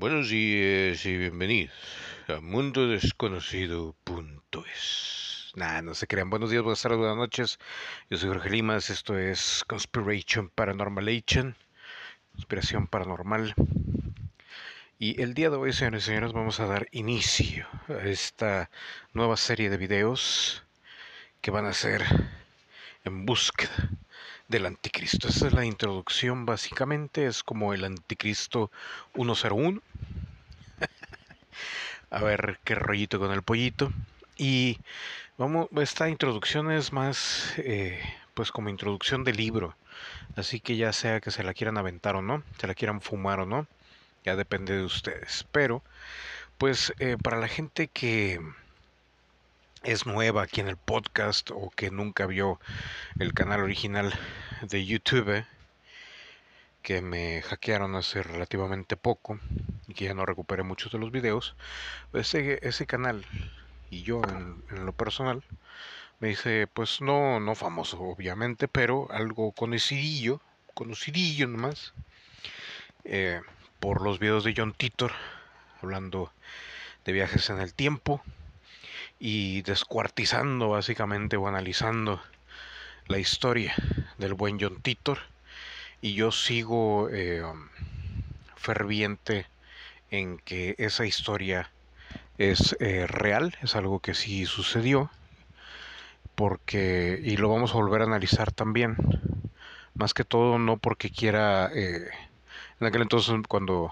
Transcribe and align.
Buenos 0.00 0.30
días 0.30 1.04
y 1.04 1.18
bienvenidos 1.18 1.74
a 2.28 2.40
Mundo 2.40 2.88
Desconocido.es. 2.88 5.52
Nah, 5.56 5.82
no 5.82 5.94
se 5.94 6.06
crean. 6.06 6.30
Buenos 6.30 6.50
días, 6.50 6.62
buenas 6.62 6.80
tardes, 6.80 6.96
buenas 6.96 7.18
noches. 7.18 7.58
Yo 8.08 8.16
soy 8.16 8.30
Jorge 8.30 8.48
Limas. 8.48 8.88
Esto 8.88 9.18
es 9.18 9.62
Conspiration 9.68 10.48
Paranormalation. 10.48 11.54
Conspiración 12.32 12.86
Paranormal. 12.86 13.54
Y 14.98 15.20
el 15.20 15.34
día 15.34 15.50
de 15.50 15.56
hoy, 15.56 15.74
señores 15.74 16.04
y 16.04 16.06
señores, 16.06 16.32
vamos 16.32 16.60
a 16.60 16.66
dar 16.66 16.88
inicio 16.92 17.66
a 17.88 18.08
esta 18.08 18.70
nueva 19.12 19.36
serie 19.36 19.68
de 19.68 19.76
videos 19.76 20.64
que 21.42 21.50
van 21.50 21.66
a 21.66 21.74
ser 21.74 22.06
en 23.04 23.26
búsqueda 23.26 23.90
del 24.50 24.66
anticristo. 24.66 25.28
Esa 25.28 25.46
es 25.46 25.52
la 25.52 25.64
introducción 25.64 26.44
básicamente, 26.44 27.26
es 27.26 27.42
como 27.42 27.72
el 27.72 27.84
anticristo 27.84 28.70
101. 29.14 29.80
a 32.10 32.22
ver 32.22 32.58
qué 32.64 32.74
rollito 32.74 33.20
con 33.20 33.32
el 33.32 33.42
pollito. 33.42 33.92
Y 34.36 34.78
vamos, 35.38 35.68
esta 35.76 36.08
introducción 36.08 36.72
es 36.72 36.92
más 36.92 37.54
eh, 37.58 38.02
pues 38.34 38.50
como 38.50 38.68
introducción 38.68 39.22
de 39.22 39.32
libro. 39.32 39.76
Así 40.36 40.60
que 40.60 40.76
ya 40.76 40.92
sea 40.92 41.20
que 41.20 41.30
se 41.30 41.44
la 41.44 41.54
quieran 41.54 41.78
aventar 41.78 42.16
o 42.16 42.22
no, 42.22 42.42
se 42.58 42.66
la 42.66 42.74
quieran 42.74 43.00
fumar 43.00 43.40
o 43.40 43.46
no, 43.46 43.68
ya 44.24 44.34
depende 44.34 44.76
de 44.76 44.84
ustedes. 44.84 45.46
Pero, 45.52 45.82
pues 46.58 46.92
eh, 46.98 47.16
para 47.22 47.38
la 47.38 47.48
gente 47.48 47.86
que 47.88 48.40
es 49.82 50.06
nueva 50.06 50.42
aquí 50.42 50.60
en 50.60 50.68
el 50.68 50.76
podcast 50.76 51.50
o 51.52 51.70
que 51.70 51.90
nunca 51.90 52.26
vio 52.26 52.60
el 53.18 53.32
canal 53.32 53.60
original 53.60 54.12
de 54.62 54.84
YouTube 54.84 55.44
que 56.82 57.02
me 57.02 57.42
hackearon 57.42 57.94
hace 57.94 58.22
relativamente 58.22 58.96
poco 58.96 59.38
y 59.88 59.94
que 59.94 60.06
ya 60.06 60.14
no 60.14 60.26
recuperé 60.26 60.62
muchos 60.62 60.92
de 60.92 60.98
los 60.98 61.10
videos, 61.10 61.54
ese, 62.12 62.58
ese 62.62 62.86
canal 62.86 63.24
y 63.90 64.02
yo 64.02 64.22
en, 64.22 64.84
lo 64.84 64.92
personal 64.92 65.42
me 66.20 66.28
dice, 66.28 66.66
pues 66.66 67.00
no, 67.00 67.40
no 67.40 67.54
famoso 67.54 68.00
obviamente, 68.00 68.68
pero 68.68 69.08
algo 69.10 69.52
conocidillo, 69.52 70.40
conocidillo 70.74 71.48
nomás, 71.48 71.94
eh, 73.04 73.40
por 73.80 74.02
los 74.02 74.18
videos 74.18 74.44
de 74.44 74.52
John 74.54 74.74
Titor, 74.74 75.12
hablando 75.80 76.30
de 77.06 77.12
viajes 77.12 77.48
en 77.48 77.60
el 77.60 77.72
tiempo, 77.72 78.22
y 79.20 79.60
descuartizando 79.62 80.70
básicamente 80.70 81.36
o 81.36 81.46
analizando 81.46 82.20
la 83.06 83.18
historia 83.18 83.74
del 84.18 84.34
buen 84.34 84.58
John 84.58 84.80
Titor. 84.80 85.18
Y 86.00 86.14
yo 86.14 86.32
sigo 86.32 87.10
eh, 87.12 87.42
ferviente 88.56 89.46
en 90.10 90.38
que 90.38 90.74
esa 90.78 91.04
historia 91.04 91.70
es 92.38 92.74
eh, 92.80 93.06
real, 93.06 93.54
es 93.62 93.76
algo 93.76 94.00
que 94.00 94.14
sí 94.14 94.46
sucedió, 94.46 95.10
porque, 96.34 97.20
y 97.22 97.36
lo 97.36 97.50
vamos 97.50 97.72
a 97.72 97.74
volver 97.74 98.00
a 98.00 98.04
analizar 98.04 98.50
también, 98.50 98.96
más 99.94 100.14
que 100.14 100.24
todo 100.24 100.58
no 100.58 100.78
porque 100.78 101.10
quiera, 101.10 101.70
eh, 101.74 102.08
en 102.80 102.86
aquel 102.86 103.02
entonces 103.02 103.34
cuando, 103.46 103.90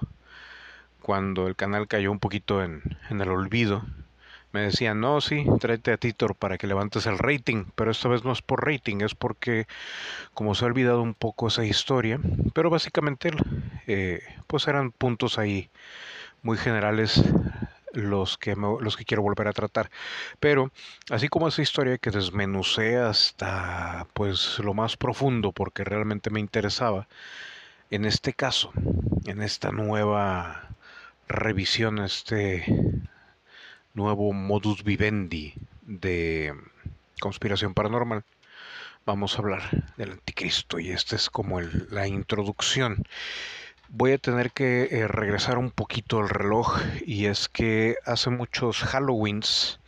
cuando 1.03 1.47
el 1.47 1.57
canal 1.57 1.87
cayó 1.87 2.11
un 2.11 2.21
poquito 2.21 2.63
en, 2.65 2.83
en 3.11 3.21
el 3.21 3.29
olvido, 3.29 3.85
me 4.53 4.63
decían, 4.63 5.01
no, 5.01 5.21
sí, 5.21 5.45
tráete 5.61 5.93
a 5.93 5.97
Titor 5.99 6.35
para 6.35 6.59
que 6.59 6.67
levantes 6.67 7.07
el 7.07 7.19
rating, 7.19 7.65
pero 7.75 7.91
esta 7.91 8.09
vez 8.09 8.25
no 8.25 8.33
es 8.33 8.43
por 8.43 8.67
rating, 8.67 9.03
es 9.03 9.15
porque 9.15 9.67
como 10.35 10.55
se 10.55 10.65
ha 10.65 10.69
olvidado 10.69 11.03
un 11.03 11.15
poco 11.15 11.49
esa 11.49 11.65
historia, 11.65 12.19
pero 12.55 12.71
básicamente 12.71 13.31
eh, 13.87 14.23
pues 14.47 14.67
eran 14.69 14.93
puntos 14.93 15.39
ahí 15.39 15.71
muy 16.43 16.57
generales 16.57 17.23
los 17.93 18.39
que, 18.39 18.55
los 18.55 18.97
que 18.97 19.05
quiero 19.05 19.23
volver 19.23 19.49
a 19.49 19.53
tratar. 19.53 19.91
Pero 20.41 20.71
así 21.11 21.29
como 21.29 21.49
esa 21.49 21.63
historia 21.63 21.99
que 21.99 22.11
desmenucé 22.11 22.97
hasta 22.97 24.07
pues 24.15 24.59
lo 24.61 24.75
más 24.75 24.97
profundo 24.97 25.53
porque 25.53 25.85
realmente 25.85 26.31
me 26.31 26.41
interesaba, 26.41 27.09
en 27.91 28.05
este 28.05 28.33
caso, 28.33 28.73
en 29.27 29.43
esta 29.43 29.73
nueva 29.73 30.69
revisión, 31.29 31.99
este 31.99 32.65
nuevo 33.99 34.33
modus 34.33 34.85
vivendi 34.85 35.55
de 35.83 36.55
conspiración 37.21 37.75
paranormal, 37.75 38.23
vamos 39.05 39.35
a 39.35 39.39
hablar 39.39 39.63
del 39.97 40.13
anticristo 40.13 40.79
y 40.79 40.91
esta 40.91 41.17
es 41.17 41.29
como 41.29 41.61
la 41.61 42.07
introducción. 42.07 43.03
Voy 43.89 44.13
a 44.13 44.19
tener 44.19 44.53
que 44.53 44.85
eh, 44.93 45.09
regresar 45.09 45.59
un 45.59 45.73
poquito 45.73 46.21
al 46.21 46.29
reloj 46.29 46.79
y 47.05 47.27
es 47.27 47.49
que 47.49 47.97
hace 48.07 48.31
muchos 48.31 48.83
Halloweens 48.83 49.81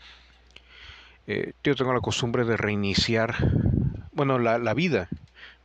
eh, 1.28 1.52
yo 1.62 1.76
tengo 1.76 1.94
la 1.94 2.00
costumbre 2.00 2.44
de 2.44 2.56
reiniciar, 2.56 3.36
bueno, 4.10 4.40
la, 4.40 4.58
la 4.58 4.74
vida 4.74 5.08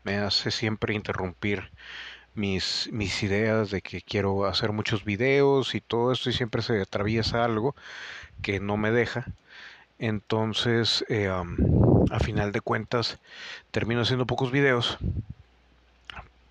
me 0.04 0.18
hace 0.18 0.52
siempre 0.52 0.94
interrumpir 0.94 1.72
mis, 2.36 2.90
mis 2.92 3.24
ideas 3.24 3.72
de 3.72 3.82
que 3.82 4.02
quiero 4.02 4.46
hacer 4.46 4.72
muchos 4.72 5.04
videos 5.06 5.76
y 5.76 5.82
todo 5.82 6.12
esto 6.12 6.30
y 6.30 6.34
siempre 6.34 6.62
se 6.62 6.82
atraviesa 6.82 7.44
algo 7.46 7.76
que 8.42 8.60
no 8.60 8.78
me 8.78 8.92
deja. 8.92 9.28
Entonces, 10.00 11.06
eh, 11.10 11.30
a 11.30 12.20
final 12.20 12.52
de 12.52 12.62
cuentas, 12.62 13.20
termino 13.72 14.02
haciendo 14.02 14.26
pocos 14.28 14.52
videos, 14.52 15.00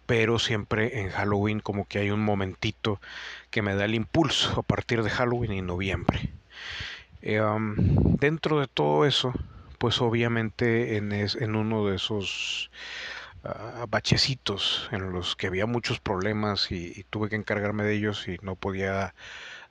pero 0.07 0.39
siempre 0.39 1.01
en 1.01 1.11
Halloween 1.11 1.61
como 1.61 1.87
que 1.87 1.99
hay 1.99 2.11
un 2.11 2.21
momentito 2.25 3.01
que 3.51 3.63
me 3.63 3.75
da 3.75 3.85
el 3.87 3.95
impulso 3.95 4.61
a 4.61 4.63
partir 4.63 5.03
de 5.03 5.11
Halloween 5.11 5.53
y 5.53 5.63
noviembre. 5.63 6.35
Eh, 7.23 7.41
dentro 8.21 8.61
de 8.61 8.69
todo 8.69 9.07
eso, 9.07 9.33
pues 9.79 10.01
obviamente 10.01 10.97
en, 10.97 11.13
en 11.13 11.57
uno 11.57 11.87
de 11.87 11.97
esos 11.97 12.71
uh, 13.45 13.87
bachecitos 13.89 14.89
en 14.93 15.13
los 15.13 15.37
que 15.37 15.47
había 15.47 15.67
muchos 15.67 16.01
problemas 16.01 16.71
y, 16.73 17.05
tuve 17.11 17.29
que 17.29 17.37
encargarme 17.37 17.85
de 17.85 17.95
ellos 17.95 18.27
y 18.29 18.39
no 18.43 18.57
podía 18.57 19.15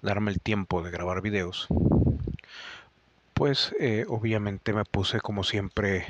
darme 0.02 0.32
el 0.32 0.40
tiempo 0.40 0.84
de 0.84 0.92
grabar 0.92 1.22
videos, 1.22 1.68
pues 3.34 3.74
eh, 3.80 4.06
obviamente 4.08 4.74
me 4.74 4.86
puse 4.86 5.20
como 5.20 5.44
siempre 5.44 6.06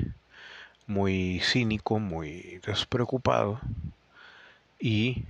muy 0.87 1.39
cínico, 1.41 1.99
muy 1.99 2.59
despreocupado 2.65 3.59
y 4.79 5.23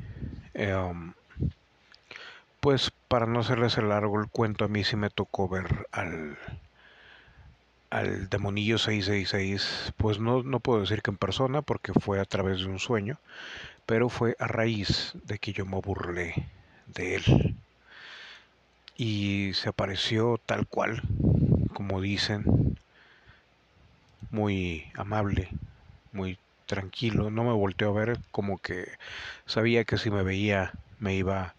em, 0.53 1.13
pues 2.59 2.91
para 3.07 3.27
no 3.27 3.41
hacerles 3.41 3.77
el 3.77 3.89
largo 3.89 4.19
el 4.19 4.27
cuento 4.27 4.65
a 4.65 4.67
mí 4.67 4.83
sí 4.83 4.95
me 4.95 5.09
tocó 5.09 5.47
ver 5.47 5.87
al 5.91 6.37
al 7.93 8.27
demonillo 8.27 8.79
666, 8.79 9.93
pues 9.97 10.19
no, 10.19 10.41
no 10.41 10.59
puedo 10.59 10.81
decir 10.81 11.03
que 11.03 11.11
en 11.11 11.17
persona 11.17 11.61
porque 11.61 11.93
fue 11.93 12.19
a 12.19 12.25
través 12.25 12.61
de 12.61 12.65
un 12.65 12.79
sueño, 12.79 13.19
pero 13.85 14.09
fue 14.09 14.35
a 14.39 14.47
raíz 14.47 15.13
de 15.25 15.37
que 15.37 15.53
yo 15.53 15.67
me 15.67 15.79
burlé 15.79 16.47
de 16.87 17.15
él. 17.17 17.55
Y 18.97 19.51
se 19.53 19.69
apareció 19.69 20.39
tal 20.43 20.65
cual, 20.65 21.03
como 21.75 22.01
dicen, 22.01 22.79
muy 24.31 24.91
amable, 24.95 25.49
muy 26.13 26.39
tranquilo, 26.65 27.29
no 27.29 27.43
me 27.43 27.53
volteó 27.53 27.89
a 27.89 28.05
ver 28.05 28.19
como 28.31 28.57
que 28.57 28.87
sabía 29.45 29.83
que 29.83 29.99
si 29.99 30.09
me 30.09 30.23
veía 30.23 30.73
me 30.97 31.13
iba 31.13 31.53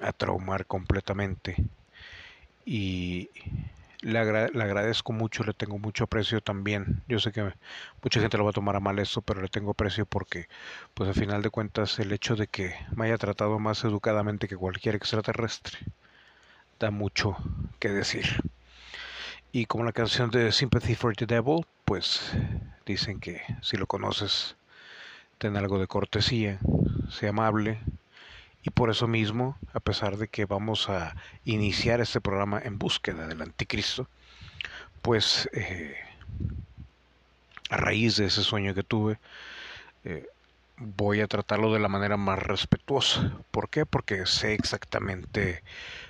a 0.00 0.12
traumar 0.12 0.66
completamente. 0.66 1.54
Y 2.66 3.30
le, 4.04 4.18
agradezco 4.18 5.12
mucho, 5.12 5.44
le 5.44 5.54
tengo 5.54 5.78
mucho 5.78 6.04
aprecio 6.04 6.40
también. 6.40 7.02
Yo 7.08 7.18
sé 7.18 7.32
que 7.32 7.52
mucha 8.02 8.20
gente 8.20 8.36
lo 8.36 8.44
va 8.44 8.50
a 8.50 8.54
tomar 8.54 8.76
a 8.76 8.80
mal 8.80 8.98
esto, 8.98 9.22
pero 9.22 9.40
le 9.40 9.48
tengo 9.48 9.72
aprecio 9.72 10.06
porque, 10.06 10.48
pues 10.94 11.08
al 11.08 11.14
final 11.14 11.42
de 11.42 11.50
cuentas, 11.50 11.98
el 11.98 12.12
hecho 12.12 12.36
de 12.36 12.46
que 12.46 12.74
me 12.94 13.06
haya 13.06 13.18
tratado 13.18 13.58
más 13.58 13.84
educadamente 13.84 14.48
que 14.48 14.56
cualquier 14.56 14.94
extraterrestre 14.94 15.78
da 16.78 16.90
mucho 16.90 17.36
que 17.78 17.88
decir. 17.88 18.26
Y 19.52 19.66
como 19.66 19.84
la 19.84 19.92
canción 19.92 20.30
de 20.30 20.52
Sympathy 20.52 20.94
for 20.94 21.16
the 21.16 21.26
Devil, 21.26 21.64
pues 21.84 22.32
dicen 22.86 23.20
que 23.20 23.40
si 23.62 23.76
lo 23.76 23.86
conoces, 23.86 24.56
ten 25.38 25.56
algo 25.56 25.78
de 25.78 25.86
cortesía, 25.86 26.58
sea 27.08 27.30
amable, 27.30 27.78
y 28.64 28.70
por 28.70 28.90
eso 28.90 29.06
mismo, 29.06 29.58
a 29.74 29.80
pesar 29.80 30.16
de 30.16 30.28
que 30.28 30.46
vamos 30.46 30.88
a 30.88 31.14
iniciar 31.44 32.00
este 32.00 32.22
programa 32.22 32.60
en 32.64 32.78
búsqueda 32.78 33.26
del 33.28 33.42
anticristo, 33.42 34.08
pues 35.02 35.50
eh, 35.52 35.94
a 37.68 37.76
raíz 37.76 38.16
de 38.16 38.24
ese 38.24 38.42
sueño 38.42 38.74
que 38.74 38.82
tuve, 38.82 39.18
eh, 40.04 40.26
voy 40.78 41.20
a 41.20 41.28
tratarlo 41.28 41.74
de 41.74 41.78
la 41.78 41.88
manera 41.88 42.16
más 42.16 42.38
respetuosa. 42.38 43.36
¿Por 43.50 43.68
qué? 43.68 43.84
Porque 43.84 44.24
sé 44.24 44.54
exactamente 44.54 45.62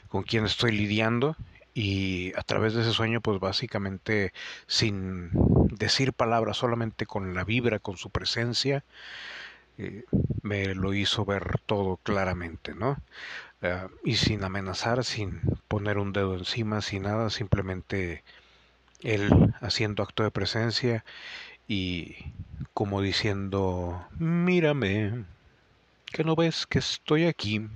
con 0.09 0.23
quién 0.23 0.45
estoy 0.45 0.71
lidiando 0.71 1.37
y 1.75 2.33
a 2.37 2.43
través 2.43 2.75
de 2.75 2.83
ese 2.83 2.93
sueño, 2.93 3.21
pues 3.21 3.41
básicamente 3.41 4.33
sin 4.69 5.31
decir 5.77 6.12
palabras, 6.12 6.59
solamente 6.59 7.05
con 7.05 7.35
la 7.35 7.43
vibra, 7.43 7.81
con 7.81 7.97
su 7.97 8.11
presencia, 8.11 8.85
me 10.43 10.75
lo 10.75 10.94
hizo 10.94 11.25
ver 11.25 11.61
todo 11.67 11.99
claramente, 11.99 12.75
¿no? 12.75 12.99
eh, 13.62 13.88
y 14.05 14.17
sin 14.17 14.44
amenazar, 14.44 15.05
sin 15.05 15.41
poner 15.69 15.99
un 15.99 16.12
dedo 16.12 16.37
encima, 16.37 16.81
sin 16.82 17.05
nada, 17.05 17.31
simplemente 17.31 18.25
él 19.03 19.55
haciendo 19.61 20.03
acto 20.03 20.23
de 20.25 20.31
presencia 20.32 21.05
y 21.69 22.17
como 22.75 23.03
diciendo, 23.03 24.09
mírame, 24.19 25.26
que 26.12 26.25
no 26.25 26.37
ves 26.37 26.67
que 26.67 26.79
estoy 26.81 27.27
aquí. 27.27 27.69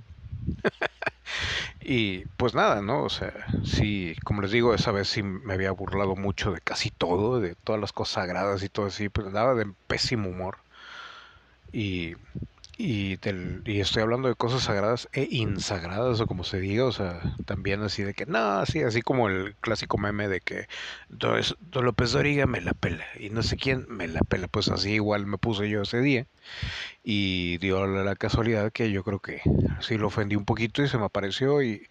y 1.81 2.25
pues 2.37 2.53
nada, 2.53 2.81
¿no? 2.81 3.03
O 3.03 3.09
sea, 3.09 3.33
sí, 3.63 4.15
como 4.23 4.41
les 4.41 4.51
digo, 4.51 4.73
esa 4.73 4.91
vez 4.91 5.07
sí 5.07 5.23
me 5.23 5.53
había 5.53 5.71
burlado 5.71 6.15
mucho 6.15 6.51
de 6.51 6.61
casi 6.61 6.91
todo, 6.91 7.39
de 7.39 7.55
todas 7.55 7.81
las 7.81 7.93
cosas 7.93 8.15
sagradas 8.23 8.63
y 8.63 8.69
todo 8.69 8.87
así, 8.87 9.09
pues 9.09 9.27
nada 9.31 9.53
de 9.55 9.71
pésimo 9.87 10.29
humor. 10.29 10.59
Y 11.71 12.15
y, 12.81 13.19
estoy 13.81 14.01
hablando 14.01 14.29
de 14.29 14.35
cosas 14.35 14.63
sagradas 14.63 15.09
e 15.11 15.27
insagradas, 15.29 16.21
o 16.21 16.27
como 16.27 16.45
se 16.45 16.61
diga, 16.61 16.85
o 16.85 16.93
sea, 16.93 17.35
también 17.45 17.81
así 17.81 18.03
de 18.03 18.13
que, 18.13 18.25
no, 18.25 18.39
así, 18.39 18.81
así 18.83 19.01
como 19.01 19.27
el 19.27 19.57
clásico 19.57 19.97
meme 19.97 20.29
de 20.29 20.39
que 20.39 20.67
Don, 21.09 21.41
López 21.73 22.13
Doriga 22.13 22.45
me 22.45 22.61
la 22.61 22.73
pela, 22.73 23.03
y 23.19 23.31
no 23.31 23.43
sé 23.43 23.57
quién 23.57 23.85
me 23.89 24.07
la 24.07 24.21
pela, 24.21 24.47
pues 24.47 24.69
así 24.69 24.93
igual 24.93 25.25
me 25.25 25.37
puse 25.37 25.69
yo 25.69 25.81
ese 25.81 25.99
día, 25.99 26.25
y 27.03 27.57
dio 27.57 27.85
la 27.85 28.15
casualidad 28.15 28.71
que 28.71 28.91
yo 28.91 29.03
creo 29.03 29.19
que 29.19 29.41
sí 29.81 29.97
lo 29.97 30.07
ofendí 30.07 30.37
un 30.37 30.45
poquito 30.45 30.81
y 30.81 30.87
se 30.87 30.97
me 30.97 31.03
apareció, 31.03 31.61
y 31.61 31.85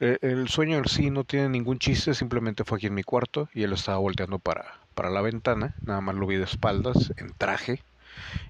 el, 0.00 0.18
el 0.20 0.48
sueño 0.48 0.78
en 0.78 0.88
sí 0.88 1.10
no 1.10 1.22
tiene 1.22 1.48
ningún 1.48 1.78
chiste, 1.78 2.12
simplemente 2.12 2.64
fue 2.64 2.78
aquí 2.78 2.88
en 2.88 2.94
mi 2.94 3.04
cuarto, 3.04 3.48
y 3.54 3.62
él 3.62 3.72
estaba 3.72 3.98
volteando 3.98 4.40
para, 4.40 4.80
para 4.96 5.10
la 5.10 5.20
ventana, 5.20 5.76
nada 5.86 6.00
más 6.00 6.16
lo 6.16 6.26
vi 6.26 6.38
de 6.38 6.44
espaldas, 6.44 7.12
en 7.18 7.32
traje, 7.38 7.84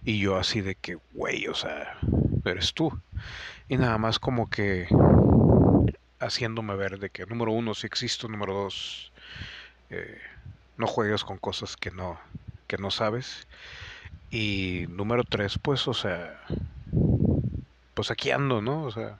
y 0.05 0.19
yo 0.19 0.37
así 0.37 0.61
de 0.61 0.75
que, 0.75 0.99
güey, 1.12 1.46
o 1.49 1.55
sea, 1.55 1.99
eres 2.44 2.75
tú. 2.75 2.93
Y 3.69 3.76
nada 3.76 3.99
más 3.99 4.19
como 4.19 4.50
que 4.50 4.87
haciéndome 6.20 6.75
ver 6.76 6.99
de 6.99 7.11
que 7.11 7.26
número 7.26 7.52
uno 7.52 7.75
si 7.75 7.87
existo, 7.87 8.28
número 8.28 8.55
dos, 8.55 9.12
eh, 9.90 10.19
no 10.76 10.87
juegues 10.87 11.25
con 11.25 11.38
cosas 11.38 11.76
que 11.76 11.90
no, 11.90 12.19
que 12.66 12.78
no 12.78 12.90
sabes. 12.90 13.46
Y 14.31 14.87
número 14.88 15.25
tres, 15.25 15.58
pues, 15.58 15.87
o 15.88 15.94
sea, 15.94 16.40
pues 17.94 18.11
aquí 18.11 18.31
ando, 18.31 18.61
¿no? 18.61 18.82
O 18.84 18.90
sea, 18.90 19.19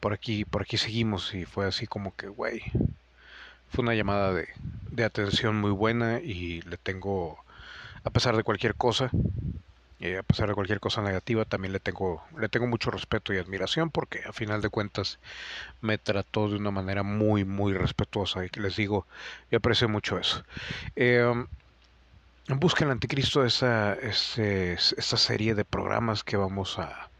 por 0.00 0.12
aquí, 0.12 0.44
por 0.44 0.62
aquí 0.62 0.76
seguimos 0.76 1.34
y 1.34 1.44
fue 1.44 1.66
así 1.66 1.86
como 1.86 2.14
que, 2.16 2.28
güey, 2.28 2.62
fue 3.68 3.82
una 3.82 3.94
llamada 3.94 4.32
de, 4.34 4.48
de 4.90 5.04
atención 5.04 5.56
muy 5.60 5.70
buena 5.70 6.20
y 6.20 6.62
le 6.62 6.76
tengo, 6.76 7.44
a 8.04 8.10
pesar 8.10 8.36
de 8.36 8.44
cualquier 8.44 8.74
cosa, 8.74 9.10
y 9.98 10.14
a 10.14 10.22
pesar 10.22 10.48
de 10.48 10.54
cualquier 10.54 10.80
cosa 10.80 11.02
negativa, 11.02 11.44
también 11.44 11.72
le 11.72 11.80
tengo, 11.80 12.22
le 12.38 12.48
tengo 12.48 12.66
mucho 12.66 12.90
respeto 12.90 13.34
y 13.34 13.38
admiración 13.38 13.90
porque 13.90 14.22
a 14.26 14.32
final 14.32 14.62
de 14.62 14.70
cuentas 14.70 15.18
me 15.82 15.98
trató 15.98 16.48
de 16.48 16.56
una 16.56 16.70
manera 16.70 17.02
muy, 17.02 17.44
muy 17.44 17.74
respetuosa 17.74 18.44
y 18.44 18.48
les 18.60 18.76
digo, 18.76 19.06
y 19.50 19.56
aprecio 19.56 19.88
mucho 19.88 20.18
eso. 20.18 20.42
Eh, 20.96 21.44
Busca 22.48 22.84
el 22.84 22.90
Anticristo, 22.90 23.44
esa, 23.44 23.94
esa 23.94 25.16
serie 25.16 25.54
de 25.54 25.64
programas 25.64 26.24
que 26.24 26.36
vamos 26.36 26.78
a, 26.80 27.10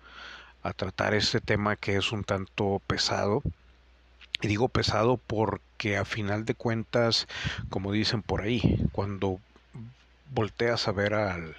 a 0.62 0.72
tratar 0.72 1.14
este 1.14 1.40
tema 1.40 1.76
que 1.76 1.96
es 1.96 2.10
un 2.12 2.24
tanto 2.24 2.82
pesado. 2.86 3.42
Y 4.42 4.48
digo 4.48 4.68
pesado 4.68 5.18
porque 5.18 5.96
a 5.96 6.04
final 6.04 6.44
de 6.44 6.54
cuentas, 6.54 7.28
como 7.68 7.92
dicen 7.92 8.22
por 8.22 8.40
ahí, 8.42 8.88
cuando 8.92 9.40
volteas 10.30 10.88
a 10.88 10.92
ver 10.92 11.14
al, 11.14 11.56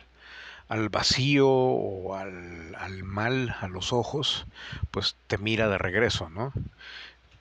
al 0.69 0.89
vacío 0.89 1.49
o 1.49 2.15
al, 2.15 2.75
al, 2.75 3.03
mal 3.03 3.55
a 3.61 3.67
los 3.67 3.93
ojos, 3.93 4.47
pues 4.91 5.17
te 5.27 5.37
mira 5.37 5.69
de 5.69 5.77
regreso, 5.77 6.29
¿no? 6.29 6.53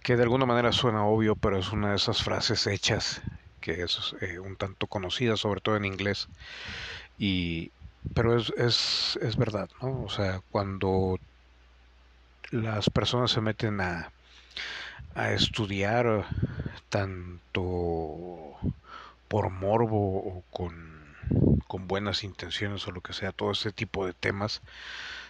Que 0.03 0.17
de 0.17 0.23
alguna 0.25 0.47
manera 0.47 0.73
suena 0.73 1.05
obvio, 1.07 1.37
pero 1.37 1.59
es 1.59 1.73
una 1.73 1.91
de 1.91 1.97
esas 1.97 2.23
frases 2.23 2.67
hechas 2.67 3.23
que 3.61 3.83
es 3.83 4.15
eh, 4.21 4.39
un 4.39 4.57
tanto 4.57 4.87
conocida, 4.87 5.37
sobre 5.37 5.61
todo 5.61 5.77
en 5.77 5.85
inglés. 5.85 6.29
Y, 7.19 7.73
pero 8.15 8.37
es, 8.39 8.53
es, 8.57 9.19
es 9.23 9.37
verdad, 9.37 9.69
¿no? 9.83 10.03
O 10.05 10.09
sea, 10.09 10.41
cuando 10.51 11.19
las 12.51 12.91
personas 12.91 13.31
se 13.31 13.41
meten 13.41 13.81
a, 13.81 14.13
a 15.15 15.33
estudiar 15.33 16.27
tanto 16.89 18.57
por 19.29 19.51
morbo 19.51 20.19
o 20.19 20.45
con 20.51 21.00
con 21.71 21.87
buenas 21.87 22.25
intenciones 22.25 22.89
o 22.89 22.91
lo 22.91 23.01
que 23.01 23.13
sea, 23.13 23.31
todo 23.31 23.53
este 23.53 23.71
tipo 23.71 24.05
de 24.05 24.13
temas, 24.13 24.61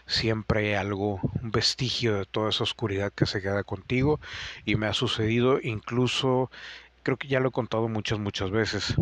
siempre 0.07 0.69
hay 0.69 0.75
algo, 0.75 1.21
un 1.43 1.51
vestigio 1.51 2.15
de 2.17 2.25
toda 2.25 2.49
esa 2.49 2.65
oscuridad 2.65 3.13
que 3.13 3.27
se 3.27 3.43
queda 3.43 3.63
contigo 3.63 4.19
y 4.65 4.77
me 4.77 4.87
ha 4.87 4.95
sucedido 4.95 5.61
incluso, 5.61 6.51
creo 7.03 7.19
que 7.19 7.29
ya 7.29 7.41
lo 7.41 7.51
he 7.51 7.53
contado 7.53 7.89
muchas, 7.89 8.19
muchas 8.19 8.51
veces, 8.51 8.95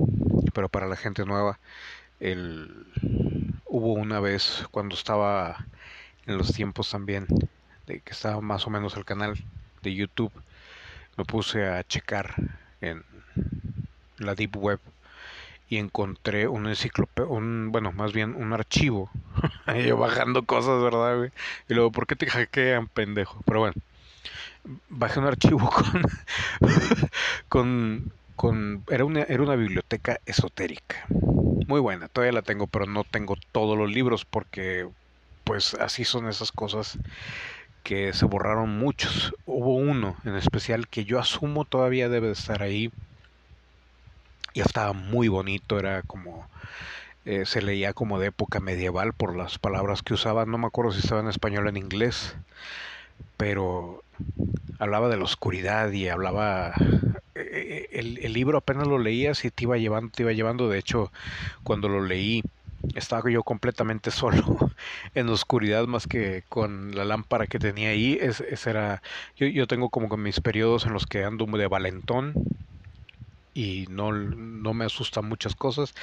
pero 0.53 0.69
para 0.69 0.89
la 0.89 0.97
gente 0.97 1.25
nueva, 1.25 1.61
el, 2.19 2.85
hubo 3.67 3.93
una 3.93 4.19
vez 4.19 4.67
cuando 4.73 4.97
estaba 4.97 5.65
en 6.27 6.39
los 6.39 6.53
tiempos 6.53 6.91
también, 6.91 7.29
de 7.87 8.01
que 8.01 8.11
estaba 8.11 8.41
más 8.41 8.67
o 8.67 8.71
menos 8.71 8.97
el 8.97 9.05
canal 9.05 9.37
de 9.83 9.95
YouTube, 9.95 10.33
me 11.17 11.25
puse 11.25 11.69
a 11.69 11.85
checar 11.85 12.35
en 12.81 13.05
la 14.17 14.35
Deep 14.35 14.57
Web 14.57 14.81
y 15.69 15.77
encontré 15.77 16.49
un 16.49 16.67
enciclopedia, 16.67 17.29
un, 17.31 17.71
bueno, 17.71 17.93
más 17.93 18.13
bien 18.13 18.35
un 18.35 18.53
archivo. 18.53 19.11
Yo 19.87 19.97
bajando 19.97 20.45
cosas, 20.45 20.83
¿verdad? 20.83 21.31
Y 21.69 21.75
luego, 21.75 21.93
¿por 21.93 22.07
qué 22.07 22.17
te 22.17 22.27
hackean, 22.27 22.89
pendejo? 22.89 23.43
Pero 23.45 23.61
bueno, 23.61 23.75
bajé 24.89 25.21
un 25.21 25.27
archivo 25.27 25.71
con, 25.71 26.03
con, 27.49 28.13
con 28.37 28.85
era, 28.89 29.05
una, 29.05 29.23
era 29.23 29.43
una 29.43 29.57
biblioteca 29.57 30.21
esotérica. 30.27 31.07
Muy 31.67 31.81
buena, 31.81 32.09
todavía 32.09 32.33
la 32.33 32.43
tengo, 32.43 32.67
pero 32.67 32.87
no 32.87 33.05
tengo 33.05 33.35
todos 33.53 33.77
los 33.77 33.91
libros 33.91 34.25
porque, 34.25 34.89
pues, 35.45 35.75
así 35.75 36.05
son 36.05 36.29
esas 36.29 36.51
cosas 36.51 36.99
que 37.83 38.13
se 38.13 38.25
borraron 38.25 38.71
muchos. 38.79 39.35
Hubo 39.45 39.75
uno 39.77 40.17
en 40.25 40.37
especial 40.37 40.89
que 40.89 41.05
yo 41.05 41.19
asumo 41.19 41.65
todavía 41.65 42.09
debe 42.09 42.29
de 42.29 42.33
estar 42.35 42.63
ahí 42.63 42.91
y 44.59 44.61
estaba 44.61 44.93
muy 44.93 45.29
bonito, 45.29 45.79
era 45.79 46.03
como, 46.03 46.49
eh, 47.25 47.45
se 47.47 47.63
leía 47.63 47.93
como 47.93 48.19
de 48.19 48.27
época 48.29 48.59
medieval 48.59 49.13
por 49.13 49.37
las 49.37 49.57
palabras 49.57 50.03
que 50.03 50.15
usaba, 50.15 50.47
no 50.47 50.59
me 50.59 50.67
acuerdo 50.67 50.91
si 50.91 50.99
estaba 50.99 51.21
en 51.21 51.29
español 51.29 51.67
o 51.67 51.69
en 51.69 51.77
inglés, 51.77 52.35
pero 53.37 54.03
hablaba 54.81 55.09
de 55.09 55.17
la 55.17 55.23
oscuridad 55.23 55.93
y 55.93 56.09
hablaba 56.09 56.75
eh, 57.37 57.89
el, 57.93 58.19
el, 58.19 58.33
libro 58.33 58.59
apenas 58.59 58.89
lo 58.89 58.99
leías 58.99 59.45
y 59.45 59.53
te 59.53 59.63
iba 59.63 59.77
llevando 59.79 60.11
te 60.13 60.25
iba 60.25 60.33
llevando. 60.33 60.69
De 60.69 60.79
hecho 60.79 61.13
cuando 61.63 61.89
lo 61.89 62.05
leí 62.05 62.43
estaba 62.97 63.31
yo 63.31 63.45
completamente 63.45 64.11
solo 64.13 64.73
en 65.15 65.29
oscuridad 65.29 65.87
más 65.87 66.09
que 66.09 66.43
con 66.49 66.97
la 66.97 67.05
lámpara 67.05 67.47
que 67.47 67.61
tenía 67.61 67.91
ahí. 67.91 68.19
Es, 68.21 68.41
era 68.67 69.03
yo, 69.37 69.47
yo 69.47 69.69
tengo 69.69 69.89
como 69.89 70.09
con 70.09 70.21
mis 70.21 70.41
periodos 70.41 70.85
en 70.85 70.93
los 70.93 71.07
que 71.07 71.23
ando 71.25 71.47
de 71.47 71.69
valentón 71.69 72.35
y 73.55 73.87
no, 73.91 74.13
no 74.13 74.75
me 74.75 74.85
asustan 74.85 75.29
muchas 75.29 75.55
cosas 75.55 75.95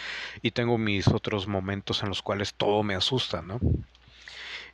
y 0.41 0.51
tengo 0.51 0.77
mis 0.77 1.07
otros 1.07 1.47
momentos 1.47 2.03
en 2.03 2.09
los 2.09 2.21
cuales 2.21 2.53
todo 2.53 2.83
me 2.83 2.95
asusta, 2.95 3.41
¿no? 3.41 3.59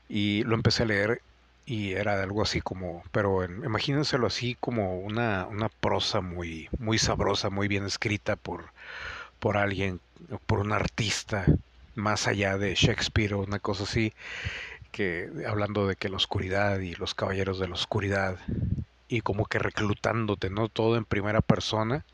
Y 0.09 0.43
lo 0.43 0.55
empecé 0.55 0.83
a 0.83 0.87
leer 0.87 1.21
y 1.65 1.93
era 1.93 2.21
algo 2.21 2.41
así 2.41 2.61
como, 2.61 3.03
pero 3.11 3.43
en, 3.43 3.63
imagínenselo 3.63 4.27
así 4.27 4.57
como 4.59 4.99
una, 4.99 5.47
una 5.47 5.69
prosa 5.69 6.21
muy, 6.21 6.69
muy 6.79 6.97
sabrosa, 6.97 7.49
muy 7.49 7.67
bien 7.67 7.85
escrita 7.85 8.35
por, 8.35 8.65
por 9.39 9.57
alguien, 9.57 10.01
por 10.47 10.59
un 10.59 10.73
artista, 10.73 11.45
más 11.95 12.27
allá 12.27 12.57
de 12.57 12.75
Shakespeare 12.75 13.33
o 13.33 13.39
una 13.41 13.59
cosa 13.59 13.83
así, 13.83 14.13
que 14.91 15.29
hablando 15.47 15.87
de 15.87 15.95
que 15.95 16.09
la 16.09 16.17
oscuridad 16.17 16.79
y 16.79 16.95
los 16.95 17.15
caballeros 17.15 17.59
de 17.59 17.67
la 17.67 17.75
oscuridad 17.75 18.37
y 19.11 19.21
como 19.21 19.45
que 19.45 19.59
reclutándote, 19.59 20.49
¿no? 20.49 20.69
Todo 20.69 20.97
en 20.97 21.05
primera 21.05 21.41
persona 21.41 22.05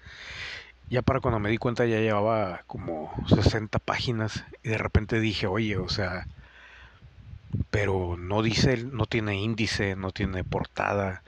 ya 0.89 1.01
para 1.01 1.19
cuando 1.19 1.39
me 1.39 1.49
di 1.49 1.57
cuenta 1.57 1.85
ya 1.85 1.99
llevaba 1.99 2.63
como 2.67 3.13
60 3.27 3.79
páginas 3.79 4.45
y 4.63 4.69
de 4.69 4.77
repente 4.77 5.19
dije, 5.19 5.47
oye, 5.47 5.77
o 5.77 5.89
sea, 5.89 6.27
pero 7.69 8.15
no 8.17 8.41
dice, 8.41 8.77
no 8.77 9.05
tiene 9.05 9.41
índice, 9.41 9.95
no 9.95 10.11
tiene 10.11 10.43
portada. 10.43 11.23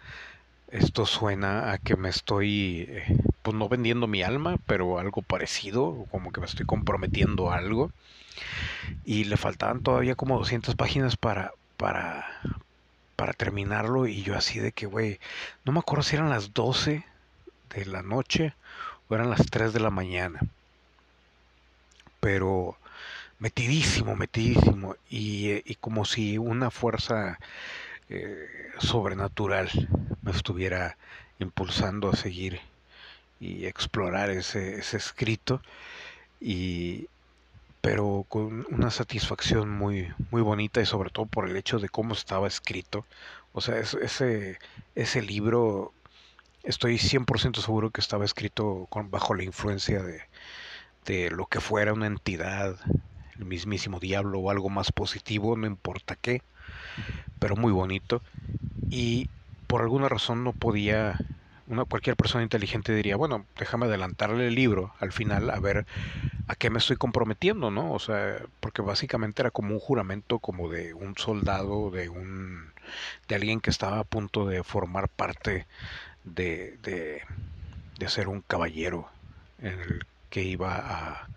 Esto 0.69 1.05
suena 1.05 1.71
a 1.71 1.77
que 1.77 1.95
me 1.97 2.09
estoy, 2.09 2.85
eh, 2.89 3.17
pues 3.41 3.55
no 3.55 3.67
vendiendo 3.67 4.07
mi 4.07 4.21
alma, 4.23 4.57
pero 4.65 4.99
algo 4.99 5.21
parecido, 5.23 6.05
como 6.11 6.31
que 6.31 6.39
me 6.39 6.45
estoy 6.45 6.65
comprometiendo 6.65 7.51
a 7.51 7.57
algo. 7.57 7.91
Y 9.03 9.25
le 9.25 9.37
faltaban 9.37 9.81
todavía 9.81 10.15
como 10.15 10.37
200 10.37 10.75
páginas 10.75 11.17
para, 11.17 11.51
para, 11.77 12.25
para 13.19 13.33
terminarlo. 13.33 14.07
Y 14.07 14.23
yo 14.23 14.35
así 14.35 14.59
de 14.59 14.71
que, 14.71 14.85
güey, 14.85 15.19
no 15.65 15.73
me 15.73 15.79
acuerdo 15.79 16.03
si 16.03 16.15
eran 16.15 16.29
las 16.29 16.53
12 16.53 17.05
de 17.75 17.85
la 17.85 18.01
noche 18.01 18.53
eran 19.09 19.29
las 19.29 19.45
3 19.49 19.73
de 19.73 19.79
la 19.79 19.89
mañana. 19.89 20.39
Pero 22.21 22.77
metidísimo, 23.39 24.15
metidísimo. 24.15 24.95
Y, 25.09 25.69
y 25.69 25.75
como 25.75 26.05
si 26.05 26.37
una 26.37 26.71
fuerza 26.71 27.39
eh, 28.09 28.47
sobrenatural 28.79 29.69
me 30.21 30.31
estuviera 30.31 30.97
impulsando 31.39 32.09
a 32.09 32.15
seguir 32.15 32.61
y 33.39 33.65
explorar 33.65 34.29
ese, 34.29 34.79
ese 34.79 34.97
escrito 34.97 35.61
y 36.39 37.07
pero 37.81 38.25
con 38.27 38.65
una 38.71 38.91
satisfacción 38.91 39.69
muy 39.69 40.09
muy 40.31 40.41
bonita 40.41 40.81
y 40.81 40.85
sobre 40.85 41.09
todo 41.09 41.25
por 41.25 41.49
el 41.49 41.55
hecho 41.57 41.79
de 41.79 41.89
cómo 41.89 42.13
estaba 42.13 42.47
escrito. 42.47 43.05
O 43.53 43.61
sea 43.61 43.77
ese 43.79 44.59
ese 44.95 45.21
libro 45.21 45.93
estoy 46.63 46.97
100% 46.97 47.61
seguro 47.61 47.91
que 47.91 48.01
estaba 48.01 48.25
escrito 48.25 48.87
bajo 49.09 49.33
la 49.35 49.43
influencia 49.43 50.03
de, 50.03 50.21
de 51.05 51.31
lo 51.31 51.45
que 51.47 51.61
fuera 51.61 51.93
una 51.93 52.07
entidad 52.07 52.77
el 53.37 53.45
mismísimo 53.45 53.99
diablo 53.99 54.39
o 54.39 54.51
algo 54.51 54.69
más 54.69 54.91
positivo 54.91 55.55
no 55.57 55.67
importa 55.67 56.15
qué 56.15 56.41
pero 57.39 57.55
muy 57.55 57.71
bonito. 57.71 58.21
Y 58.89 59.29
por 59.67 59.81
alguna 59.81 60.09
razón 60.09 60.43
no 60.43 60.53
podía 60.53 61.19
una, 61.69 61.85
cualquier 61.85 62.15
persona 62.15 62.43
inteligente 62.43 62.93
diría, 62.93 63.15
bueno, 63.15 63.45
déjame 63.57 63.85
adelantarle 63.85 64.47
el 64.47 64.55
libro 64.55 64.93
al 64.99 65.11
final 65.11 65.49
a 65.49 65.59
ver 65.59 65.85
a 66.47 66.55
qué 66.55 66.69
me 66.69 66.79
estoy 66.79 66.97
comprometiendo, 66.97 67.71
¿no? 67.71 67.93
O 67.93 67.99
sea, 67.99 68.37
porque 68.59 68.81
básicamente 68.81 69.41
era 69.41 69.51
como 69.51 69.73
un 69.73 69.79
juramento 69.79 70.39
como 70.39 70.69
de 70.69 70.93
un 70.93 71.15
soldado, 71.17 71.91
de 71.91 72.09
un 72.09 72.73
de 73.27 73.35
alguien 73.35 73.61
que 73.61 73.69
estaba 73.69 73.99
a 73.99 74.03
punto 74.03 74.45
de 74.47 74.63
formar 74.63 75.09
parte 75.09 75.67
de, 76.23 76.77
de, 76.83 77.21
de 77.99 78.09
ser 78.09 78.27
un 78.27 78.41
caballero 78.41 79.09
en 79.59 79.79
el 79.79 80.05
que 80.29 80.43
iba 80.43 80.75
a 80.77 81.29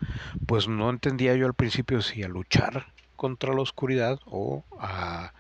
pues 0.47 0.69
no 0.69 0.91
entendía 0.91 1.35
yo 1.37 1.47
al 1.47 1.55
principio 1.55 2.03
si 2.03 2.23
a 2.23 2.29
luchar 2.29 2.87
contra 3.17 3.55
la 3.55 3.63
oscuridad 3.63 4.19
o 4.27 4.65
a, 4.79 5.33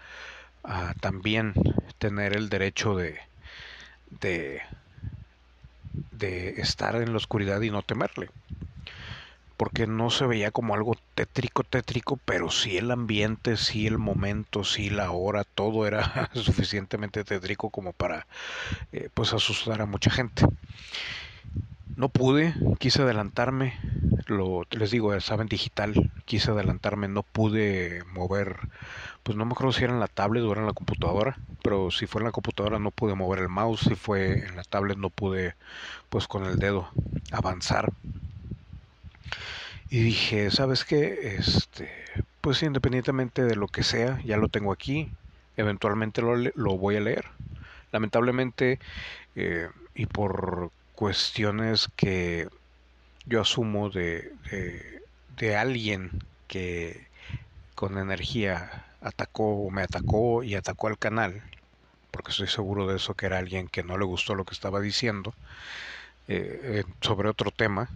a 0.64 0.94
también 1.00 1.54
tener 1.98 2.36
el 2.36 2.48
derecho 2.48 2.96
de, 2.96 3.18
de 4.20 4.62
de 6.10 6.60
estar 6.60 6.96
en 6.96 7.12
la 7.12 7.18
oscuridad 7.18 7.60
y 7.62 7.70
no 7.70 7.82
temerle. 7.82 8.30
Porque 9.56 9.86
no 9.86 10.10
se 10.10 10.26
veía 10.26 10.50
como 10.50 10.74
algo 10.74 10.94
tétrico, 11.14 11.62
tétrico, 11.62 12.16
pero 12.24 12.50
sí 12.50 12.78
el 12.78 12.90
ambiente, 12.90 13.56
sí 13.56 13.86
el 13.86 13.98
momento, 13.98 14.64
sí 14.64 14.90
la 14.90 15.12
hora, 15.12 15.44
todo 15.44 15.86
era 15.86 16.30
suficientemente 16.34 17.22
tétrico 17.24 17.70
como 17.70 17.92
para 17.92 18.26
eh, 18.92 19.10
pues 19.14 19.34
asustar 19.34 19.82
a 19.82 19.86
mucha 19.86 20.10
gente. 20.10 20.44
No 21.96 22.08
pude, 22.08 22.54
quise 22.78 23.02
adelantarme, 23.02 23.78
lo, 24.26 24.62
les 24.70 24.90
digo, 24.90 25.14
estaba 25.14 25.42
en 25.42 25.48
digital, 25.48 26.10
quise 26.24 26.50
adelantarme, 26.50 27.08
no 27.08 27.22
pude 27.22 28.02
mover, 28.12 28.56
pues 29.22 29.36
no 29.36 29.44
me 29.44 29.52
acuerdo 29.52 29.72
si 29.72 29.84
era 29.84 29.92
en 29.92 30.00
la 30.00 30.08
tablet 30.08 30.42
o 30.44 30.52
era 30.52 30.62
en 30.62 30.66
la 30.66 30.72
computadora, 30.72 31.38
pero 31.62 31.90
si 31.90 32.06
fue 32.06 32.20
en 32.20 32.26
la 32.26 32.32
computadora 32.32 32.78
no 32.78 32.90
pude 32.90 33.14
mover 33.14 33.40
el 33.40 33.48
mouse, 33.48 33.82
si 33.82 33.94
fue 33.94 34.46
en 34.46 34.56
la 34.56 34.64
tablet 34.64 34.98
no 34.98 35.10
pude, 35.10 35.54
pues 36.08 36.26
con 36.28 36.44
el 36.44 36.58
dedo 36.58 36.88
avanzar. 37.30 37.92
Y 39.90 40.00
dije, 40.02 40.50
¿sabes 40.50 40.84
qué? 40.84 41.36
Este, 41.38 41.90
pues 42.40 42.62
independientemente 42.62 43.44
de 43.44 43.56
lo 43.56 43.68
que 43.68 43.82
sea, 43.82 44.20
ya 44.24 44.36
lo 44.36 44.48
tengo 44.48 44.72
aquí, 44.72 45.12
eventualmente 45.56 46.22
lo, 46.22 46.36
lo 46.36 46.78
voy 46.78 46.96
a 46.96 47.00
leer. 47.00 47.26
Lamentablemente, 47.92 48.80
eh, 49.34 49.68
y 49.94 50.06
por 50.06 50.72
cuestiones 50.94 51.88
que 51.96 52.48
yo 53.26 53.40
asumo 53.40 53.90
de, 53.90 54.32
de, 55.36 55.56
alguien 55.56 56.10
que 56.48 57.06
con 57.74 57.98
energía 57.98 58.84
atacó 59.00 59.66
o 59.66 59.70
me 59.70 59.82
atacó 59.82 60.42
y 60.42 60.54
atacó 60.54 60.88
al 60.88 60.98
canal, 60.98 61.42
porque 62.10 62.30
estoy 62.30 62.48
seguro 62.48 62.86
de 62.86 62.96
eso 62.96 63.14
que 63.14 63.26
era 63.26 63.38
alguien 63.38 63.68
que 63.68 63.82
no 63.82 63.98
le 63.98 64.04
gustó 64.04 64.34
lo 64.34 64.44
que 64.44 64.54
estaba 64.54 64.80
diciendo, 64.80 65.34
eh, 66.28 66.60
eh, 66.62 66.84
sobre 67.00 67.28
otro 67.28 67.50
tema 67.50 67.88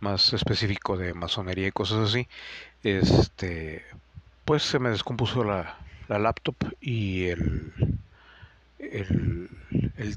más 0.00 0.32
específico 0.32 0.96
de 0.96 1.14
masonería 1.14 1.68
y 1.68 1.72
cosas 1.72 2.10
así, 2.10 2.28
este, 2.82 3.84
pues 4.44 4.62
se 4.62 4.78
me 4.78 4.90
descompuso 4.90 5.44
la, 5.44 5.78
la 6.08 6.18
laptop 6.18 6.56
y 6.80 7.26
el, 7.26 7.72
el, 8.92 9.48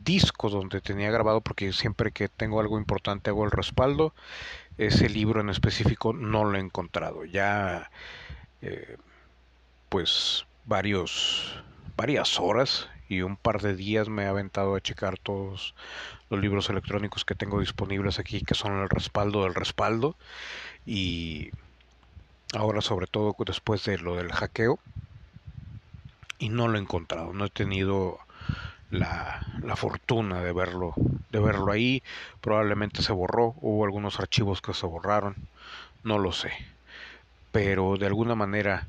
disco 0.04 0.50
donde 0.50 0.82
tenía 0.82 1.12
grabado, 1.12 1.42
porque 1.42 1.74
siempre 1.74 2.12
que 2.12 2.30
tengo 2.30 2.60
algo 2.60 2.78
importante 2.78 3.30
hago 3.30 3.46
el 3.46 3.52
respaldo, 3.52 4.14
ese 4.78 5.10
libro 5.10 5.42
en 5.42 5.50
específico 5.50 6.14
no 6.14 6.46
lo 6.46 6.58
he 6.58 6.62
encontrado. 6.62 7.26
Ya, 7.26 7.90
eh, 8.62 8.98
pues, 9.90 10.46
varios, 10.66 11.62
varias 11.96 12.40
horas 12.40 12.90
y 13.10 13.22
un 13.22 13.38
par 13.38 13.62
de 13.62 13.76
días 13.76 14.10
me 14.10 14.24
he 14.24 14.28
aventado 14.28 14.76
a 14.76 14.82
checar 14.82 15.18
todos 15.18 15.74
los 16.30 16.40
libros 16.40 16.70
electrónicos 16.70 17.26
que 17.26 17.36
tengo 17.36 17.60
disponibles 17.60 18.20
aquí, 18.20 18.42
que 18.42 18.56
son 18.56 18.80
el 18.80 18.90
respaldo 18.90 19.44
del 19.44 19.56
respaldo. 19.56 20.16
Y 20.86 21.52
ahora 22.54 22.82
sobre 22.82 23.08
todo 23.08 23.36
después 23.46 23.84
de 23.86 23.98
lo 23.98 24.16
del 24.16 24.32
hackeo. 24.32 24.80
Y 26.40 26.50
no 26.50 26.68
lo 26.68 26.78
he 26.78 26.82
encontrado, 26.82 27.34
no 27.34 27.46
he 27.46 27.50
tenido 27.50 28.20
la, 28.92 29.42
la, 29.62 29.75
fortuna 29.75 30.42
de 30.42 30.54
verlo, 30.54 30.94
de 31.32 31.39
verlo 31.39 31.72
ahí. 31.72 32.04
Probablemente 32.42 33.01
se 33.01 33.13
borró, 33.13 33.56
hubo 33.62 33.84
algunos 33.86 34.20
archivos 34.20 34.62
que 34.62 34.74
se 34.74 34.86
borraron, 34.86 35.36
no 36.04 36.20
lo 36.20 36.32
sé. 36.32 36.51
Pero 37.51 37.98
de 37.98 38.06
alguna 38.06 38.36
manera 38.36 38.88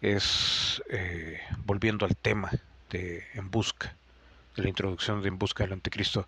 es, 0.00 0.82
eh, 0.90 1.40
volviendo 1.64 2.06
al 2.06 2.16
tema 2.16 2.50
de 2.90 3.24
En 3.34 3.50
Busca, 3.50 3.94
de 4.56 4.62
la 4.62 4.68
introducción 4.68 5.22
de 5.22 5.28
En 5.28 5.38
Busca 5.38 5.64
del 5.64 5.74
Anticristo, 5.74 6.26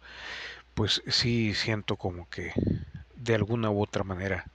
pues 0.74 1.02
sí 1.08 1.54
siento 1.54 1.96
como 1.96 2.28
que 2.30 2.52
de 3.16 3.34
alguna 3.34 3.70
u 3.70 3.82
otra 3.82 4.04
manera 4.04 4.46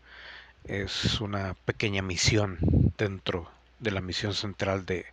es 0.66 1.22
una 1.22 1.54
pequeña 1.66 2.02
misión 2.02 2.58
dentro 2.98 3.50
de 3.80 3.92
la 3.92 4.02
misión 4.02 4.34
central 4.34 4.86
de, 4.86 5.06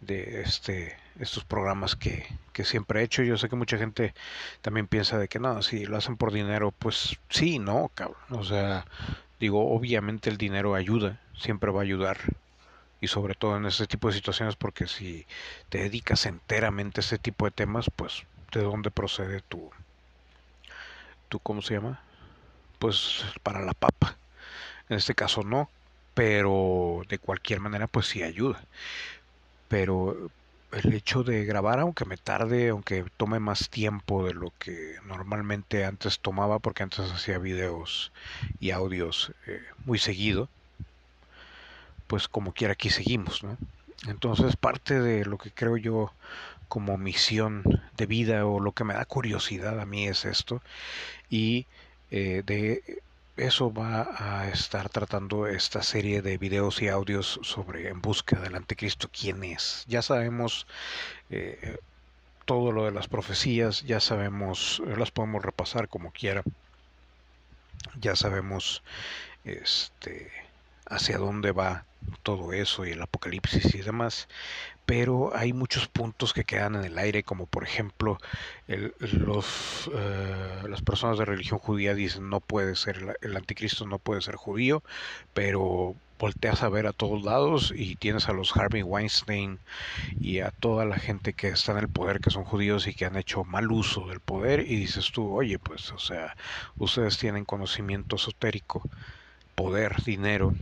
de 0.00 0.42
este 0.42 0.96
estos 1.20 1.44
programas 1.44 1.96
que, 1.96 2.26
que, 2.52 2.64
siempre 2.64 3.00
he 3.00 3.04
hecho. 3.04 3.22
Yo 3.22 3.36
sé 3.38 3.48
que 3.48 3.56
mucha 3.56 3.78
gente 3.78 4.14
también 4.60 4.86
piensa 4.86 5.18
de 5.18 5.28
que 5.28 5.38
no, 5.38 5.62
si 5.62 5.86
lo 5.86 5.96
hacen 5.96 6.16
por 6.16 6.32
dinero, 6.32 6.72
pues 6.72 7.18
sí, 7.30 7.58
no, 7.58 7.90
cabrón. 7.94 8.16
O 8.30 8.44
sea, 8.44 8.84
digo, 9.40 9.74
obviamente 9.74 10.30
el 10.30 10.36
dinero 10.36 10.74
ayuda, 10.74 11.20
siempre 11.38 11.70
va 11.70 11.80
a 11.80 11.84
ayudar. 11.84 12.18
Y 13.00 13.08
sobre 13.08 13.34
todo 13.34 13.56
en 13.56 13.66
este 13.66 13.86
tipo 13.86 14.08
de 14.08 14.14
situaciones, 14.14 14.56
porque 14.56 14.86
si 14.86 15.26
te 15.68 15.78
dedicas 15.78 16.26
enteramente 16.26 17.00
a 17.00 17.04
este 17.04 17.18
tipo 17.18 17.44
de 17.46 17.50
temas, 17.50 17.90
pues 17.94 18.24
de 18.52 18.62
dónde 18.62 18.90
procede 18.90 19.42
tu, 19.42 19.70
tu 21.28 21.38
¿cómo 21.40 21.62
se 21.62 21.74
llama? 21.74 22.00
Pues 22.78 23.24
para 23.42 23.60
la 23.60 23.74
papa. 23.74 24.16
En 24.88 24.96
este 24.98 25.14
caso 25.14 25.42
no, 25.42 25.68
pero 26.14 27.02
de 27.08 27.18
cualquier 27.18 27.60
manera, 27.60 27.86
pues 27.86 28.06
sí 28.06 28.22
ayuda 28.22 28.62
pero 29.68 30.30
el 30.72 30.92
hecho 30.94 31.22
de 31.24 31.44
grabar, 31.44 31.80
aunque 31.80 32.04
me 32.04 32.16
tarde, 32.18 32.68
aunque 32.70 33.06
tome 33.16 33.40
más 33.40 33.70
tiempo 33.70 34.24
de 34.26 34.34
lo 34.34 34.52
que 34.58 34.96
normalmente 35.04 35.84
antes 35.84 36.20
tomaba, 36.20 36.58
porque 36.60 36.82
antes 36.82 37.10
hacía 37.12 37.38
videos 37.38 38.12
y 38.60 38.70
audios 38.72 39.32
eh, 39.46 39.62
muy 39.84 39.98
seguido, 39.98 40.50
pues 42.06 42.28
como 42.28 42.52
quiera 42.52 42.72
aquí 42.74 42.90
seguimos, 42.90 43.42
¿no? 43.42 43.58
Entonces 44.06 44.56
parte 44.56 45.00
de 45.00 45.24
lo 45.24 45.38
que 45.38 45.52
creo 45.52 45.76
yo 45.76 46.16
como 46.68 46.98
misión 46.98 47.64
de 47.96 48.06
vida 48.06 48.46
o 48.46 48.60
lo 48.60 48.72
que 48.72 48.84
me 48.84 48.94
da 48.94 49.06
curiosidad 49.06 49.80
a 49.80 49.86
mí 49.86 50.08
es 50.08 50.24
esto 50.24 50.62
y 51.30 51.68
eh, 52.10 52.42
de 52.46 53.04
eso 53.36 53.72
va 53.72 54.08
a 54.18 54.48
estar 54.48 54.88
tratando 54.88 55.46
esta 55.46 55.82
serie 55.82 56.22
de 56.22 56.38
videos 56.38 56.80
y 56.80 56.88
audios 56.88 57.38
sobre 57.42 57.88
En 57.88 58.00
Busca 58.00 58.40
del 58.40 58.54
Anticristo, 58.54 59.10
quién 59.12 59.44
es. 59.44 59.84
Ya 59.88 60.02
sabemos 60.02 60.66
eh, 61.30 61.78
todo 62.46 62.72
lo 62.72 62.86
de 62.86 62.92
las 62.92 63.08
profecías, 63.08 63.82
ya 63.82 64.00
sabemos, 64.00 64.82
las 64.86 65.10
podemos 65.10 65.44
repasar 65.44 65.88
como 65.88 66.12
quiera, 66.12 66.42
ya 68.00 68.16
sabemos 68.16 68.82
este, 69.44 70.30
hacia 70.86 71.18
dónde 71.18 71.52
va 71.52 71.84
todo 72.22 72.52
eso 72.52 72.86
y 72.86 72.92
el 72.92 73.02
apocalipsis 73.02 73.74
y 73.74 73.82
demás, 73.82 74.28
pero 74.86 75.36
hay 75.36 75.52
muchos 75.52 75.88
puntos 75.88 76.32
que 76.32 76.44
quedan 76.44 76.76
en 76.76 76.84
el 76.84 76.98
aire, 76.98 77.24
como 77.24 77.46
por 77.46 77.64
ejemplo 77.64 78.18
los, 78.66 79.90
eh, 79.94 80.62
las 80.68 80.82
personas 80.82 81.18
de 81.18 81.24
religión 81.24 81.58
judía 81.60 81.94
dicen 81.94 82.28
no 82.30 82.40
puede 82.40 82.76
ser, 82.76 83.18
el 83.20 83.36
anticristo 83.36 83.86
no 83.86 83.98
puede 83.98 84.22
ser 84.22 84.36
judío, 84.36 84.82
pero 85.32 85.96
volteas 86.18 86.62
a 86.62 86.68
ver 86.70 86.86
a 86.86 86.92
todos 86.94 87.22
lados 87.24 87.72
y 87.76 87.96
tienes 87.96 88.28
a 88.28 88.32
los 88.32 88.56
Harvey 88.56 88.82
Weinstein 88.82 89.60
y 90.18 90.40
a 90.40 90.50
toda 90.50 90.84
la 90.86 90.98
gente 90.98 91.34
que 91.34 91.48
está 91.48 91.72
en 91.72 91.78
el 91.78 91.88
poder 91.88 92.20
que 92.20 92.30
son 92.30 92.44
judíos 92.44 92.86
y 92.86 92.94
que 92.94 93.06
han 93.06 93.16
hecho 93.16 93.44
mal 93.44 93.70
uso 93.72 94.06
del 94.08 94.20
poder 94.20 94.60
y 94.60 94.76
dices 94.76 95.10
tú, 95.12 95.34
oye, 95.34 95.58
pues, 95.58 95.92
o 95.92 95.98
sea, 95.98 96.36
ustedes 96.78 97.18
tienen 97.18 97.44
conocimiento 97.44 98.16
esotérico 98.16 98.88
poder, 99.56 100.02
dinero, 100.04 100.54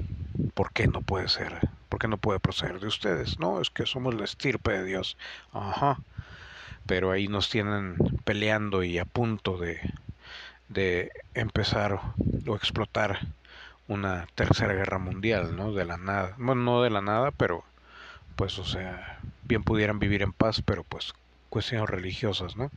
¿por 0.55 0.73
qué 0.73 0.87
no 0.87 1.03
puede 1.03 1.29
ser? 1.29 1.69
¿Por 1.91 2.01
qué 2.01 2.09
no 2.09 2.17
puede 2.17 2.41
proceder 2.41 2.81
de 2.81 2.87
ustedes? 2.87 3.39
No, 3.39 3.61
es 3.61 3.69
que 3.69 3.85
somos 3.85 4.15
la 4.15 4.25
estirpe 4.25 4.73
de 4.73 4.85
Dios. 4.85 5.19
Ajá. 5.53 5.99
Pero 6.87 7.11
ahí 7.11 7.29
nos 7.29 7.51
tienen 7.51 7.97
peleando 8.25 8.83
y 8.83 8.99
a 8.99 9.05
punto 9.05 9.59
de, 9.59 9.81
de 10.69 11.11
empezar 11.35 12.01
o 12.47 12.57
explotar 12.57 13.21
una 13.89 14.27
tercera 14.35 14.73
guerra 14.73 14.99
mundial, 14.99 15.57
¿no? 15.57 15.73
De 15.73 15.85
la 15.85 15.99
nada. 15.99 16.35
Bueno, 16.39 16.63
no 16.63 16.83
de 16.83 16.91
la 16.91 17.03
nada, 17.03 17.31
pero 17.31 17.65
pues, 18.37 18.59
o 18.59 18.65
sea, 18.65 19.19
bien 19.43 19.63
pudieran 19.63 19.99
vivir 19.99 20.23
en 20.23 20.33
paz, 20.33 20.63
pero 20.63 20.85
pues 20.85 21.13
cuestiones 21.51 21.89
religiosas, 21.89 22.57
¿no? 22.57 22.71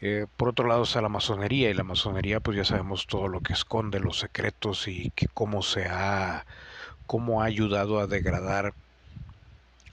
Eh, 0.00 0.26
por 0.36 0.48
otro 0.50 0.66
lado 0.68 0.82
está 0.82 1.00
la 1.00 1.08
masonería 1.08 1.70
y 1.70 1.74
la 1.74 1.82
masonería 1.84 2.40
pues 2.40 2.56
ya 2.56 2.64
sabemos 2.64 3.06
todo 3.06 3.28
lo 3.28 3.40
que 3.40 3.54
esconde, 3.54 3.98
los 4.00 4.18
secretos 4.18 4.88
y 4.88 5.10
que 5.16 5.26
cómo 5.28 5.62
se 5.62 5.86
ha, 5.86 6.46
cómo 7.06 7.42
ha 7.42 7.46
ayudado 7.46 7.98
a 8.00 8.06
degradar 8.06 8.74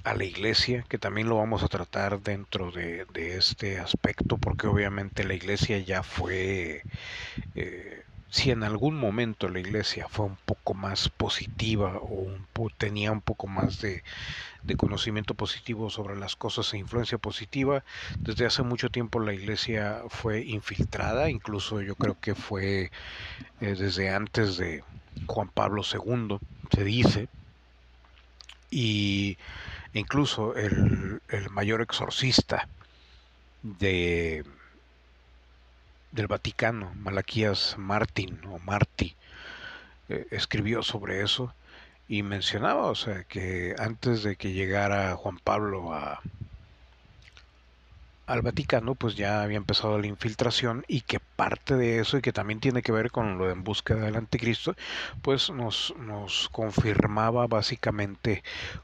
a 0.03 0.15
la 0.15 0.25
iglesia, 0.25 0.83
que 0.89 0.97
también 0.97 1.29
lo 1.29 1.37
vamos 1.37 1.63
a 1.63 1.69
tratar 1.69 2.21
dentro 2.21 2.71
de, 2.71 3.05
este 3.37 3.79
aspecto, 3.79 4.37
porque 4.37 4.67
obviamente 4.67 5.23
la 5.23 5.33
iglesia 5.33 5.79
ya 5.79 6.03
fue 6.03 6.83
eh, 7.55 8.03
si 8.33 8.49
en 8.49 8.63
algún 8.63 8.95
momento 8.95 9.47
la 9.47 9.59
iglesia 9.59 10.07
fue 10.09 10.25
un 10.25 10.37
poco 10.37 10.73
más 10.73 11.07
positiva 11.07 11.99
o 12.01 12.27
tenía 12.79 13.11
un 13.11 13.21
poco 13.21 13.45
más 13.45 13.79
de, 13.79 14.01
conocimiento 14.75 15.35
positivo 15.35 15.91
sobre 15.91 16.17
las 16.17 16.35
cosas 16.35 16.73
e 16.73 16.79
influencia 16.79 17.19
positiva, 17.19 17.83
desde 18.17 18.47
hace 18.47 18.63
mucho 18.63 18.89
tiempo 18.89 19.19
la 19.19 19.33
iglesia 19.33 20.01
fue 20.09 20.43
infiltrada, 20.43 21.29
incluso 21.29 21.79
yo 21.81 21.93
creo 21.93 22.19
que 22.19 22.33
fue 22.33 22.89
eh, 23.61 23.75
desde 23.75 24.09
antes 24.09 24.57
de 24.57 24.83
Juan 25.27 25.49
Pablo 25.49 25.83
II, 25.83 26.39
se 26.75 26.83
dice, 26.83 27.29
y 28.71 29.37
incluso 29.93 30.55
el 30.55 31.21
mayor 31.51 31.83
exorcista 31.83 32.67
de 33.61 34.43
del 36.13 36.27
Vaticano, 36.27 36.93
Malaquías 36.95 37.75
Martín 37.77 38.39
o 38.45 38.59
Martí, 38.59 39.15
eh, 40.09 40.27
escribió 40.31 40.83
sobre 40.83 41.21
eso 41.21 41.53
y 42.07 42.21
mencionaba, 42.21 42.85
o 42.85 42.95
sea, 42.95 43.23
que 43.23 43.75
antes 43.79 44.23
de 44.23 44.35
que 44.35 44.53
llegara 44.53 45.15
Juan 45.15 45.39
Pablo 45.39 45.91
a, 45.93 46.21
al 48.27 48.41
Vaticano, 48.43 48.93
pues 48.93 49.15
ya 49.15 49.41
había 49.41 49.57
empezado 49.57 49.97
la 49.97 50.05
infiltración 50.05 50.85
y 50.87 51.01
que 51.01 51.19
parte 51.19 51.75
de 51.75 51.99
eso 51.99 52.17
y 52.17 52.21
que 52.21 52.31
también 52.31 52.59
tiene 52.59 52.83
que 52.83 52.91
ver 52.91 53.09
con 53.09 53.39
lo 53.39 53.47
de 53.47 53.53
en 53.53 53.63
búsqueda 53.63 54.01
del 54.01 54.15
anticristo, 54.15 54.75
pues 55.23 55.49
nos, 55.49 55.95
nos 55.97 56.47
confirmaba 56.49 57.47
básicamente 57.47 58.43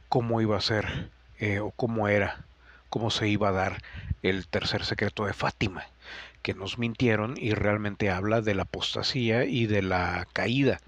cómo 0.09 0.41
iba 0.41 0.57
a 0.57 0.61
ser 0.61 1.11
eh, 1.37 1.59
o 1.59 1.69
cómo 1.71 2.07
era, 2.07 2.43
cómo 2.89 3.11
se 3.11 3.27
iba 3.27 3.49
a 3.49 3.53
dar 3.53 3.83
el 4.23 4.47
tercer 4.47 4.83
secreto 4.83 5.25
de 5.25 5.33
Fátima 5.33 5.85
que 6.41 6.53
nos 6.53 6.77
mintieron 6.77 7.35
y 7.37 7.53
realmente 7.53 8.09
habla 8.09 8.41
de 8.41 8.55
la 8.55 8.63
apostasía 8.63 9.45
y 9.45 9.65
de 9.67 9.81
la 9.81 10.27
caída 10.33 10.79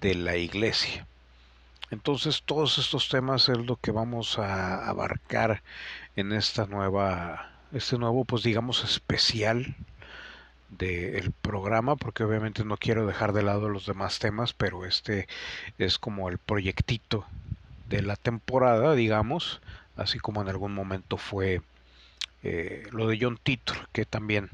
de 0.00 0.14
la 0.14 0.36
iglesia. 0.36 1.06
Entonces 1.90 2.42
todos 2.44 2.78
estos 2.78 3.08
temas 3.08 3.48
es 3.48 3.58
lo 3.58 3.76
que 3.76 3.90
vamos 3.90 4.38
a 4.38 4.88
abarcar 4.88 5.62
en 6.16 6.32
esta 6.32 6.66
nueva, 6.66 7.50
este 7.72 7.98
nuevo 7.98 8.24
pues 8.24 8.42
digamos 8.42 8.84
especial 8.84 9.76
del 10.68 11.32
programa 11.42 11.96
porque 11.96 12.22
obviamente 12.22 12.64
no 12.64 12.76
quiero 12.76 13.06
dejar 13.06 13.32
de 13.32 13.42
lado 13.42 13.68
los 13.68 13.86
demás 13.86 14.20
temas 14.20 14.52
pero 14.52 14.86
este 14.86 15.26
es 15.78 15.98
como 15.98 16.28
el 16.28 16.38
proyectito 16.38 17.26
de 17.88 18.02
la 18.02 18.14
temporada 18.14 18.94
digamos 18.94 19.60
así 19.96 20.20
como 20.20 20.42
en 20.42 20.48
algún 20.48 20.72
momento 20.72 21.16
fue 21.16 21.60
eh, 22.42 22.86
lo 22.92 23.06
de 23.06 23.18
John 23.20 23.38
Titor, 23.42 23.88
que 23.92 24.06
también 24.06 24.48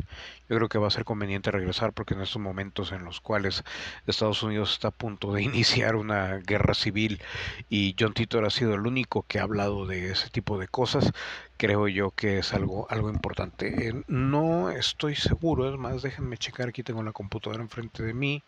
yo 0.49 0.57
creo 0.57 0.69
que 0.69 0.79
va 0.79 0.89
a 0.89 0.91
ser 0.91 1.05
conveniente 1.05 1.51
regresar 1.51 1.93
porque 1.93 2.15
en 2.15 2.21
estos 2.21 2.43
momentos 2.43 2.91
en 2.93 3.05
los 3.05 3.21
cuales 3.21 3.63
Estados 4.07 4.43
Unidos 4.43 4.73
está 4.73 4.89
a 4.89 4.93
punto 4.93 5.33
de 5.33 5.43
iniciar 5.45 5.95
una 5.97 6.39
guerra 6.39 6.75
civil 6.75 7.21
y 7.69 7.95
John 7.99 8.13
Titor 8.13 8.45
ha 8.45 8.51
sido 8.51 8.75
el 8.75 8.87
único 8.87 9.25
que 9.29 9.39
ha 9.39 9.45
hablado 9.45 9.87
de 9.87 10.11
ese 10.11 10.31
tipo 10.31 10.59
de 10.59 10.69
cosas, 10.69 11.13
creo 11.57 11.87
yo 11.89 12.11
que 12.11 12.39
es 12.39 12.53
algo, 12.55 12.87
algo 12.91 13.11
importante. 13.11 13.89
Eh, 13.89 14.03
no 14.09 14.71
estoy 14.71 15.15
seguro, 15.15 15.73
es 15.73 15.79
más, 15.79 16.03
déjenme 16.03 16.39
checar, 16.39 16.69
aquí 16.69 16.83
tengo 16.83 17.03
la 17.03 17.13
computadora 17.13 17.63
enfrente 17.63 18.03
de 18.03 18.15
mí, 18.15 18.43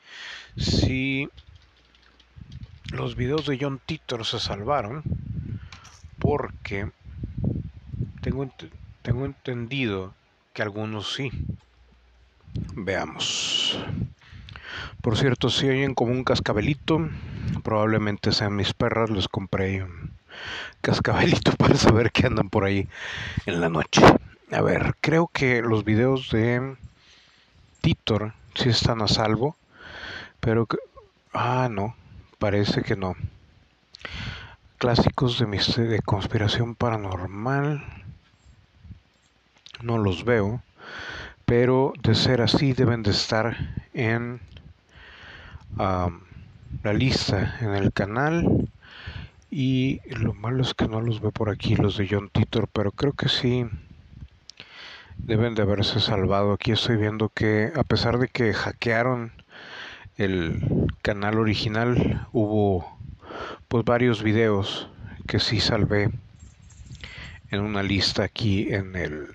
si 0.57 1.29
los 2.91 3.17
videos 3.17 3.47
de 3.47 3.59
John 3.61 3.81
Titor 3.85 4.25
se 4.25 4.41
salvaron 4.41 5.03
porque 6.19 6.91
tengo 8.21 8.43
tengo 9.09 9.25
entendido 9.25 10.13
que 10.53 10.61
algunos 10.61 11.15
sí. 11.15 11.31
Veamos. 12.75 13.83
Por 15.01 15.17
cierto, 15.17 15.49
si 15.49 15.67
oyen 15.67 15.95
como 15.95 16.13
un 16.13 16.25
cascabelito, 16.25 17.09
probablemente 17.65 18.33
sean 18.33 18.55
mis 18.55 18.75
perras. 18.75 19.09
Les 19.09 19.27
compré 19.27 19.83
un 19.83 20.11
cascabelito 20.83 21.53
para 21.57 21.77
saber 21.77 22.13
que 22.13 22.27
andan 22.27 22.51
por 22.51 22.65
ahí 22.65 22.87
en 23.47 23.63
la 23.63 23.71
noche. 23.71 24.03
A 24.53 24.61
ver, 24.61 24.95
creo 25.01 25.29
que 25.29 25.63
los 25.63 25.85
videos 25.85 26.29
de 26.31 26.77
Titor 27.81 28.35
sí 28.57 28.69
están 28.69 29.01
a 29.01 29.09
salvo, 29.09 29.57
pero 30.39 30.67
que... 30.67 30.77
Ah, 31.33 31.69
no, 31.71 31.97
parece 32.39 32.83
que 32.83 32.95
no. 32.95 33.17
Clásicos 34.77 35.39
de, 35.39 35.85
de 35.85 36.03
conspiración 36.03 36.75
paranormal 36.75 37.83
no 39.83 39.99
los 39.99 40.25
veo, 40.25 40.63
pero 41.45 41.93
de 42.03 42.15
ser 42.15 42.41
así 42.41 42.73
deben 42.73 43.03
de 43.03 43.11
estar 43.11 43.57
en 43.95 44.41
la 46.83 46.93
lista, 46.93 47.57
en 47.61 47.75
el 47.75 47.93
canal. 47.93 48.69
Y 49.51 50.01
lo 50.07 50.35
malo 50.35 50.63
es 50.63 50.75
que 50.75 50.89
no 50.89 51.01
los 51.01 51.21
veo 51.21 51.31
por 51.31 51.49
aquí, 51.49 51.75
los 51.75 51.97
de 51.97 52.07
John 52.11 52.29
Titor, 52.31 52.69
pero 52.69 52.93
creo 52.93 53.13
que 53.13 53.29
sí 53.29 53.65
deben 55.17 55.55
de 55.55 55.63
haberse 55.63 56.01
salvado. 56.01 56.53
Aquí 56.53 56.73
estoy 56.73 56.97
viendo 56.97 57.31
que 57.31 57.73
a 57.75 57.83
pesar 57.83 58.19
de 58.19 58.29
que 58.29 58.53
hackearon 58.53 59.33
el 60.17 60.89
canal 61.03 61.39
original, 61.39 62.27
hubo 62.33 62.99
pues 63.69 63.85
varios 63.85 64.23
videos 64.23 64.91
que 65.27 65.39
sí 65.39 65.61
salvé 65.61 66.11
en 67.51 67.61
una 67.61 67.83
lista 67.83 68.25
aquí 68.25 68.73
en 68.73 68.97
el 68.97 69.29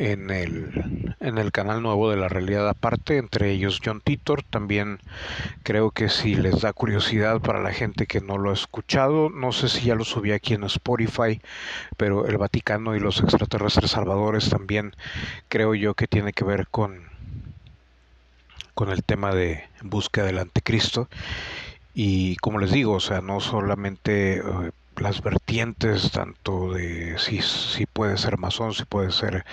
en 0.00 0.30
el, 0.30 1.14
en 1.20 1.36
el 1.36 1.52
canal 1.52 1.82
nuevo 1.82 2.10
de 2.10 2.16
la 2.16 2.28
realidad 2.28 2.66
aparte, 2.66 3.18
entre 3.18 3.50
ellos 3.50 3.80
John 3.84 4.00
Titor. 4.00 4.42
También 4.42 4.98
creo 5.62 5.90
que 5.90 6.08
si 6.08 6.34
les 6.34 6.62
da 6.62 6.72
curiosidad 6.72 7.40
para 7.40 7.60
la 7.60 7.74
gente 7.74 8.06
que 8.06 8.22
no 8.22 8.38
lo 8.38 8.48
ha 8.50 8.54
escuchado, 8.54 9.28
no 9.28 9.52
sé 9.52 9.68
si 9.68 9.84
ya 9.84 9.94
lo 9.94 10.04
subí 10.04 10.32
aquí 10.32 10.54
en 10.54 10.64
Spotify, 10.64 11.42
pero 11.98 12.26
el 12.26 12.38
Vaticano 12.38 12.96
y 12.96 13.00
los 13.00 13.20
extraterrestres 13.20 13.90
salvadores 13.90 14.48
también 14.48 14.96
creo 15.48 15.74
yo 15.74 15.92
que 15.92 16.06
tiene 16.06 16.32
que 16.32 16.44
ver 16.44 16.66
con, 16.68 17.02
con 18.72 18.88
el 18.88 19.04
tema 19.04 19.34
de 19.34 19.68
búsqueda 19.82 20.24
del 20.24 20.38
anticristo. 20.38 21.10
Y 21.92 22.36
como 22.36 22.58
les 22.58 22.72
digo, 22.72 22.94
o 22.94 23.00
sea, 23.00 23.20
no 23.20 23.40
solamente 23.40 24.38
eh, 24.38 24.70
las 25.00 25.22
vertientes 25.22 26.10
tanto 26.10 26.72
de 26.72 27.18
si, 27.18 27.40
si 27.42 27.86
puede 27.86 28.18
ser 28.18 28.38
masón, 28.38 28.74
si 28.74 28.84
puede 28.84 29.12
ser 29.12 29.44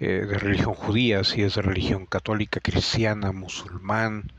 eh, 0.00 0.26
de 0.28 0.38
religión 0.38 0.74
judía, 0.74 1.24
si 1.24 1.42
es 1.42 1.54
de 1.54 1.62
religión 1.62 2.06
católica, 2.06 2.60
cristiana, 2.60 3.32
musulmán 3.32 4.32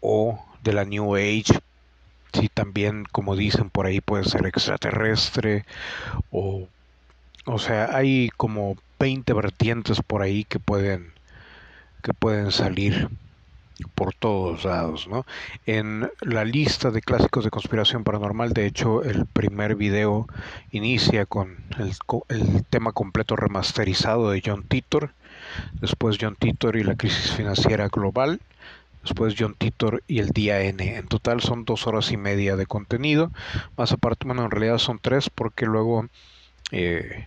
o 0.00 0.44
de 0.62 0.72
la 0.72 0.84
New 0.84 1.14
Age, 1.14 1.60
si 2.32 2.48
también, 2.48 3.04
como 3.12 3.36
dicen 3.36 3.70
por 3.70 3.86
ahí, 3.86 4.00
puede 4.00 4.24
ser 4.24 4.46
extraterrestre 4.46 5.64
o, 6.30 6.66
o 7.44 7.58
sea, 7.58 7.94
hay 7.94 8.30
como 8.36 8.76
20 8.98 9.32
vertientes 9.34 10.00
por 10.02 10.22
ahí 10.22 10.44
que 10.44 10.58
pueden 10.58 11.12
que 12.02 12.12
pueden 12.12 12.52
salir 12.52 13.08
por 13.94 14.14
todos 14.14 14.64
lados, 14.64 15.08
¿no? 15.08 15.26
En 15.66 16.10
la 16.20 16.44
lista 16.44 16.90
de 16.90 17.02
clásicos 17.02 17.44
de 17.44 17.50
conspiración 17.50 18.04
paranormal, 18.04 18.52
de 18.52 18.66
hecho, 18.66 19.02
el 19.02 19.26
primer 19.26 19.74
video 19.74 20.28
inicia 20.70 21.26
con 21.26 21.56
el, 21.78 21.92
el 22.28 22.64
tema 22.64 22.92
completo 22.92 23.36
remasterizado 23.36 24.30
de 24.30 24.42
John 24.44 24.62
Titor, 24.62 25.12
después 25.80 26.18
John 26.20 26.36
Titor 26.38 26.76
y 26.76 26.84
la 26.84 26.96
crisis 26.96 27.32
financiera 27.32 27.88
global, 27.88 28.40
después 29.02 29.34
John 29.36 29.54
Titor 29.58 30.02
y 30.06 30.20
el 30.20 30.30
día 30.30 30.60
N. 30.62 30.96
En 30.96 31.08
total 31.08 31.40
son 31.40 31.64
dos 31.64 31.86
horas 31.86 32.12
y 32.12 32.16
media 32.16 32.56
de 32.56 32.66
contenido, 32.66 33.32
más 33.76 33.92
aparte, 33.92 34.26
bueno, 34.26 34.44
en 34.44 34.50
realidad 34.50 34.78
son 34.78 34.98
tres 35.00 35.30
porque 35.30 35.66
luego... 35.66 36.06
Eh, 36.70 37.26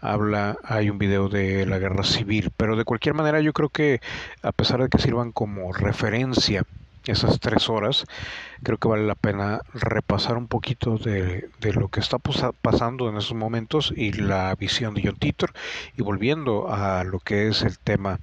habla, 0.00 0.56
hay 0.64 0.90
un 0.90 0.98
video 0.98 1.28
de 1.28 1.66
la 1.66 1.78
guerra 1.78 2.04
civil, 2.04 2.52
pero 2.56 2.76
de 2.76 2.84
cualquier 2.84 3.14
manera 3.14 3.40
yo 3.40 3.52
creo 3.52 3.68
que 3.68 4.00
a 4.42 4.52
pesar 4.52 4.82
de 4.82 4.88
que 4.88 4.98
sirvan 4.98 5.32
como 5.32 5.72
referencia 5.72 6.64
esas 7.06 7.40
tres 7.40 7.68
horas, 7.68 8.04
creo 8.62 8.76
que 8.76 8.88
vale 8.88 9.06
la 9.06 9.14
pena 9.14 9.62
repasar 9.72 10.36
un 10.36 10.46
poquito 10.46 10.98
de, 10.98 11.48
de, 11.60 11.72
lo 11.72 11.88
que 11.88 12.00
está 12.00 12.18
pasando 12.18 13.08
en 13.08 13.16
esos 13.16 13.34
momentos 13.34 13.92
y 13.96 14.12
la 14.12 14.54
visión 14.56 14.94
de 14.94 15.02
John 15.04 15.16
Titor. 15.16 15.52
Y 15.96 16.02
volviendo 16.02 16.70
a 16.70 17.04
lo 17.04 17.18
que 17.18 17.48
es 17.48 17.62
el 17.62 17.78
tema 17.78 18.20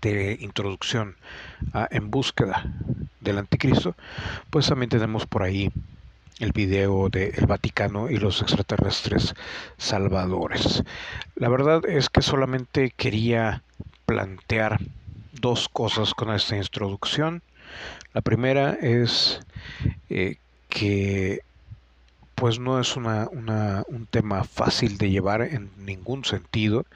de 0.00 0.36
introducción 0.40 1.16
a 1.72 1.86
En 1.90 2.10
búsqueda 2.10 2.64
del 3.20 3.38
anticristo, 3.38 3.94
pues 4.50 4.66
también 4.66 4.90
tenemos 4.90 5.26
por 5.26 5.44
ahí 5.44 5.70
el 6.38 6.52
video 6.52 7.08
de 7.08 7.28
El 7.36 7.46
Vaticano 7.46 8.10
y 8.10 8.16
los 8.16 8.42
extraterrestres 8.42 9.34
salvadores. 9.76 10.82
La 11.36 11.48
verdad 11.48 11.84
es 11.86 12.08
que 12.08 12.22
solamente 12.22 12.92
quería 12.96 13.62
plantear 14.06 14.80
dos 15.32 15.68
cosas 15.68 16.14
con 16.14 16.32
esta 16.32 16.56
introducción. 16.56 17.42
La 18.14 18.20
primera 18.20 18.72
es 18.72 19.40
eh, 20.10 20.36
que 20.68 21.40
pues 22.34 22.58
no 22.58 22.80
es 22.80 22.96
una, 22.96 23.28
un 23.30 24.08
tema 24.10 24.42
fácil 24.42 24.98
de 24.98 25.10
llevar 25.10 25.42
en 25.42 25.70
ningún 25.78 26.24
sentido, 26.24 26.86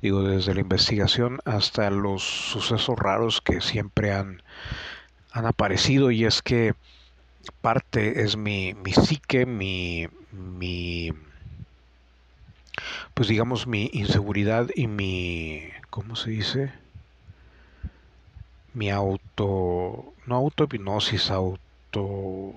digo, 0.00 0.22
desde 0.22 0.54
la 0.54 0.60
investigación 0.60 1.38
hasta 1.44 1.90
los 1.90 2.22
sucesos 2.22 2.98
raros 2.98 3.42
que 3.42 3.60
siempre 3.60 4.14
han, 4.14 4.42
han 5.32 5.44
aparecido 5.44 6.10
y 6.10 6.24
es 6.24 6.40
que 6.40 6.74
parte 7.52 8.22
es 8.22 8.36
mi, 8.36 8.74
mi 8.74 8.92
psique, 8.92 9.46
mi, 9.46 10.08
mi, 10.32 11.10
pues 13.14 13.28
digamos, 13.28 13.66
mi 13.66 13.90
inseguridad 13.92 14.68
y 14.74 14.86
mi, 14.86 15.62
¿cómo 15.90 16.16
se 16.16 16.30
dice? 16.30 16.72
Mi 18.74 18.90
auto, 18.90 20.14
no 20.26 20.36
autohipnosis, 20.36 21.30
auto 21.30 22.54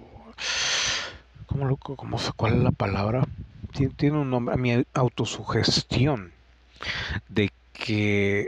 ¿cómo 1.45 1.77
cómo, 1.77 2.17
¿cuál 2.35 2.53
es 2.53 2.59
la 2.59 2.71
palabra? 2.71 3.27
Tiene, 3.71 4.17
un 4.17 4.29
nombre, 4.29 4.57
mi 4.57 4.83
autosugestión, 4.93 6.33
de 7.27 7.49
que 7.73 8.47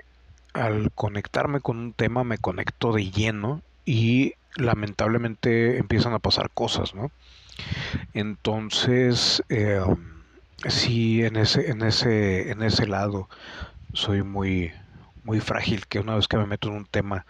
al 0.54 0.92
conectarme 0.94 1.62
con 1.62 1.78
un 1.78 1.94
tema 1.94 2.24
me 2.24 2.38
conecto 2.38 2.92
de 2.92 3.10
lleno 3.10 3.62
y 3.86 4.34
lamentablemente 4.56 5.78
empiezan 5.78 6.14
a 6.14 6.20
pasar 6.20 6.52
cosas, 6.52 6.94
¿no? 6.96 7.12
Entonces, 8.14 9.44
eh, 9.50 9.82
sí, 10.68 11.24
en 11.24 11.36
ese, 11.38 11.70
en 11.72 11.82
ese, 11.82 12.52
en 12.52 12.64
ese 12.64 12.88
lado 12.88 13.30
soy 13.94 14.24
muy, 14.24 14.72
muy 15.24 15.40
frágil, 15.40 15.88
que 15.88 16.00
una 16.00 16.16
vez 16.16 16.28
que 16.28 16.38
me 16.38 16.46
meto 16.46 16.70
en 16.70 16.76
un 16.76 16.86
tema, 16.86 17.26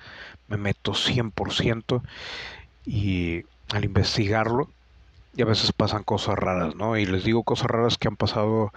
me 0.47 0.57
meto 0.57 0.93
100% 0.93 2.03
y 2.85 3.43
al 3.73 3.85
investigarlo, 3.85 4.69
y 5.35 5.41
a 5.41 5.45
veces 5.45 5.71
pasan 5.71 6.03
cosas 6.03 6.37
raras, 6.37 6.75
¿no? 6.75 6.97
Y 6.97 7.05
les 7.05 7.23
digo 7.23 7.43
cosas 7.43 7.67
raras 7.67 7.97
que 7.97 8.07
han 8.09 8.17
pasado 8.17 8.73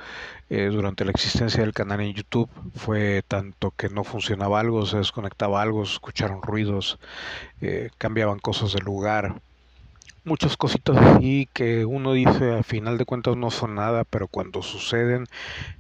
eh, 0.51 0.67
durante 0.67 1.05
la 1.05 1.11
existencia 1.11 1.62
del 1.62 1.73
canal 1.73 2.01
en 2.01 2.14
YouTube. 2.14 2.49
Fue 2.77 3.23
tanto 3.27 3.73
que 3.73 3.88
no 3.88 4.05
funcionaba 4.05 4.61
algo, 4.61 4.87
se 4.87 4.99
desconectaba 4.99 5.61
algo, 5.62 5.83
escucharon 5.83 6.43
ruidos, 6.43 6.99
eh, 7.61 7.90
cambiaban 7.99 8.38
cosas 8.38 8.73
de 8.73 8.81
lugar. 8.81 9.40
Muchas 10.25 10.57
cositas 10.57 10.97
así 10.97 11.49
que 11.53 11.85
uno 11.85 12.12
dice 12.12 12.53
al 12.53 12.64
final 12.64 12.99
de 12.99 13.05
cuentas 13.05 13.37
no 13.37 13.51
son 13.51 13.75
nada, 13.75 14.05
pero 14.05 14.29
cuando 14.29 14.62
suceden 14.62 15.27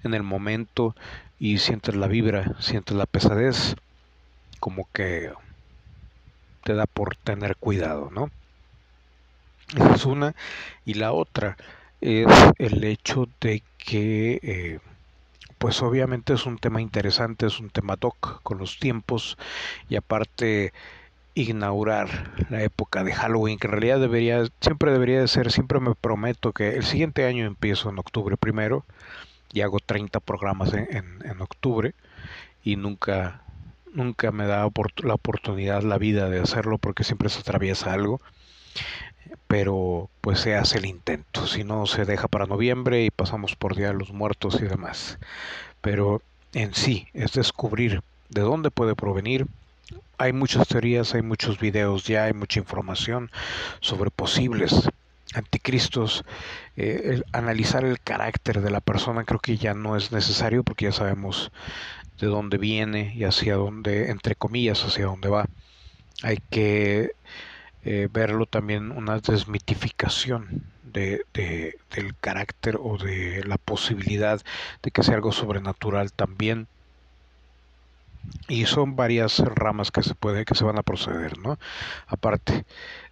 en 0.02 0.12
el 0.14 0.22
momento 0.22 0.94
y 1.38 1.58
sientes 1.58 1.94
la 1.94 2.08
vibra, 2.08 2.54
sientes 2.60 2.96
la 2.96 3.06
pesadez, 3.06 3.76
como 4.60 4.88
que 4.92 5.30
te 6.64 6.74
da 6.74 6.86
por 6.86 7.16
tener 7.16 7.56
cuidado, 7.56 8.10
¿no? 8.12 8.30
Es 9.94 10.04
una. 10.06 10.34
Y 10.84 10.94
la 10.94 11.12
otra 11.12 11.56
es 12.00 12.26
el 12.58 12.84
hecho 12.84 13.28
de 13.40 13.62
que, 13.78 14.40
eh, 14.42 14.78
pues 15.58 15.82
obviamente 15.82 16.34
es 16.34 16.46
un 16.46 16.58
tema 16.58 16.80
interesante, 16.80 17.46
es 17.46 17.60
un 17.60 17.70
tema 17.70 17.96
doc 17.96 18.42
con 18.42 18.58
los 18.58 18.78
tiempos 18.78 19.38
y 19.88 19.96
aparte 19.96 20.72
inaugurar 21.34 22.32
la 22.50 22.62
época 22.62 23.02
de 23.02 23.12
Halloween, 23.12 23.58
que 23.58 23.66
en 23.66 23.72
realidad 23.72 24.00
debería, 24.00 24.44
siempre 24.60 24.92
debería 24.92 25.20
de 25.20 25.28
ser, 25.28 25.50
siempre 25.50 25.80
me 25.80 25.94
prometo 25.94 26.52
que 26.52 26.76
el 26.76 26.84
siguiente 26.84 27.26
año 27.26 27.44
empiezo 27.46 27.90
en 27.90 27.98
octubre 27.98 28.36
primero 28.36 28.84
y 29.52 29.62
hago 29.62 29.80
30 29.80 30.20
programas 30.20 30.72
en, 30.74 31.22
en, 31.24 31.40
octubre 31.40 31.94
y 32.62 32.76
nunca, 32.76 33.42
nunca 33.92 34.30
me 34.30 34.46
da 34.46 34.68
la 35.02 35.14
oportunidad, 35.14 35.82
la 35.82 35.98
vida 35.98 36.28
de 36.28 36.40
hacerlo 36.40 36.78
porque 36.78 37.04
siempre 37.04 37.28
se 37.28 37.40
atraviesa 37.40 37.92
algo 37.92 38.20
pero 39.46 40.08
pues 40.20 40.40
se 40.40 40.56
hace 40.56 40.78
el 40.78 40.86
intento, 40.86 41.46
si 41.46 41.64
no 41.64 41.86
se 41.86 42.04
deja 42.04 42.28
para 42.28 42.46
noviembre 42.46 43.04
y 43.04 43.10
pasamos 43.10 43.56
por 43.56 43.76
Día 43.76 43.88
de 43.88 43.94
los 43.94 44.12
Muertos 44.12 44.58
y 44.60 44.64
demás. 44.64 45.18
Pero 45.80 46.22
en 46.52 46.74
sí 46.74 47.08
es 47.14 47.32
descubrir 47.32 48.02
de 48.30 48.40
dónde 48.40 48.70
puede 48.70 48.94
provenir. 48.94 49.46
Hay 50.18 50.32
muchas 50.32 50.68
teorías, 50.68 51.14
hay 51.14 51.22
muchos 51.22 51.58
videos 51.58 52.04
ya, 52.04 52.24
hay 52.24 52.32
mucha 52.32 52.60
información 52.60 53.30
sobre 53.80 54.10
posibles 54.10 54.88
anticristos. 55.34 56.24
Eh, 56.76 57.22
analizar 57.32 57.84
el 57.84 58.00
carácter 58.00 58.60
de 58.60 58.70
la 58.70 58.80
persona 58.80 59.24
creo 59.24 59.40
que 59.40 59.56
ya 59.56 59.74
no 59.74 59.96
es 59.96 60.12
necesario 60.12 60.62
porque 60.62 60.86
ya 60.86 60.92
sabemos 60.92 61.50
de 62.20 62.26
dónde 62.28 62.58
viene 62.58 63.12
y 63.14 63.24
hacia 63.24 63.56
dónde, 63.56 64.10
entre 64.10 64.36
comillas, 64.36 64.84
hacia 64.84 65.06
dónde 65.06 65.28
va. 65.28 65.46
Hay 66.22 66.38
que 66.50 67.10
eh, 67.84 68.08
verlo 68.10 68.46
también 68.46 68.90
una 68.92 69.18
desmitificación 69.18 70.72
de, 70.82 71.24
del 71.34 72.16
carácter 72.20 72.78
o 72.80 72.98
de 72.98 73.44
la 73.44 73.58
posibilidad 73.58 74.40
de 74.82 74.90
que 74.90 75.02
sea 75.02 75.16
algo 75.16 75.32
sobrenatural 75.32 76.12
también. 76.12 76.68
Y 78.48 78.66
son 78.66 78.96
varias 78.96 79.38
ramas 79.40 79.90
que 79.90 80.02
se 80.02 80.14
puede 80.14 80.44
que 80.44 80.54
se 80.54 80.64
van 80.64 80.78
a 80.78 80.82
proceder 80.82 81.38
no 81.38 81.58
aparte 82.06 82.64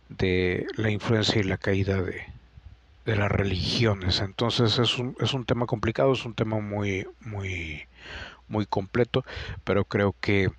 de 0.08 0.66
la 0.76 0.90
influencia 0.90 1.40
y 1.40 1.44
la 1.44 1.58
caída 1.58 2.02
de, 2.02 2.22
de 3.06 3.16
las 3.16 3.30
religiones. 3.32 4.20
Entonces 4.20 4.78
es 4.78 4.98
un, 4.98 5.16
es 5.20 5.34
un 5.34 5.44
tema 5.46 5.66
complicado 5.66 6.12
es 6.12 6.24
un 6.26 6.34
tema 6.34 6.60
muy 6.60 7.06
muy 7.20 7.88
muy 8.48 8.66
completo 8.66 9.24
pero 9.64 9.84
creo 9.86 10.16
que 10.20 10.50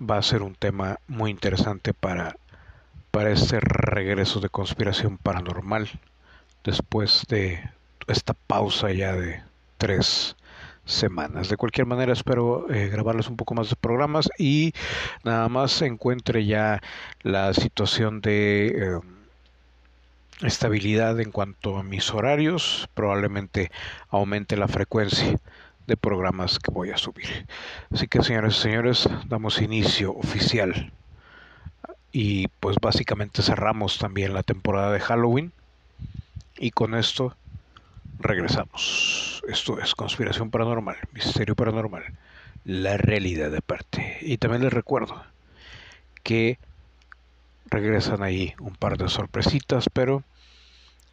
va 0.00 0.18
a 0.18 0.22
ser 0.22 0.42
un 0.42 0.54
tema 0.54 1.00
muy 1.06 1.30
interesante 1.30 1.94
para 1.94 2.36
para 3.14 3.30
este 3.30 3.60
regreso 3.60 4.40
de 4.40 4.48
conspiración 4.48 5.18
paranormal 5.18 5.88
después 6.64 7.24
de 7.28 7.62
esta 8.08 8.34
pausa 8.34 8.90
ya 8.90 9.12
de 9.12 9.40
tres 9.78 10.34
semanas. 10.84 11.48
De 11.48 11.56
cualquier 11.56 11.86
manera 11.86 12.12
espero 12.12 12.68
eh, 12.74 12.88
grabarles 12.88 13.28
un 13.28 13.36
poco 13.36 13.54
más 13.54 13.70
de 13.70 13.76
programas 13.76 14.28
y 14.36 14.72
nada 15.22 15.48
más 15.48 15.80
encuentre 15.82 16.44
ya 16.44 16.82
la 17.22 17.54
situación 17.54 18.20
de 18.20 18.66
eh, 18.66 19.00
estabilidad 20.42 21.20
en 21.20 21.30
cuanto 21.30 21.76
a 21.76 21.84
mis 21.84 22.12
horarios, 22.12 22.88
probablemente 22.94 23.70
aumente 24.08 24.56
la 24.56 24.66
frecuencia 24.66 25.38
de 25.86 25.96
programas 25.96 26.58
que 26.58 26.72
voy 26.72 26.90
a 26.90 26.96
subir. 26.96 27.46
Así 27.92 28.08
que 28.08 28.24
señores 28.24 28.58
y 28.58 28.62
señores, 28.62 29.08
damos 29.28 29.62
inicio 29.62 30.16
oficial 30.16 30.92
y 32.16 32.46
pues 32.60 32.76
básicamente 32.80 33.42
cerramos 33.42 33.98
también 33.98 34.34
la 34.34 34.44
temporada 34.44 34.92
de 34.92 35.00
Halloween. 35.00 35.52
Y 36.56 36.70
con 36.70 36.94
esto 36.94 37.36
regresamos. 38.20 39.42
Esto 39.48 39.80
es 39.80 39.96
Conspiración 39.96 40.52
Paranormal, 40.52 40.96
Misterio 41.12 41.56
Paranormal, 41.56 42.04
la 42.64 42.96
realidad 42.98 43.50
de 43.50 43.60
parte. 43.60 44.18
Y 44.20 44.38
también 44.38 44.62
les 44.62 44.72
recuerdo 44.72 45.24
que 46.22 46.60
regresan 47.66 48.22
ahí 48.22 48.54
un 48.60 48.76
par 48.76 48.96
de 48.96 49.08
sorpresitas, 49.08 49.90
pero 49.92 50.22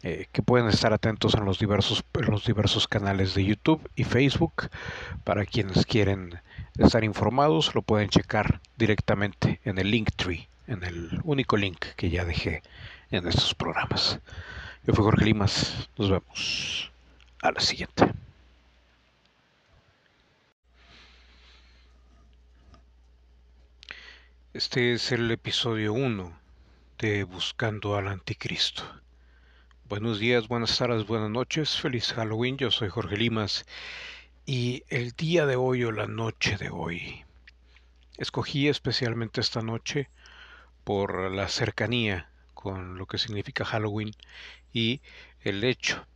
eh, 0.04 0.26
que 0.30 0.42
pueden 0.42 0.68
estar 0.68 0.92
atentos 0.92 1.34
en 1.34 1.44
los 1.44 1.58
diversos 1.58 2.04
en 2.14 2.30
los 2.30 2.46
diversos 2.46 2.86
canales 2.86 3.34
de 3.34 3.44
YouTube 3.44 3.90
y 3.96 4.04
Facebook 4.04 4.70
para 5.24 5.46
quienes 5.46 5.84
quieren 5.84 6.38
estar 6.78 7.02
informados 7.02 7.74
lo 7.74 7.82
pueden 7.82 8.08
checar 8.08 8.60
directamente 8.76 9.60
en 9.64 9.78
el 9.78 9.90
Linktree 9.90 10.48
en 10.72 10.84
el 10.84 11.20
único 11.24 11.56
link 11.56 11.84
que 11.96 12.10
ya 12.10 12.24
dejé 12.24 12.62
en 13.10 13.26
estos 13.28 13.54
programas. 13.54 14.18
Yo 14.84 14.94
fui 14.94 15.04
Jorge 15.04 15.26
Limas, 15.26 15.88
nos 15.98 16.10
vemos 16.10 16.90
a 17.42 17.52
la 17.52 17.60
siguiente. 17.60 18.10
Este 24.54 24.94
es 24.94 25.12
el 25.12 25.30
episodio 25.30 25.92
1 25.92 26.38
de 26.98 27.24
Buscando 27.24 27.96
al 27.96 28.08
Anticristo. 28.08 28.82
Buenos 29.88 30.18
días, 30.18 30.48
buenas 30.48 30.76
tardes, 30.78 31.06
buenas 31.06 31.30
noches, 31.30 31.78
feliz 31.78 32.12
Halloween, 32.14 32.56
yo 32.56 32.70
soy 32.70 32.88
Jorge 32.88 33.16
Limas 33.16 33.66
y 34.46 34.84
el 34.88 35.12
día 35.12 35.44
de 35.44 35.56
hoy 35.56 35.84
o 35.84 35.92
la 35.92 36.06
noche 36.06 36.56
de 36.56 36.70
hoy, 36.70 37.24
escogí 38.16 38.68
especialmente 38.68 39.40
esta 39.40 39.60
noche 39.60 40.08
por 40.84 41.30
la 41.30 41.48
cercanía 41.48 42.30
con 42.54 42.98
lo 42.98 43.06
que 43.06 43.18
significa 43.18 43.64
Halloween 43.64 44.12
y 44.72 45.00
el 45.40 45.64
hecho 45.64 46.06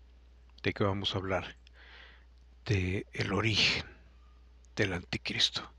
de 0.63 0.73
que 0.73 0.85
vamos 0.85 1.15
a 1.15 1.19
hablar 1.19 1.57
de 2.65 3.07
el 3.13 3.33
origen 3.33 3.87
del 4.75 4.93
anticristo. 4.93 5.71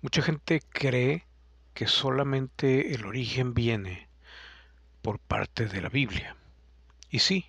Mucha 0.00 0.22
gente 0.22 0.62
cree 0.68 1.24
que 1.74 1.86
solamente 1.86 2.94
el 2.94 3.04
origen 3.04 3.54
viene 3.54 4.08
por 5.02 5.18
parte 5.18 5.66
de 5.66 5.80
la 5.80 5.88
Biblia 5.88 6.36
y 7.10 7.20
sí, 7.20 7.46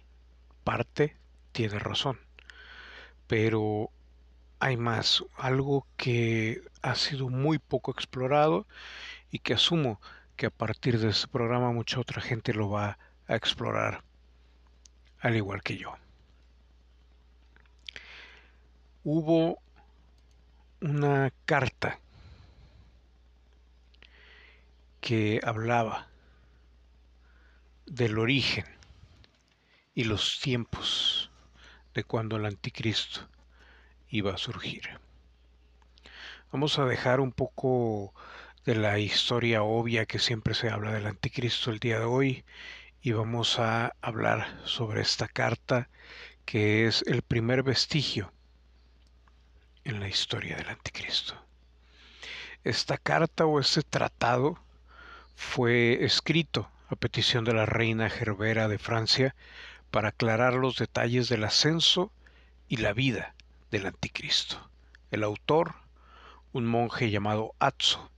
parte 0.64 1.16
tiene 1.52 1.80
razón, 1.80 2.20
pero 3.28 3.90
hay 4.60 4.78
más, 4.78 5.24
algo 5.38 5.88
que 5.98 6.62
ha 6.82 6.96
sido 6.96 7.30
muy 7.30 7.60
poco 7.60 7.92
explorado 7.92 8.66
y 9.38 9.40
que 9.40 9.54
asumo 9.54 10.02
que 10.36 10.48
a 10.48 10.50
partir 10.50 10.98
de 10.98 11.10
este 11.10 11.28
programa 11.28 11.72
mucha 11.72 12.00
otra 12.00 12.24
gente 12.24 12.56
lo 12.56 12.72
va 12.72 12.98
a 13.28 13.36
explorar, 13.36 14.02
al 15.20 15.36
igual 15.36 15.62
que 15.62 15.78
yo. 15.78 15.94
Hubo 19.04 19.60
una 20.82 21.32
carta 21.46 22.00
que 25.02 25.40
hablaba 25.44 26.08
del 27.86 28.18
origen 28.18 28.66
y 29.94 30.06
los 30.06 30.40
tiempos 30.40 31.30
de 31.94 32.04
cuando 32.04 32.38
el 32.38 32.46
anticristo 32.48 33.22
iba 34.10 34.34
a 34.34 34.40
surgir. 34.40 35.00
Vamos 36.52 36.80
a 36.80 36.86
dejar 36.86 37.20
un 37.20 37.32
poco 37.32 38.16
de 38.68 38.76
la 38.76 39.00
historia 39.00 39.64
obvia 39.64 40.06
que 40.06 40.20
siempre 40.20 40.54
se 40.54 40.70
habla 40.70 40.92
del 40.92 41.08
anticristo 41.08 41.72
el 41.72 41.80
día 41.80 42.00
de 42.00 42.06
hoy 42.06 42.44
y 43.02 43.14
vamos 43.14 43.60
a 43.60 43.96
hablar 44.02 44.60
sobre 44.66 45.00
esta 45.00 45.30
carta 45.30 45.88
que 46.44 46.86
es 46.86 47.02
el 47.08 47.22
primer 47.22 47.64
vestigio 47.64 48.34
en 49.86 50.02
la 50.02 50.10
historia 50.10 50.58
del 50.58 50.68
anticristo. 50.68 51.34
Esta 52.66 52.98
carta 52.98 53.46
o 53.46 53.62
este 53.62 53.84
tratado 53.84 54.60
fue 55.34 56.04
escrito 56.04 56.70
a 56.90 56.98
petición 56.98 57.46
de 57.46 57.54
la 57.54 57.66
reina 57.66 58.10
Gerbera 58.10 58.68
de 58.68 58.80
Francia 58.80 59.34
para 59.92 60.10
aclarar 60.10 60.56
los 60.56 60.76
detalles 60.76 61.30
del 61.30 61.46
ascenso 61.46 62.12
y 62.68 62.76
la 62.76 62.92
vida 62.92 63.34
del 63.72 63.86
anticristo. 63.86 64.70
El 65.10 65.24
autor, 65.24 65.76
un 66.52 66.66
monje 66.66 67.10
llamado 67.12 67.56
Atzo, 67.60 68.12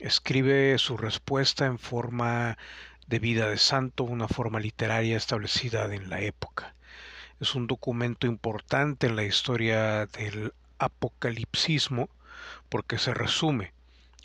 escribe 0.00 0.76
su 0.78 0.96
respuesta 0.96 1.66
en 1.66 1.78
forma 1.78 2.58
de 3.06 3.18
vida 3.18 3.48
de 3.48 3.58
santo, 3.58 4.04
una 4.04 4.28
forma 4.28 4.60
literaria 4.60 5.16
establecida 5.16 5.92
en 5.94 6.08
la 6.08 6.20
época. 6.20 6.74
Es 7.38 7.54
un 7.54 7.66
documento 7.66 8.26
importante 8.26 9.06
en 9.06 9.16
la 9.16 9.24
historia 9.24 10.06
del 10.06 10.52
apocalipsismo 10.78 12.08
porque 12.68 12.98
se 12.98 13.14
resume 13.14 13.72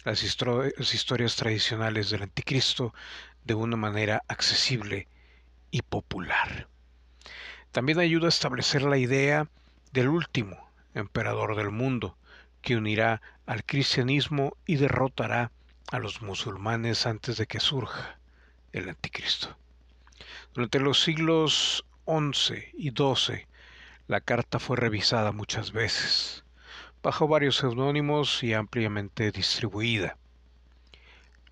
las, 0.06 0.24
historias 0.24 1.36
tradicionales 1.36 2.10
del 2.10 2.24
anticristo 2.24 2.94
de 3.44 3.56
una 3.56 3.76
manera 3.76 4.24
accesible 4.28 5.08
y 5.72 5.82
popular. 5.82 6.68
También 7.72 8.00
ayuda 8.00 8.28
a 8.28 8.30
establecer 8.30 8.84
la 8.84 8.98
idea 8.98 9.50
del 9.92 10.08
último 10.08 10.70
emperador 10.94 11.56
del 11.56 11.72
mundo, 11.72 12.18
que 12.62 12.78
unirá 12.78 13.22
al 13.46 13.66
cristianismo 13.66 14.56
y 14.66 14.78
derrotará 14.78 15.52
a 15.92 16.00
los 16.00 16.22
musulmanes 16.22 17.06
antes 17.06 17.38
de 17.38 17.48
que 17.48 17.60
surja 17.60 18.20
el 18.72 18.90
anticristo. 18.90 19.56
Durante 20.54 20.80
los 20.80 21.02
siglos 21.02 21.86
XI 22.06 22.72
y 22.74 22.92
XII, 22.92 23.48
la 24.08 24.22
carta 24.22 24.60
fue 24.60 24.78
revisada 24.78 25.32
muchas 25.32 25.72
veces, 25.72 26.44
bajo 27.02 27.28
varios 27.28 27.58
seudónimos 27.58 28.44
y 28.44 28.54
ampliamente 28.54 29.32
distribuida. 29.32 30.18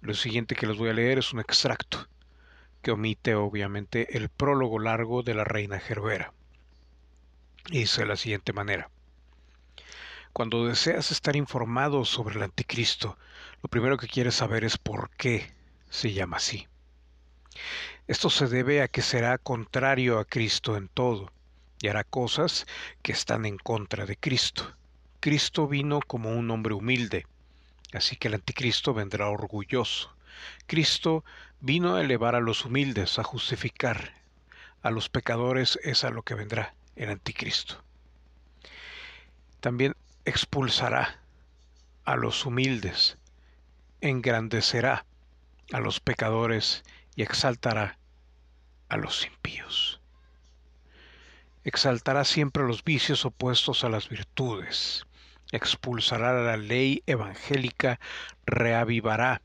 Lo 0.02 0.14
siguiente 0.14 0.56
que 0.56 0.68
les 0.68 0.78
voy 0.78 0.90
a 0.90 0.94
leer 0.94 1.20
es 1.20 1.34
un 1.34 1.40
extracto 1.40 2.08
que 2.82 2.92
omite 2.92 3.36
obviamente 3.36 4.18
el 4.18 4.30
prólogo 4.30 4.78
largo 4.78 5.24
de 5.24 5.34
la 5.34 5.46
reina 5.46 5.80
Gerbera. 5.80 6.34
Dice 7.70 8.02
de 8.02 8.08
la 8.08 8.18
siguiente 8.18 8.52
manera. 8.52 8.90
Cuando 10.34 10.66
deseas 10.66 11.12
estar 11.12 11.36
informado 11.36 12.04
sobre 12.04 12.36
el 12.36 12.44
anticristo, 12.44 13.18
lo 13.64 13.70
primero 13.70 13.98
que 13.98 14.08
quieres 14.08 14.36
saber 14.36 14.66
es 14.66 14.78
por 14.78 15.10
qué 15.12 15.50
se 15.90 16.12
llama 16.12 16.38
así. 16.38 16.68
Esto 18.08 18.30
se 18.30 18.48
debe 18.48 18.82
a 18.82 18.90
que 18.90 19.02
será 19.02 19.38
contrario 19.38 20.20
a 20.20 20.26
Cristo 20.26 20.76
en 20.76 20.90
todo 20.90 21.32
y 21.82 21.88
hará 21.88 22.04
cosas 22.04 22.68
que 23.02 23.14
están 23.14 23.46
en 23.46 23.58
contra 23.58 24.06
de 24.06 24.18
Cristo. 24.18 24.76
Cristo 25.22 25.70
vino 25.70 26.02
como 26.06 26.32
un 26.32 26.52
hombre 26.52 26.74
humilde, 26.74 27.26
así 27.94 28.18
que 28.18 28.28
el 28.28 28.34
anticristo 28.34 28.94
vendrá 28.94 29.30
orgulloso. 29.30 30.14
Cristo 30.68 31.24
vino 31.62 31.96
a 31.96 32.02
elevar 32.02 32.36
a 32.36 32.42
los 32.42 32.66
humildes, 32.66 33.18
a 33.18 33.24
justificar. 33.24 34.14
A 34.82 34.92
los 34.92 35.08
pecadores 35.08 35.80
es 35.84 36.04
a 36.04 36.10
lo 36.10 36.24
que 36.24 36.36
vendrá 36.36 36.76
el 36.98 37.10
anticristo. 37.10 37.82
También 39.62 39.96
expulsará 40.26 41.22
a 42.04 42.18
los 42.18 42.46
humildes, 42.46 43.18
engrandecerá 44.04 45.06
a 45.72 45.80
los 45.80 46.02
pecadores 46.02 46.84
y 47.16 47.24
exaltará 47.24 47.98
a 48.90 48.98
los 48.98 49.26
impíos. 49.26 50.02
Exaltará 51.64 52.26
siempre 52.26 52.64
los 52.64 52.84
vicios 52.84 53.24
opuestos 53.26 53.86
a 53.86 53.90
las 53.90 54.10
virtudes, 54.10 55.08
expulsará 55.54 56.34
la 56.34 56.58
ley 56.58 57.02
evangélica, 57.06 58.00
reavivará 58.46 59.42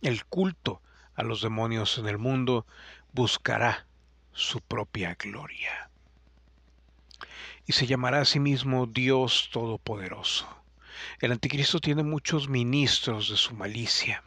el 0.00 0.24
culto 0.24 0.80
a 1.16 1.24
los 1.24 1.42
demonios 1.42 1.98
en 1.98 2.06
el 2.06 2.18
mundo 2.18 2.64
buscará 3.12 3.86
su 4.32 4.60
propia 4.60 5.16
gloria. 5.18 5.90
Y 7.66 7.72
se 7.72 7.88
llamará 7.88 8.20
a 8.20 8.24
sí 8.24 8.38
mismo 8.38 8.86
Dios 8.86 9.50
Todopoderoso. 9.52 10.57
El 11.20 11.32
anticristo 11.32 11.80
tiene 11.80 12.02
muchos 12.02 12.48
ministros 12.48 13.28
de 13.30 13.36
su 13.36 13.54
malicia. 13.54 14.22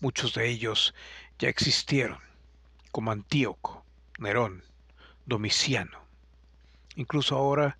Muchos 0.00 0.34
de 0.34 0.48
ellos 0.48 0.94
ya 1.38 1.48
existieron, 1.48 2.18
como 2.92 3.10
Antíoco, 3.10 3.84
Nerón, 4.18 4.64
Domiciano. 5.26 5.98
Incluso 6.96 7.36
ahora, 7.36 7.78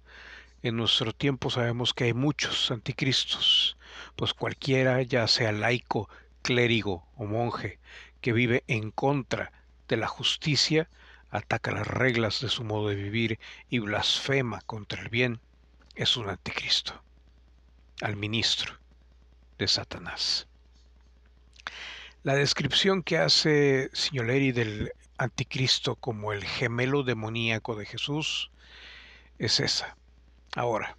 en 0.62 0.76
nuestro 0.76 1.12
tiempo, 1.12 1.50
sabemos 1.50 1.94
que 1.94 2.04
hay 2.04 2.14
muchos 2.14 2.70
anticristos, 2.70 3.76
pues 4.16 4.34
cualquiera, 4.34 5.02
ya 5.02 5.26
sea 5.28 5.52
laico, 5.52 6.08
clérigo 6.42 7.06
o 7.16 7.26
monje 7.26 7.78
que 8.20 8.32
vive 8.32 8.64
en 8.66 8.90
contra 8.90 9.52
de 9.88 9.96
la 9.96 10.06
justicia, 10.06 10.88
ataca 11.30 11.72
las 11.72 11.86
reglas 11.86 12.40
de 12.40 12.48
su 12.48 12.64
modo 12.64 12.88
de 12.88 12.94
vivir 12.94 13.38
y 13.68 13.78
blasfema 13.80 14.60
contra 14.62 15.02
el 15.02 15.08
bien, 15.08 15.40
es 15.94 16.16
un 16.16 16.28
anticristo, 16.28 17.02
al 18.00 18.16
ministro 18.16 18.78
de 19.58 19.68
Satanás. 19.68 20.46
La 22.22 22.34
descripción 22.34 23.02
que 23.02 23.18
hace 23.18 23.90
Signoleri 23.92 24.52
del 24.52 24.92
anticristo 25.18 25.96
como 25.96 26.32
el 26.32 26.44
gemelo 26.44 27.02
demoníaco 27.02 27.74
de 27.76 27.86
Jesús 27.86 28.50
es 29.38 29.60
esa. 29.60 29.96
Ahora, 30.54 30.96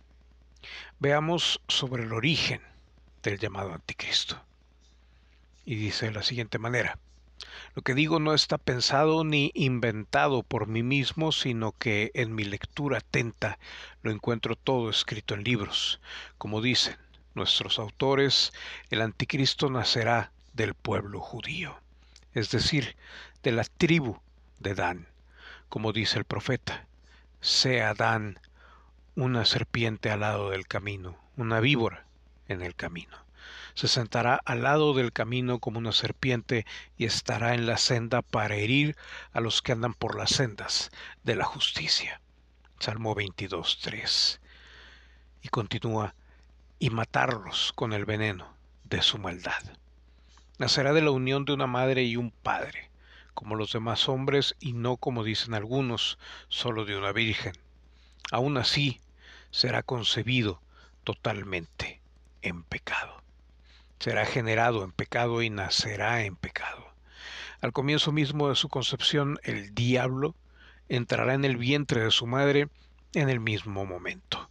veamos 1.00 1.62
sobre 1.68 2.04
el 2.04 2.14
origen 2.14 2.62
del 3.24 3.38
llamado 3.38 3.74
anticristo 3.74 4.42
y 5.66 5.76
dice 5.76 6.08
de 6.08 6.14
la 6.14 6.24
siguiente 6.24 6.58
manera. 6.58 6.98
Lo 7.76 7.82
que 7.82 7.94
digo 7.94 8.20
no 8.20 8.34
está 8.34 8.58
pensado 8.58 9.24
ni 9.24 9.52
inventado 9.54 10.44
por 10.44 10.68
mí 10.68 10.84
mismo, 10.84 11.32
sino 11.32 11.72
que 11.74 12.12
en 12.14 12.36
mi 12.36 12.44
lectura 12.44 12.98
atenta 12.98 13.60
lo 14.02 14.12
encuentro 14.12 14.56
todo 14.56 14.90
escrito 14.90 15.34
en 15.34 15.44
libros. 15.44 16.00
Como 16.38 16.62
dicen 16.62 16.98
nuestros 17.36 17.80
autores, 17.80 18.52
el 18.90 19.02
anticristo 19.02 19.70
nacerá 19.70 20.32
del 20.54 20.74
pueblo 20.74 21.20
judío, 21.20 21.80
es 22.34 22.52
decir, 22.52 22.96
de 23.44 23.52
la 23.52 23.64
tribu 23.64 24.20
de 24.60 24.76
Dan, 24.76 25.08
como 25.70 25.94
dice 25.94 26.18
el 26.18 26.26
profeta. 26.26 26.86
Sea 27.42 27.94
Dan 27.94 28.40
una 29.16 29.46
serpiente 29.46 30.10
al 30.12 30.22
lado 30.22 30.50
del 30.50 30.68
camino, 30.68 31.18
una 31.38 31.60
víbora 31.60 32.06
en 32.48 32.62
el 32.62 32.76
camino. 32.76 33.18
Se 33.74 33.88
sentará 33.88 34.40
al 34.46 34.64
lado 34.64 34.94
del 34.94 35.14
camino 35.14 35.60
como 35.60 35.80
una 35.80 35.94
serpiente 35.94 36.66
y 36.98 37.06
estará 37.06 37.54
en 37.54 37.66
la 37.66 37.78
senda 37.78 38.22
para 38.22 38.56
herir 38.56 38.98
a 39.32 39.40
los 39.40 39.62
que 39.62 39.72
andan 39.72 39.94
por 39.94 40.18
las 40.18 40.32
sendas 40.32 40.92
de 41.24 41.36
la 41.36 41.46
justicia. 41.46 42.20
Salmo 42.80 43.14
22, 43.14 43.80
3. 43.82 44.40
Y 45.42 45.50
continúa, 45.50 46.16
y 46.80 46.90
matarlos 46.90 47.74
con 47.76 47.92
el 47.92 48.06
veneno 48.06 48.54
de 48.86 49.02
su 49.02 49.18
maldad. 49.18 49.62
Nacerá 50.60 50.94
de 50.94 51.02
la 51.02 51.12
unión 51.12 51.44
de 51.44 51.52
una 51.52 51.68
madre 51.68 52.04
y 52.04 52.16
un 52.16 52.32
padre, 52.32 52.90
como 53.34 53.56
los 53.56 53.74
demás 53.74 54.08
hombres 54.08 54.56
y 54.62 54.72
no 54.72 54.96
como 54.96 55.26
dicen 55.26 55.56
algunos, 55.56 56.18
solo 56.48 56.86
de 56.86 56.98
una 56.98 57.12
virgen. 57.12 57.52
Aún 58.32 58.58
así, 58.58 59.02
será 59.52 59.84
concebido 59.84 60.62
totalmente 61.04 62.00
en 62.42 62.64
pecado. 62.64 63.22
Será 64.00 64.26
generado 64.26 64.86
en 64.86 64.94
pecado 64.94 65.42
y 65.42 65.50
nacerá 65.50 66.24
en 66.24 66.38
pecado. 66.38 66.88
Al 67.60 67.74
comienzo 67.74 68.14
mismo 68.14 68.48
de 68.48 68.56
su 68.56 68.70
concepción, 68.70 69.38
el 69.44 69.76
diablo 69.76 70.34
entrará 70.90 71.36
en 71.36 71.46
el 71.46 71.56
vientre 71.56 72.04
de 72.04 72.12
su 72.12 72.26
madre 72.28 72.68
en 73.14 73.30
el 73.30 73.40
mismo 73.40 73.86
momento. 73.86 74.50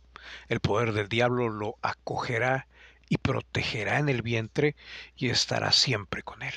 El 0.49 0.61
poder 0.61 0.93
del 0.93 1.09
diablo 1.09 1.49
lo 1.49 1.77
acogerá 1.83 2.67
y 3.09 3.19
protegerá 3.19 3.99
en 3.99 4.09
el 4.09 4.23
vientre 4.23 4.77
y 5.17 5.29
estará 5.29 5.73
siempre 5.73 6.23
con 6.23 6.43
él. 6.43 6.55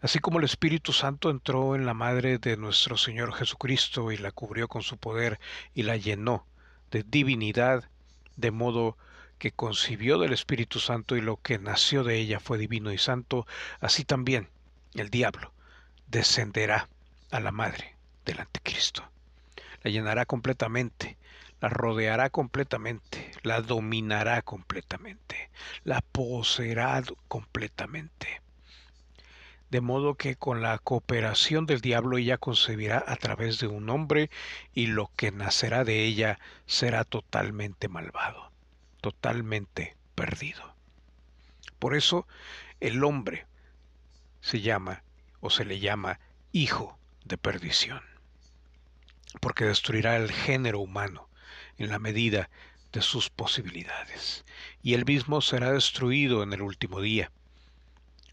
Así 0.00 0.18
como 0.20 0.38
el 0.38 0.44
Espíritu 0.44 0.92
Santo 0.92 1.30
entró 1.30 1.74
en 1.74 1.84
la 1.84 1.94
madre 1.94 2.38
de 2.38 2.56
nuestro 2.56 2.96
Señor 2.96 3.34
Jesucristo 3.34 4.12
y 4.12 4.16
la 4.16 4.32
cubrió 4.32 4.68
con 4.68 4.82
su 4.82 4.96
poder 4.96 5.38
y 5.74 5.82
la 5.82 5.96
llenó 5.96 6.46
de 6.90 7.02
divinidad, 7.02 7.88
de 8.36 8.50
modo 8.50 8.96
que 9.38 9.52
concibió 9.52 10.18
del 10.18 10.32
Espíritu 10.32 10.80
Santo 10.80 11.16
y 11.16 11.20
lo 11.20 11.36
que 11.36 11.58
nació 11.58 12.04
de 12.04 12.16
ella 12.18 12.40
fue 12.40 12.58
divino 12.58 12.92
y 12.92 12.98
santo, 12.98 13.46
así 13.80 14.04
también 14.04 14.48
el 14.94 15.10
diablo 15.10 15.52
descenderá 16.06 16.88
a 17.30 17.40
la 17.40 17.52
madre 17.52 17.97
del 18.28 18.40
anticristo. 18.40 19.02
La 19.82 19.90
llenará 19.90 20.26
completamente, 20.26 21.16
la 21.60 21.70
rodeará 21.70 22.28
completamente, 22.28 23.32
la 23.42 23.62
dominará 23.62 24.42
completamente, 24.42 25.50
la 25.82 26.02
poseerá 26.02 27.02
completamente. 27.26 28.42
De 29.70 29.80
modo 29.80 30.14
que 30.14 30.36
con 30.36 30.62
la 30.62 30.78
cooperación 30.78 31.66
del 31.66 31.80
diablo 31.80 32.18
ella 32.18 32.38
concebirá 32.38 33.02
a 33.06 33.16
través 33.16 33.58
de 33.60 33.66
un 33.66 33.88
hombre 33.88 34.30
y 34.74 34.86
lo 34.86 35.10
que 35.16 35.30
nacerá 35.30 35.84
de 35.84 36.04
ella 36.04 36.38
será 36.66 37.04
totalmente 37.04 37.88
malvado, 37.88 38.50
totalmente 39.00 39.96
perdido. 40.14 40.74
Por 41.78 41.94
eso 41.94 42.26
el 42.80 43.04
hombre 43.04 43.46
se 44.40 44.60
llama 44.60 45.02
o 45.40 45.50
se 45.50 45.64
le 45.64 45.80
llama 45.80 46.18
hijo 46.52 46.98
de 47.24 47.36
perdición, 47.36 48.02
porque 49.38 49.64
destruirá 49.64 50.16
el 50.16 50.30
género 50.30 50.80
humano 50.80 51.28
en 51.78 51.90
la 51.90 51.98
medida 51.98 52.50
de 52.92 53.02
sus 53.02 53.30
posibilidades, 53.30 54.44
y 54.82 54.94
él 54.94 55.04
mismo 55.04 55.40
será 55.40 55.72
destruido 55.72 56.42
en 56.42 56.52
el 56.52 56.62
último 56.62 57.00
día. 57.00 57.30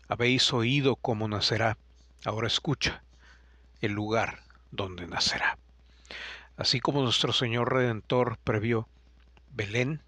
Habéis 0.07 0.53
oído 0.53 0.95
cómo 0.95 1.27
nacerá, 1.27 1.77
ahora 2.23 2.47
escucha 2.47 3.03
el 3.81 3.91
lugar 3.91 4.39
donde 4.71 5.07
nacerá. 5.07 5.57
Así 6.57 6.79
como 6.79 7.01
nuestro 7.01 7.33
Señor 7.33 7.73
Redentor 7.73 8.37
previó 8.43 8.87
Belén 9.51 10.01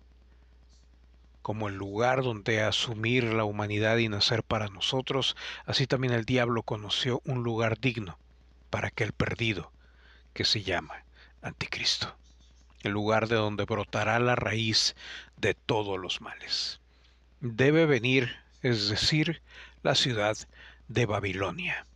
como 1.41 1.69
el 1.69 1.75
lugar 1.75 2.23
donde 2.23 2.61
asumir 2.61 3.23
la 3.23 3.45
humanidad 3.45 3.97
y 3.97 4.09
nacer 4.09 4.43
para 4.43 4.67
nosotros, 4.67 5.37
así 5.65 5.87
también 5.87 6.13
el 6.13 6.25
diablo 6.25 6.61
conoció 6.63 7.21
un 7.23 7.43
lugar 7.43 7.79
digno 7.79 8.17
para 8.69 8.89
aquel 8.89 9.13
perdido 9.13 9.71
que 10.37 10.45
se 10.45 10.61
llama 10.61 11.03
Anticristo 11.41 12.15
el 12.83 12.91
lugar 12.91 13.27
de 13.27 13.35
donde 13.35 13.65
brotará 13.65 14.19
la 14.19 14.35
raíz 14.35 14.95
de 15.35 15.55
todos 15.55 15.99
los 15.99 16.21
males. 16.21 16.79
Debe 17.41 17.87
venir, 17.87 18.35
es 18.61 18.87
decir, 18.87 19.41
la 19.81 19.95
ciudad 19.95 20.37
de 20.87 21.07
Babilonia. 21.07 21.87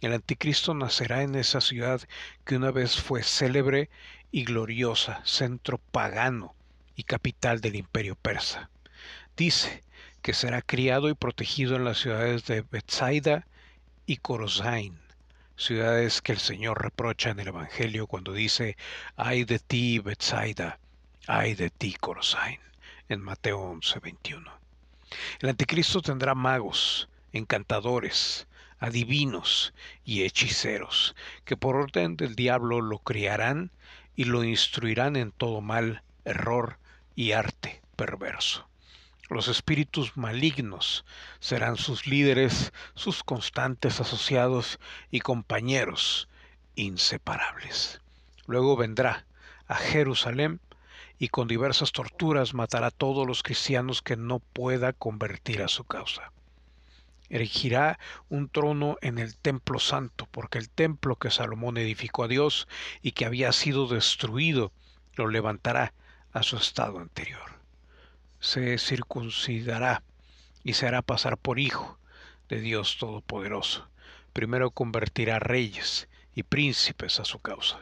El 0.00 0.12
anticristo 0.12 0.74
nacerá 0.74 1.22
en 1.22 1.34
esa 1.34 1.60
ciudad 1.60 2.00
que 2.44 2.56
una 2.56 2.70
vez 2.70 3.00
fue 3.00 3.24
célebre 3.24 3.90
y 4.30 4.44
gloriosa, 4.44 5.20
centro 5.24 5.78
pagano 5.78 6.54
y 6.94 7.02
capital 7.02 7.60
del 7.60 7.74
imperio 7.74 8.14
persa. 8.14 8.70
Dice 9.36 9.82
que 10.22 10.34
será 10.34 10.62
criado 10.62 11.08
y 11.08 11.14
protegido 11.14 11.74
en 11.74 11.84
las 11.84 11.98
ciudades 11.98 12.46
de 12.46 12.62
Bethsaida 12.62 13.44
y 14.06 14.18
Corosain, 14.18 14.98
ciudades 15.58 16.22
que 16.22 16.32
el 16.32 16.38
Señor 16.38 16.80
reprocha 16.80 17.30
en 17.30 17.40
el 17.40 17.48
Evangelio 17.48 18.06
cuando 18.06 18.32
dice, 18.32 18.76
ay 19.16 19.44
de 19.44 19.58
ti, 19.58 19.98
Bethsaida, 19.98 20.78
ay 21.26 21.54
de 21.54 21.68
ti, 21.68 21.94
Corosain, 22.00 22.60
en 23.08 23.20
Mateo 23.20 23.58
11, 23.58 23.98
21. 23.98 24.50
El 25.40 25.48
anticristo 25.48 26.00
tendrá 26.00 26.34
magos, 26.34 27.08
encantadores, 27.32 28.46
adivinos 28.78 29.74
y 30.04 30.22
hechiceros, 30.22 31.16
que 31.44 31.56
por 31.56 31.74
orden 31.74 32.16
del 32.16 32.36
diablo 32.36 32.80
lo 32.80 33.00
criarán 33.00 33.72
y 34.14 34.24
lo 34.24 34.44
instruirán 34.44 35.16
en 35.16 35.32
todo 35.32 35.60
mal, 35.60 36.02
error 36.24 36.78
y 37.16 37.32
arte 37.32 37.82
perverso. 37.96 38.67
Los 39.30 39.48
espíritus 39.48 40.16
malignos 40.16 41.04
serán 41.38 41.76
sus 41.76 42.06
líderes, 42.06 42.72
sus 42.94 43.22
constantes 43.22 44.00
asociados 44.00 44.80
y 45.10 45.20
compañeros 45.20 46.30
inseparables. 46.76 48.00
Luego 48.46 48.74
vendrá 48.74 49.26
a 49.66 49.74
Jerusalén 49.74 50.60
y 51.18 51.28
con 51.28 51.46
diversas 51.46 51.92
torturas 51.92 52.54
matará 52.54 52.86
a 52.86 52.90
todos 52.90 53.26
los 53.26 53.42
cristianos 53.42 54.00
que 54.00 54.16
no 54.16 54.38
pueda 54.38 54.94
convertir 54.94 55.62
a 55.62 55.68
su 55.68 55.84
causa. 55.84 56.32
Erigirá 57.28 57.98
un 58.30 58.48
trono 58.48 58.96
en 59.02 59.18
el 59.18 59.36
templo 59.36 59.78
santo, 59.78 60.26
porque 60.30 60.56
el 60.56 60.70
templo 60.70 61.16
que 61.16 61.30
Salomón 61.30 61.76
edificó 61.76 62.24
a 62.24 62.28
Dios 62.28 62.66
y 63.02 63.12
que 63.12 63.26
había 63.26 63.52
sido 63.52 63.88
destruido, 63.88 64.72
lo 65.16 65.28
levantará 65.28 65.92
a 66.32 66.42
su 66.42 66.56
estado 66.56 66.98
anterior 66.98 67.57
se 68.40 68.78
circuncidará 68.78 70.02
y 70.64 70.74
se 70.74 70.86
hará 70.86 71.02
pasar 71.02 71.36
por 71.36 71.58
hijo 71.58 71.98
de 72.48 72.60
Dios 72.60 72.98
Todopoderoso. 72.98 73.88
Primero 74.32 74.70
convertirá 74.70 75.38
reyes 75.38 76.08
y 76.34 76.42
príncipes 76.42 77.20
a 77.20 77.24
su 77.24 77.40
causa, 77.40 77.80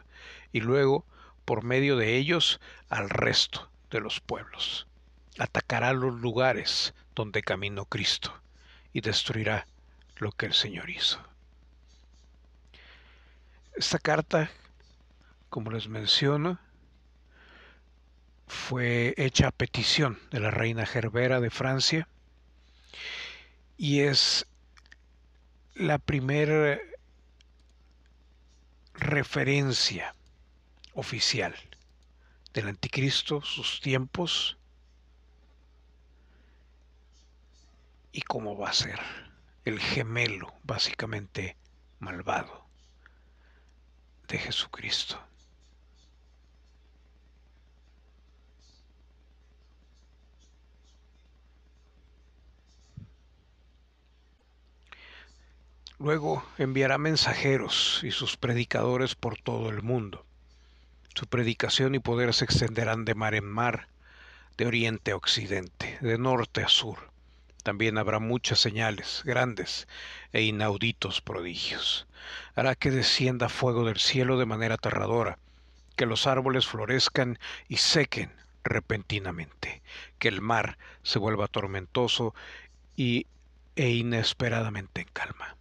y 0.53 0.61
luego, 0.61 1.05
por 1.45 1.63
medio 1.63 1.97
de 1.97 2.17
ellos, 2.17 2.61
al 2.89 3.11
resto 3.11 3.71
de 3.91 4.01
los 4.01 4.21
pueblos. 4.21 4.87
Atacará 5.39 5.93
los 5.93 6.15
lugares 6.21 6.95
donde 7.15 7.43
caminó 7.43 7.85
Cristo 7.85 8.33
y 8.93 9.03
destruirá 9.03 9.67
lo 10.17 10.33
que 10.33 10.47
el 10.47 10.55
Señor 10.55 10.89
hizo. 10.89 11.21
Esta 13.75 13.99
carta, 13.99 14.51
como 15.51 15.71
les 15.71 15.89
menciono, 15.89 16.59
fue 18.47 19.15
hecha 19.17 19.49
a 19.49 19.53
petición 19.53 20.19
de 20.31 20.41
la 20.41 20.51
reina 20.51 20.87
Gerbera 20.87 21.41
de 21.41 21.51
Francia 21.51 22.09
y 23.77 24.01
es 24.01 24.47
la 25.75 25.99
primera 25.99 26.79
referencia 28.95 30.15
oficial 30.95 31.55
del 32.55 32.69
anticristo, 32.69 33.43
sus 33.43 33.81
tiempos 33.81 34.57
y 38.13 38.23
cómo 38.23 38.57
va 38.57 38.71
a 38.71 38.73
ser 38.73 38.99
el 39.67 39.79
gemelo 39.79 40.55
básicamente 40.63 41.57
malvado 41.99 42.67
de 44.29 44.39
Jesucristo. 44.39 45.21
Luego 55.99 56.45
enviará 56.59 56.99
mensajeros 56.99 58.01
y 58.03 58.11
sus 58.11 58.37
predicadores 58.37 59.15
por 59.15 59.39
todo 59.39 59.71
el 59.71 59.83
mundo. 59.83 60.27
Su 61.15 61.27
predicación 61.27 61.95
y 61.95 62.01
poder 62.01 62.35
se 62.35 62.45
extenderán 62.45 63.07
de 63.07 63.15
mar 63.15 63.35
en 63.35 63.47
mar, 63.47 63.89
de 64.59 64.67
oriente 64.67 65.13
a 65.13 65.17
occidente, 65.17 65.97
de 66.03 66.19
norte 66.19 66.63
a 66.63 66.69
sur. 66.69 67.11
También 67.63 67.97
habrá 67.97 68.19
muchas 68.19 68.61
señales, 68.61 69.23
grandes 69.25 69.89
e 70.35 70.43
inauditos 70.43 71.23
prodigios. 71.23 72.07
Hará 72.55 72.75
que 72.75 72.91
descienda 72.91 73.49
fuego 73.49 73.87
del 73.87 73.99
cielo 73.99 74.39
de 74.39 74.45
manera 74.45 74.75
aterradora, 74.75 75.39
que 75.97 76.05
los 76.05 76.27
árboles 76.27 76.67
florezcan 76.67 77.39
y 77.69 77.79
sequen 77.79 78.31
repentinamente, 78.65 79.83
que 80.19 80.29
el 80.29 80.43
mar 80.43 80.77
se 81.03 81.19
vuelva 81.19 81.49
tormentoso 81.49 82.35
y, 82.97 83.27
e 83.77 83.89
inesperadamente 83.89 85.01
en 85.01 85.09
calma. 85.09 85.56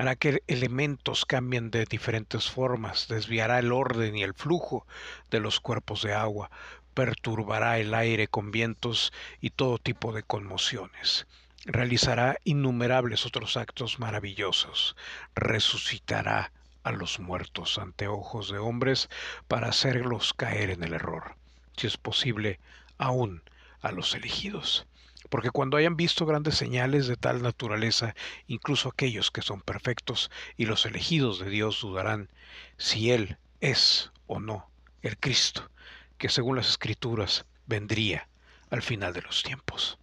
Hará 0.00 0.16
que 0.16 0.42
elementos 0.46 1.26
cambien 1.26 1.70
de 1.70 1.84
diferentes 1.84 2.50
formas, 2.50 3.06
desviará 3.06 3.58
el 3.58 3.70
orden 3.70 4.16
y 4.16 4.22
el 4.22 4.32
flujo 4.32 4.86
de 5.30 5.40
los 5.40 5.60
cuerpos 5.60 6.00
de 6.00 6.14
agua, 6.14 6.50
perturbará 6.94 7.78
el 7.78 7.92
aire 7.92 8.26
con 8.26 8.50
vientos 8.50 9.12
y 9.42 9.50
todo 9.50 9.76
tipo 9.76 10.14
de 10.14 10.22
conmociones. 10.22 11.26
Realizará 11.66 12.38
innumerables 12.44 13.26
otros 13.26 13.58
actos 13.58 13.98
maravillosos. 13.98 14.96
Resucitará 15.34 16.50
a 16.82 16.92
los 16.92 17.20
muertos 17.20 17.76
ante 17.76 18.08
ojos 18.08 18.50
de 18.50 18.56
hombres 18.56 19.10
para 19.48 19.68
hacerlos 19.68 20.32
caer 20.32 20.70
en 20.70 20.82
el 20.82 20.94
error, 20.94 21.34
si 21.76 21.88
es 21.88 21.98
posible, 21.98 22.58
aún 22.96 23.42
a 23.82 23.92
los 23.92 24.14
elegidos 24.14 24.86
porque 25.30 25.50
cuando 25.50 25.78
hayan 25.78 25.96
visto 25.96 26.26
grandes 26.26 26.56
señales 26.56 27.06
de 27.06 27.16
tal 27.16 27.40
naturaleza, 27.40 28.14
incluso 28.46 28.90
aquellos 28.90 29.30
que 29.30 29.42
son 29.42 29.62
perfectos 29.62 30.30
y 30.56 30.66
los 30.66 30.84
elegidos 30.84 31.38
de 31.38 31.48
Dios 31.48 31.80
dudarán 31.80 32.28
si 32.76 33.12
Él 33.12 33.38
es 33.60 34.10
o 34.26 34.40
no 34.40 34.68
el 35.02 35.16
Cristo, 35.18 35.70
que 36.18 36.28
según 36.28 36.56
las 36.56 36.68
Escrituras 36.68 37.46
vendría 37.66 38.28
al 38.68 38.82
final 38.82 39.12
de 39.14 39.22
los 39.22 39.42
tiempos. 39.42 39.98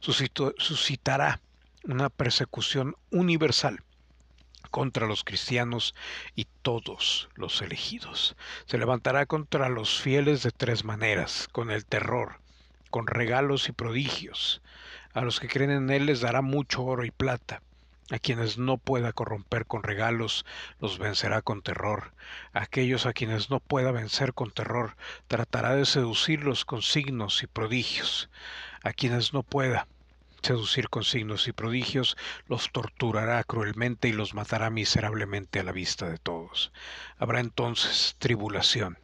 suscitará 0.00 1.40
una 1.84 2.08
persecución 2.08 2.96
universal 3.10 3.82
contra 4.70 5.06
los 5.06 5.24
cristianos 5.24 5.94
y 6.34 6.46
todos 6.62 7.28
los 7.34 7.62
elegidos. 7.62 8.36
Se 8.66 8.78
levantará 8.78 9.26
contra 9.26 9.68
los 9.68 10.00
fieles 10.00 10.42
de 10.42 10.50
tres 10.50 10.84
maneras, 10.84 11.48
con 11.50 11.70
el 11.70 11.86
terror, 11.86 12.40
con 12.90 13.06
regalos 13.06 13.68
y 13.68 13.72
prodigios. 13.72 14.62
A 15.12 15.22
los 15.22 15.40
que 15.40 15.48
creen 15.48 15.70
en 15.70 15.90
Él 15.90 16.06
les 16.06 16.20
dará 16.20 16.42
mucho 16.42 16.82
oro 16.84 17.04
y 17.04 17.10
plata. 17.10 17.62
A 18.10 18.18
quienes 18.18 18.56
no 18.56 18.78
pueda 18.78 19.12
corromper 19.12 19.66
con 19.66 19.82
regalos, 19.82 20.46
los 20.80 20.98
vencerá 20.98 21.42
con 21.42 21.60
terror. 21.60 22.14
A 22.54 22.62
aquellos 22.62 23.04
a 23.04 23.12
quienes 23.12 23.50
no 23.50 23.60
pueda 23.60 23.92
vencer 23.92 24.32
con 24.32 24.50
terror, 24.50 24.96
tratará 25.26 25.74
de 25.74 25.84
seducirlos 25.84 26.64
con 26.64 26.80
signos 26.80 27.42
y 27.42 27.46
prodigios. 27.46 28.30
A 28.82 28.94
quienes 28.94 29.34
no 29.34 29.42
pueda 29.42 29.86
seducir 30.40 30.88
con 30.88 31.04
signos 31.04 31.48
y 31.48 31.52
prodigios, 31.52 32.16
los 32.46 32.70
torturará 32.72 33.42
cruelmente 33.44 34.08
y 34.08 34.12
los 34.12 34.32
matará 34.32 34.70
miserablemente 34.70 35.60
a 35.60 35.64
la 35.64 35.72
vista 35.72 36.08
de 36.08 36.16
todos. 36.16 36.72
Habrá 37.18 37.40
entonces 37.40 38.16
tribulación. 38.18 38.98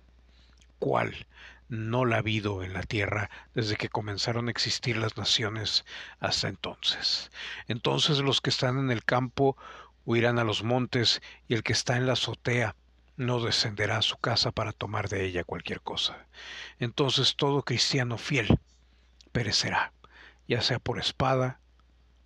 ¿Cuál? 0.79 1.27
No 1.75 2.05
la 2.05 2.17
ha 2.17 2.19
habido 2.21 2.63
en 2.63 2.73
la 2.73 2.83
tierra 2.83 3.31
desde 3.55 3.77
que 3.77 3.89
comenzaron 3.89 4.49
a 4.49 4.51
existir 4.51 4.97
las 4.97 5.17
naciones 5.17 5.85
hasta 6.21 6.49
entonces. 6.49 7.31
Entonces 7.69 8.19
los 8.19 8.41
que 8.41 8.51
están 8.51 8.79
en 8.79 8.91
el 8.91 9.05
campo 9.05 9.57
huirán 10.05 10.39
a 10.39 10.45
los 10.45 10.63
montes 10.63 11.23
y 11.49 11.55
el 11.55 11.63
que 11.63 11.73
está 11.73 11.97
en 11.97 12.07
la 12.07 12.15
azotea 12.15 12.77
no 13.17 13.41
descenderá 13.41 13.99
a 13.99 14.03
su 14.03 14.17
casa 14.17 14.51
para 14.51 14.73
tomar 14.73 15.09
de 15.09 15.25
ella 15.25 15.45
cualquier 15.45 15.81
cosa. 15.81 16.27
Entonces 16.79 17.37
todo 17.37 17.63
cristiano 17.63 18.19
fiel 18.19 18.59
perecerá, 19.33 19.93
ya 20.49 20.63
sea 20.63 20.79
por 20.79 20.99
espada 20.99 21.61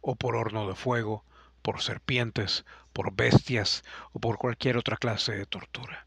o 0.01 0.17
por 0.17 0.37
horno 0.37 0.69
de 0.69 0.75
fuego, 0.75 1.25
por 1.63 1.83
serpientes, 1.83 2.65
por 2.93 3.15
bestias 3.15 3.85
o 4.13 4.21
por 4.21 4.39
cualquier 4.39 4.77
otra 4.77 4.97
clase 4.97 5.33
de 5.33 5.47
tortura. 5.47 6.07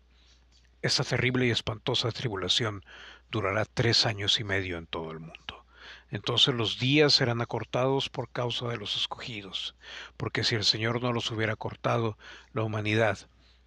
Esta 0.81 1.03
terrible 1.03 1.45
y 1.45 1.51
espantosa 1.51 2.11
tribulación 2.11 2.83
durará 3.31 3.65
tres 3.65 4.05
años 4.05 4.39
y 4.39 4.43
medio 4.43 4.77
en 4.77 4.85
todo 4.85 5.11
el 5.11 5.19
mundo. 5.19 5.65
Entonces 6.11 6.53
los 6.53 6.77
días 6.77 7.13
serán 7.13 7.41
acortados 7.41 8.09
por 8.09 8.29
causa 8.29 8.67
de 8.67 8.77
los 8.77 8.97
escogidos, 8.97 9.75
porque 10.17 10.43
si 10.43 10.55
el 10.55 10.65
Señor 10.65 11.01
no 11.01 11.13
los 11.13 11.31
hubiera 11.31 11.55
cortado, 11.55 12.17
la 12.51 12.63
humanidad 12.63 13.17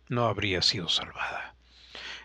no 0.09 0.27
habría 0.27 0.61
sido 0.61 0.89
salvada. 0.89 1.55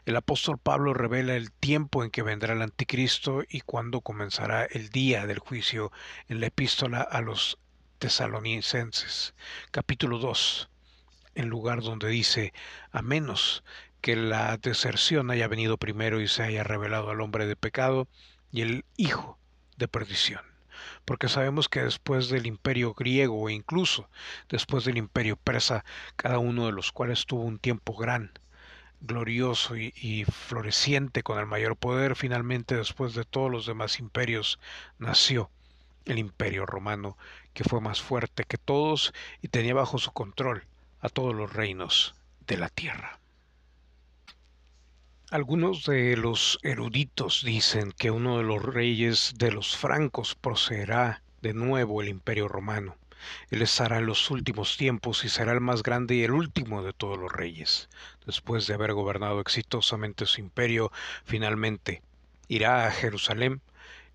El 0.05 0.17
apóstol 0.17 0.57
Pablo 0.57 0.93
revela 0.93 1.35
el 1.35 1.51
tiempo 1.51 2.03
en 2.03 2.11
que 2.11 2.23
vendrá 2.23 2.53
el 2.53 2.61
anticristo 2.61 3.43
y 3.47 3.61
cuándo 3.61 4.01
comenzará 4.01 4.65
el 4.65 4.89
día 4.89 5.25
del 5.25 5.39
juicio 5.39 5.91
en 6.27 6.41
la 6.41 6.47
epístola 6.47 7.01
a 7.01 7.21
los 7.21 7.57
tesalonicenses, 7.99 9.35
capítulo 9.71 10.17
2, 10.17 10.69
en 11.35 11.47
lugar 11.47 11.81
donde 11.81 12.09
dice, 12.09 12.53
a 12.91 13.01
menos 13.01 13.63
que 14.02 14.16
la 14.16 14.58
deserción 14.58 15.32
haya 15.32 15.47
venido 15.47 15.78
primero 15.78 16.22
y 16.22 16.28
se 16.28 16.43
haya 16.43 16.64
revelado 16.64 17.10
al 17.10 17.22
hombre 17.22 17.45
de 17.47 17.56
pecado 17.56 18.08
y 18.52 18.62
el 18.62 18.86
hijo 18.97 19.38
de 19.78 19.88
perdición. 19.88 20.41
Porque 21.06 21.28
sabemos 21.28 21.70
que 21.70 21.82
después 21.82 22.30
del 22.30 22.45
imperio 22.45 22.93
griego 22.93 23.50
e 23.50 23.54
incluso 23.54 24.10
después 24.50 24.86
del 24.86 24.97
imperio 24.97 25.36
persa, 25.36 25.84
cada 26.16 26.39
uno 26.39 26.66
de 26.66 26.72
los 26.72 26.91
cuales 26.91 27.26
tuvo 27.26 27.43
un 27.43 27.60
tiempo 27.60 27.95
gran, 27.95 28.32
glorioso 29.02 29.78
y, 29.78 29.93
y, 29.95 30.26
floreciente 30.26 31.24
con 31.24 31.39
el 31.39 31.45
mayor 31.45 31.76
poder, 31.76 32.16
finalmente 32.16 32.76
después 32.76 33.14
de 33.14 33.26
todos 33.26 33.52
los 33.52 33.66
demás 33.66 34.00
imperios 34.00 34.60
nació 34.97 35.50
el 36.06 36.20
imperio 36.20 36.66
romano, 36.66 37.18
que 37.54 37.64
fue 37.64 37.82
más 37.82 38.02
fuerte 38.02 38.43
que 38.45 38.58
todos 38.58 39.14
y 39.41 39.47
tenía 39.50 39.74
bajo 39.74 39.97
su 39.97 40.12
control 40.12 40.66
a 41.02 41.10
todos 41.10 41.36
los 41.36 41.54
reinos 41.54 42.16
de 42.47 42.58
la 42.58 42.70
tierra. 42.70 43.18
Algunos 45.32 45.86
de 45.86 46.17
los 46.17 46.57
eruditos 46.63 47.43
dicen 47.45 47.91
que 47.91 48.09
uno 48.09 48.39
de 48.39 48.43
los 48.43 48.63
reyes 48.63 49.34
de 49.38 49.51
los 49.51 49.77
francos 49.77 50.34
procederá 50.34 51.21
de 51.43 51.53
nuevo 51.53 52.01
el 52.01 52.07
imperio 52.07 52.47
romano. 52.47 52.97
Él 53.51 53.61
estará 53.61 53.99
en 53.99 54.07
los 54.07 54.32
últimos 54.32 54.75
tiempos 54.75 55.23
y 55.23 55.30
será 55.30 55.51
el 55.51 55.61
más 55.61 55.84
grande 55.84 56.15
y 56.15 56.23
el 56.23 56.32
último 56.32 56.82
de 56.82 56.93
todos 56.93 57.19
los 57.19 57.32
reyes. 57.32 57.89
Después 58.25 58.65
de 58.65 58.73
haber 58.73 58.93
gobernado 58.93 59.39
exitosamente 59.39 60.25
su 60.25 60.41
imperio, 60.41 60.91
finalmente 61.25 62.01
irá 62.47 62.88
a 62.88 62.91
Jerusalén 62.91 63.61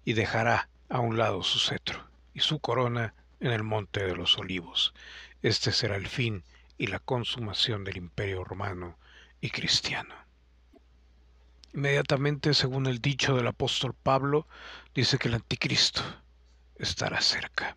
y 0.04 0.14
dejará 0.14 0.68
a 0.88 0.98
un 0.98 1.16
lado 1.16 1.44
su 1.44 1.60
cetro 1.60 2.08
y 2.34 2.40
su 2.40 2.58
corona 2.58 3.14
en 3.38 3.52
el 3.52 3.62
monte 3.62 4.04
de 4.04 4.16
los 4.16 4.36
olivos. 4.36 4.94
Este 5.42 5.70
será 5.70 5.94
el 5.94 6.08
fin 6.08 6.42
y 6.76 6.88
la 6.88 6.98
consumación 6.98 7.84
del 7.84 7.98
imperio 7.98 8.42
romano 8.42 8.98
y 9.40 9.50
cristiano. 9.50 10.23
Inmediatamente, 11.74 12.54
según 12.54 12.86
el 12.86 13.00
dicho 13.00 13.34
del 13.34 13.48
apóstol 13.48 13.96
Pablo, 14.00 14.46
dice 14.94 15.18
que 15.18 15.26
el 15.26 15.34
anticristo 15.34 16.02
estará 16.76 17.20
cerca. 17.20 17.76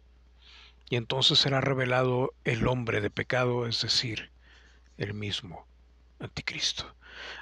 Y 0.88 0.98
entonces 0.98 1.40
será 1.40 1.62
revelado 1.62 2.36
el 2.44 2.68
hombre 2.68 3.02
de 3.02 3.10
pecado, 3.10 3.66
es 3.66 3.82
decir, 3.82 4.30
el 5.00 5.16
mismo 5.16 5.66
anticristo. 6.20 6.96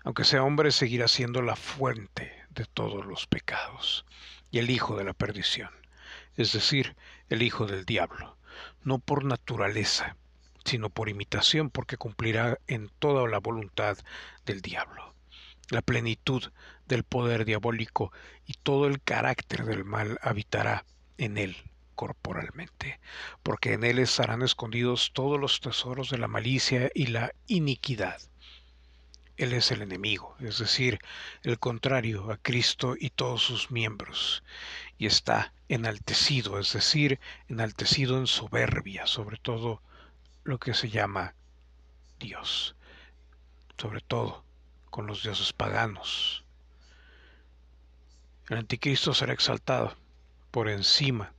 Aunque 0.06 0.24
sea 0.24 0.44
hombre, 0.44 0.72
seguirá 0.72 1.10
siendo 1.10 1.42
la 1.42 1.58
fuente 1.58 2.32
de 2.52 2.64
todos 2.64 3.06
los 3.06 3.28
pecados 3.28 4.06
y 4.50 4.60
el 4.60 4.70
hijo 4.70 4.96
de 4.96 5.04
la 5.04 5.14
perdición, 5.14 5.72
es 6.38 6.54
decir, 6.54 6.96
el 7.28 7.42
hijo 7.42 7.66
del 7.66 7.84
diablo, 7.84 8.38
no 8.82 9.00
por 9.00 9.26
naturaleza, 9.26 10.16
sino 10.64 10.90
por 10.90 11.10
imitación, 11.10 11.70
porque 11.70 11.98
cumplirá 11.98 12.60
en 12.68 12.90
toda 13.00 13.28
la 13.28 13.40
voluntad 13.40 13.98
del 14.46 14.62
diablo 14.62 15.15
la 15.70 15.82
plenitud 15.82 16.52
del 16.88 17.04
poder 17.04 17.46
diabólico 17.46 18.12
y 18.46 18.54
todo 18.54 18.88
el 18.88 19.02
carácter 19.02 19.66
del 19.66 19.86
mal 19.86 20.20
habitará 20.22 20.86
en 21.18 21.38
él 21.38 21.56
corporalmente, 21.96 23.00
porque 23.42 23.74
en 23.74 23.84
él 23.84 24.00
estarán 24.00 24.42
escondidos 24.42 25.12
todos 25.14 25.40
los 25.40 25.62
tesoros 25.62 26.10
de 26.10 26.18
la 26.18 26.28
malicia 26.28 26.92
y 26.94 27.08
la 27.08 27.34
iniquidad. 27.48 28.22
Él 29.38 29.52
es 29.54 29.72
el 29.72 29.82
enemigo, 29.82 30.36
es 30.40 30.60
decir, 30.60 31.00
el 31.44 31.60
contrario 31.60 32.32
a 32.32 32.38
Cristo 32.38 32.96
y 32.98 33.10
todos 33.10 33.42
sus 33.42 33.72
miembros, 33.72 34.44
y 34.98 35.08
está 35.08 35.54
enaltecido, 35.68 36.60
es 36.60 36.72
decir, 36.72 37.20
enaltecido 37.50 38.18
en 38.18 38.28
soberbia, 38.28 39.08
sobre 39.08 39.38
todo 39.38 39.82
lo 40.44 40.58
que 40.58 40.74
se 40.74 40.90
llama 40.90 41.36
Dios, 42.20 42.76
sobre 43.78 44.00
todo 44.00 44.45
con 44.96 45.08
los 45.08 45.24
dioses 45.24 45.52
paganos. 45.52 46.46
El 48.48 48.60
anticristo 48.60 49.14
será 49.14 49.34
exaltado 49.34 49.94
por 50.52 50.70
encima 50.70 51.34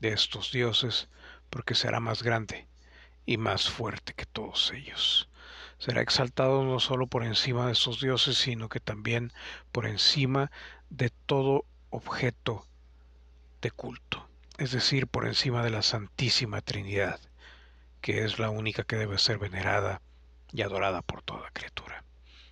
de 0.00 0.08
estos 0.08 0.50
dioses 0.50 1.08
porque 1.48 1.76
será 1.76 2.00
más 2.00 2.24
grande 2.24 2.66
y 3.24 3.36
más 3.36 3.70
fuerte 3.70 4.14
que 4.14 4.26
todos 4.26 4.72
ellos. 4.72 5.28
Será 5.78 6.00
exaltado 6.00 6.64
no 6.64 6.80
solo 6.80 7.06
por 7.06 7.22
encima 7.22 7.66
de 7.66 7.74
esos 7.74 8.00
dioses, 8.00 8.36
sino 8.36 8.68
que 8.68 8.80
también 8.80 9.32
por 9.70 9.86
encima 9.86 10.50
de 10.90 11.10
todo 11.10 11.66
objeto 11.90 12.66
de 13.62 13.70
culto, 13.70 14.28
es 14.58 14.72
decir, 14.72 15.06
por 15.06 15.28
encima 15.28 15.62
de 15.62 15.70
la 15.70 15.82
Santísima 15.82 16.62
Trinidad, 16.62 17.20
que 18.00 18.24
es 18.24 18.40
la 18.40 18.50
única 18.50 18.82
que 18.82 18.96
debe 18.96 19.18
ser 19.18 19.38
venerada 19.38 20.02
y 20.52 20.62
adorada 20.62 21.00
por 21.02 21.22
toda 21.22 21.48
criatura 21.52 22.02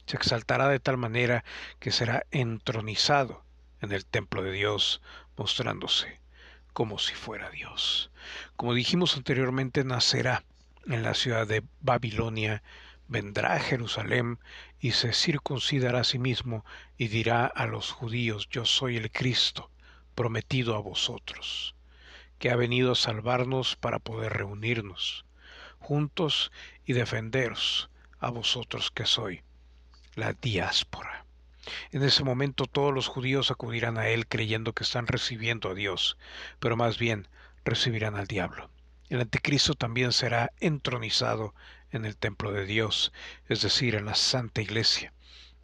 se 0.07 0.17
exaltará 0.17 0.69
de 0.69 0.81
tal 0.81 0.97
manera 0.97 1.45
que 1.79 1.93
será 1.93 2.27
entronizado 2.31 3.45
en 3.81 3.93
el 3.93 4.05
templo 4.07 4.43
de 4.43 4.53
Dios, 4.53 5.01
mostrándose 5.37 6.21
como 6.73 6.99
si 6.99 7.15
fuera 7.15 7.51
Dios. 7.51 8.11
Como 8.57 8.75
dijimos 8.75 9.17
anteriormente, 9.17 9.85
nacerá 9.85 10.45
en 10.87 11.03
la 11.03 11.15
ciudad 11.15 11.47
de 11.47 11.63
Babilonia, 11.81 12.63
vendrá 13.09 13.55
a 13.55 13.61
Jerusalén 13.61 14.39
y 14.81 14.93
se 14.93 15.13
circuncidará 15.13 16.01
a 16.01 16.05
sí 16.05 16.19
mismo 16.19 16.65
y 16.99 17.09
dirá 17.09 17.47
a 17.47 17.67
los 17.67 17.93
judíos, 17.93 18.49
yo 18.51 18.65
soy 18.65 18.97
el 18.97 19.11
Cristo, 19.11 19.71
prometido 20.15 20.77
a 20.77 20.81
vosotros, 20.81 21.75
que 22.39 22.51
ha 22.51 22.57
venido 22.57 22.93
a 22.93 22.97
salvarnos 22.97 23.77
para 23.77 23.99
poder 23.99 24.33
reunirnos 24.33 25.25
juntos 25.79 26.51
y 26.87 26.95
defenderos 26.95 27.91
a 28.19 28.31
vosotros 28.31 28.91
que 28.91 29.05
soy 29.05 29.43
la 30.15 30.33
diáspora. 30.33 31.25
En 31.93 32.03
ese 32.03 32.25
momento 32.25 32.67
todos 32.67 32.93
los 32.93 33.09
judíos 33.09 33.51
acudirán 33.51 33.99
a 33.99 34.09
él 34.09 34.27
creyendo 34.27 34.73
que 34.73 34.85
están 34.85 35.07
recibiendo 35.07 35.71
a 35.71 35.75
Dios, 35.75 36.19
pero 36.59 36.77
más 36.77 36.99
bien 36.99 37.29
recibirán 37.65 38.17
al 38.17 38.27
diablo. 38.27 38.71
El 39.09 39.21
anticristo 39.21 39.75
también 39.75 40.13
será 40.13 40.53
entronizado 40.61 41.55
en 41.91 42.05
el 42.05 42.17
templo 42.17 42.53
de 42.53 42.67
Dios, 42.67 43.13
es 43.49 43.63
decir, 43.63 43.95
en 43.95 44.07
la 44.07 44.15
Santa 44.15 44.61
Iglesia, 44.61 45.13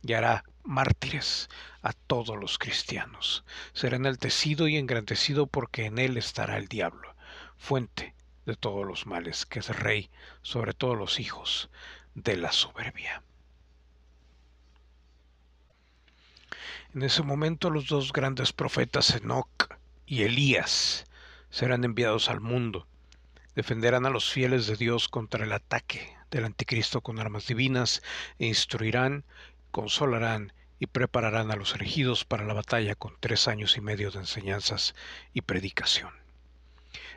y 0.03 0.13
hará 0.13 0.45
mártires 0.63 1.49
a 1.83 1.93
todos 1.93 2.39
los 2.39 2.59
cristianos. 2.59 3.45
Será 3.73 3.97
enaltecido 3.97 4.69
y 4.69 4.77
engrandecido 4.77 5.47
porque 5.47 5.87
en 5.87 5.99
él 5.99 6.17
estará 6.17 6.57
el 6.57 6.69
diablo, 6.69 7.15
fuente 7.57 8.15
de 8.47 8.57
todos 8.57 8.87
los 8.87 9.07
males, 9.07 9.47
que 9.47 9.59
es 9.59 9.69
rey 9.69 10.11
sobre 10.43 10.73
todos 10.73 10.97
los 10.97 11.21
hijos 11.21 11.71
de 12.15 12.37
la 12.37 12.53
soberbia. 12.53 13.23
En 16.93 17.03
ese 17.05 17.23
momento 17.23 17.71
los 17.71 17.87
dos 17.87 18.13
grandes 18.13 18.53
profetas 18.53 19.15
Enoch 19.15 19.77
y 20.07 20.25
Elías 20.25 21.05
serán 21.49 21.85
enviados 21.85 22.29
al 22.29 22.41
mundo. 22.41 22.89
Defenderán 23.55 24.07
a 24.07 24.11
los 24.11 24.33
fieles 24.33 24.67
de 24.67 24.75
Dios 24.75 25.09
contra 25.09 25.45
el 25.45 25.53
ataque 25.53 26.17
del 26.33 26.47
anticristo 26.47 27.01
con 27.01 27.21
armas 27.21 27.47
divinas 27.47 28.03
e 28.41 28.47
instruirán, 28.47 29.23
consolarán 29.71 30.53
y 30.81 30.87
prepararán 30.87 31.53
a 31.53 31.57
los 31.57 31.77
elegidos 31.77 32.25
para 32.25 32.45
la 32.45 32.55
batalla 32.55 32.97
con 32.97 33.15
tres 33.21 33.47
años 33.47 33.77
y 33.77 33.81
medio 33.81 34.11
de 34.11 34.19
enseñanzas 34.19 34.97
y 35.33 35.43
predicación. 35.43 36.11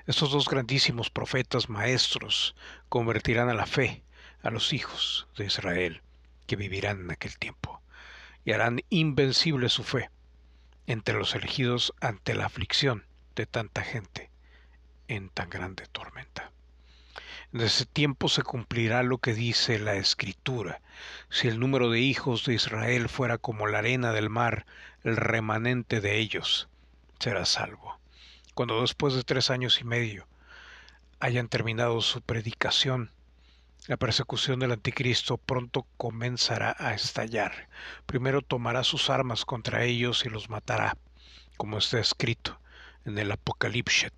Estos 0.06 0.32
dos 0.32 0.48
grandísimos 0.48 1.10
profetas 1.10 1.68
maestros 1.68 2.56
convertirán 2.90 3.50
a 3.50 3.56
la 3.56 3.66
fe 3.66 4.04
a 4.44 4.52
los 4.52 4.72
hijos 4.72 5.26
de 5.36 5.46
Israel 5.46 6.04
que 6.46 6.58
vivirán 6.58 7.00
en 7.00 7.10
aquel 7.10 7.40
tiempo 7.40 7.83
y 8.46 8.52
harán 8.52 8.82
invencible 8.90 9.70
su 9.70 9.84
fe 9.84 10.10
entre 10.88 11.16
los 11.16 11.36
elegidos 11.36 11.94
ante 12.02 12.36
la 12.36 12.46
aflicción 12.46 13.06
de 13.36 13.46
tanta 13.46 13.82
gente 13.84 14.30
en 15.08 15.30
tan 15.30 15.50
grande 15.50 15.86
tormenta. 15.92 16.52
En 17.54 17.62
ese 17.62 17.86
tiempo 17.86 18.30
se 18.30 18.42
cumplirá 18.42 19.04
lo 19.04 19.20
que 19.20 19.34
dice 19.34 19.78
la 19.78 19.94
Escritura. 19.96 20.82
Si 21.30 21.48
el 21.48 21.60
número 21.60 21.92
de 21.92 22.00
hijos 22.00 22.46
de 22.46 22.56
Israel 22.56 23.10
fuera 23.10 23.38
como 23.38 23.68
la 23.68 23.80
arena 23.80 24.12
del 24.12 24.30
mar, 24.30 24.66
el 25.04 25.18
remanente 25.18 26.02
de 26.02 26.18
ellos 26.18 26.68
será 27.20 27.46
salvo. 27.46 28.00
Cuando 28.56 28.82
después 28.82 29.14
de 29.14 29.24
tres 29.24 29.52
años 29.52 29.80
y 29.82 29.84
medio 29.84 30.28
hayan 31.20 31.48
terminado 31.48 32.02
su 32.02 32.22
predicación, 32.22 33.12
la 33.88 33.98
persecución 33.98 34.60
del 34.60 34.72
anticristo 34.72 35.38
pronto 35.38 35.86
comenzará 35.98 36.76
a 36.80 36.94
estallar. 36.94 37.68
Primero 38.06 38.42
tomará 38.42 38.84
sus 38.84 39.10
armas 39.10 39.44
contra 39.44 39.84
ellos 39.84 40.26
y 40.26 40.30
los 40.30 40.50
matará, 40.50 40.98
como 41.58 41.78
está 41.80 42.00
escrito 42.00 42.60
en 43.04 43.18
el 43.18 43.32
Apocalipsis. 43.32 44.12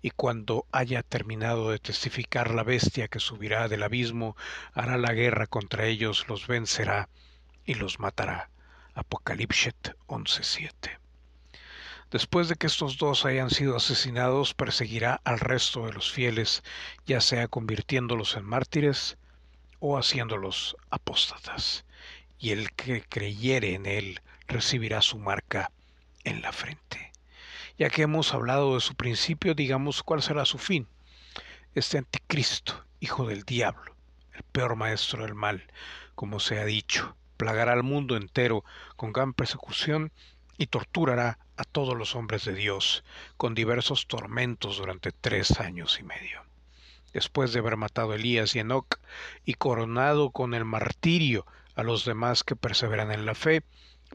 Y 0.00 0.10
cuando 0.10 0.66
haya 0.72 1.02
terminado 1.02 1.70
de 1.70 1.78
testificar 1.78 2.54
la 2.54 2.62
bestia 2.62 3.08
que 3.08 3.20
subirá 3.20 3.68
del 3.68 3.82
abismo, 3.82 4.36
hará 4.72 4.96
la 4.96 5.12
guerra 5.12 5.46
contra 5.46 5.86
ellos, 5.86 6.26
los 6.28 6.46
vencerá 6.46 7.08
y 7.66 7.74
los 7.74 7.98
matará. 7.98 8.48
Apocalipsis 8.94 9.74
11:7. 10.06 11.05
Después 12.10 12.48
de 12.48 12.54
que 12.54 12.68
estos 12.68 12.98
dos 12.98 13.24
hayan 13.24 13.50
sido 13.50 13.76
asesinados, 13.76 14.54
perseguirá 14.54 15.20
al 15.24 15.40
resto 15.40 15.86
de 15.86 15.92
los 15.92 16.12
fieles, 16.12 16.62
ya 17.04 17.20
sea 17.20 17.48
convirtiéndolos 17.48 18.36
en 18.36 18.44
mártires 18.44 19.18
o 19.80 19.98
haciéndolos 19.98 20.76
apóstatas. 20.90 21.84
Y 22.38 22.50
el 22.50 22.70
que 22.72 23.02
creyere 23.02 23.74
en 23.74 23.86
él 23.86 24.20
recibirá 24.46 25.02
su 25.02 25.18
marca 25.18 25.72
en 26.22 26.42
la 26.42 26.52
frente. 26.52 27.12
Ya 27.76 27.90
que 27.90 28.02
hemos 28.02 28.32
hablado 28.34 28.74
de 28.74 28.80
su 28.80 28.94
principio, 28.94 29.54
digamos 29.54 30.04
cuál 30.04 30.22
será 30.22 30.44
su 30.44 30.58
fin. 30.58 30.86
Este 31.74 31.98
anticristo, 31.98 32.84
hijo 33.00 33.26
del 33.26 33.42
diablo, 33.42 33.96
el 34.32 34.44
peor 34.44 34.76
maestro 34.76 35.24
del 35.24 35.34
mal, 35.34 35.66
como 36.14 36.38
se 36.38 36.60
ha 36.60 36.64
dicho, 36.64 37.16
plagará 37.36 37.72
al 37.72 37.82
mundo 37.82 38.16
entero 38.16 38.64
con 38.94 39.12
gran 39.12 39.34
persecución 39.34 40.12
y 40.58 40.66
torturará 40.66 41.38
a 41.56 41.64
todos 41.64 41.96
los 41.96 42.14
hombres 42.14 42.44
de 42.44 42.54
Dios 42.54 43.04
con 43.36 43.54
diversos 43.54 44.06
tormentos 44.06 44.78
durante 44.78 45.12
tres 45.12 45.60
años 45.60 45.98
y 46.00 46.02
medio. 46.02 46.42
Después 47.12 47.52
de 47.52 47.60
haber 47.60 47.76
matado 47.76 48.12
a 48.12 48.16
Elías 48.16 48.54
y 48.54 48.58
Enoch 48.58 48.98
y 49.44 49.54
coronado 49.54 50.30
con 50.30 50.54
el 50.54 50.64
martirio 50.64 51.46
a 51.74 51.82
los 51.82 52.04
demás 52.04 52.44
que 52.44 52.56
perseveran 52.56 53.10
en 53.10 53.26
la 53.26 53.34
fe, 53.34 53.62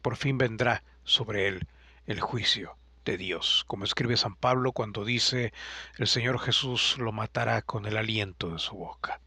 por 0.02 0.16
fin 0.18 0.38
vendrá 0.38 0.84
sobre 1.04 1.48
él 1.48 1.68
el 2.06 2.20
juicio 2.20 2.76
de 3.06 3.18
Dios, 3.18 3.64
como 3.68 3.84
escribe 3.84 4.18
San 4.18 4.36
Pablo 4.36 4.72
cuando 4.72 5.04
dice, 5.04 5.54
el 5.98 6.08
Señor 6.08 6.40
Jesús 6.40 6.98
lo 7.00 7.12
matará 7.12 7.62
con 7.62 7.86
el 7.86 7.98
aliento 7.98 8.52
de 8.52 8.60
su 8.60 8.76
boca 8.76 9.20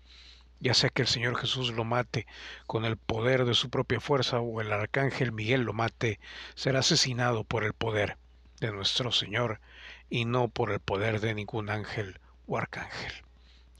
ya 0.64 0.72
sea 0.72 0.88
que 0.88 1.02
el 1.02 1.08
Señor 1.08 1.36
Jesús 1.36 1.74
lo 1.74 1.84
mate 1.84 2.26
con 2.66 2.86
el 2.86 2.96
poder 2.96 3.44
de 3.44 3.52
su 3.52 3.68
propia 3.68 4.00
fuerza 4.00 4.40
o 4.40 4.62
el 4.62 4.72
arcángel 4.72 5.30
Miguel 5.30 5.60
lo 5.60 5.74
mate, 5.74 6.18
será 6.54 6.78
asesinado 6.78 7.44
por 7.44 7.64
el 7.64 7.74
poder 7.74 8.16
de 8.60 8.72
nuestro 8.72 9.12
Señor 9.12 9.60
y 10.08 10.24
no 10.24 10.48
por 10.48 10.72
el 10.72 10.80
poder 10.80 11.20
de 11.20 11.34
ningún 11.34 11.68
ángel 11.68 12.18
o 12.46 12.56
arcángel. 12.56 13.12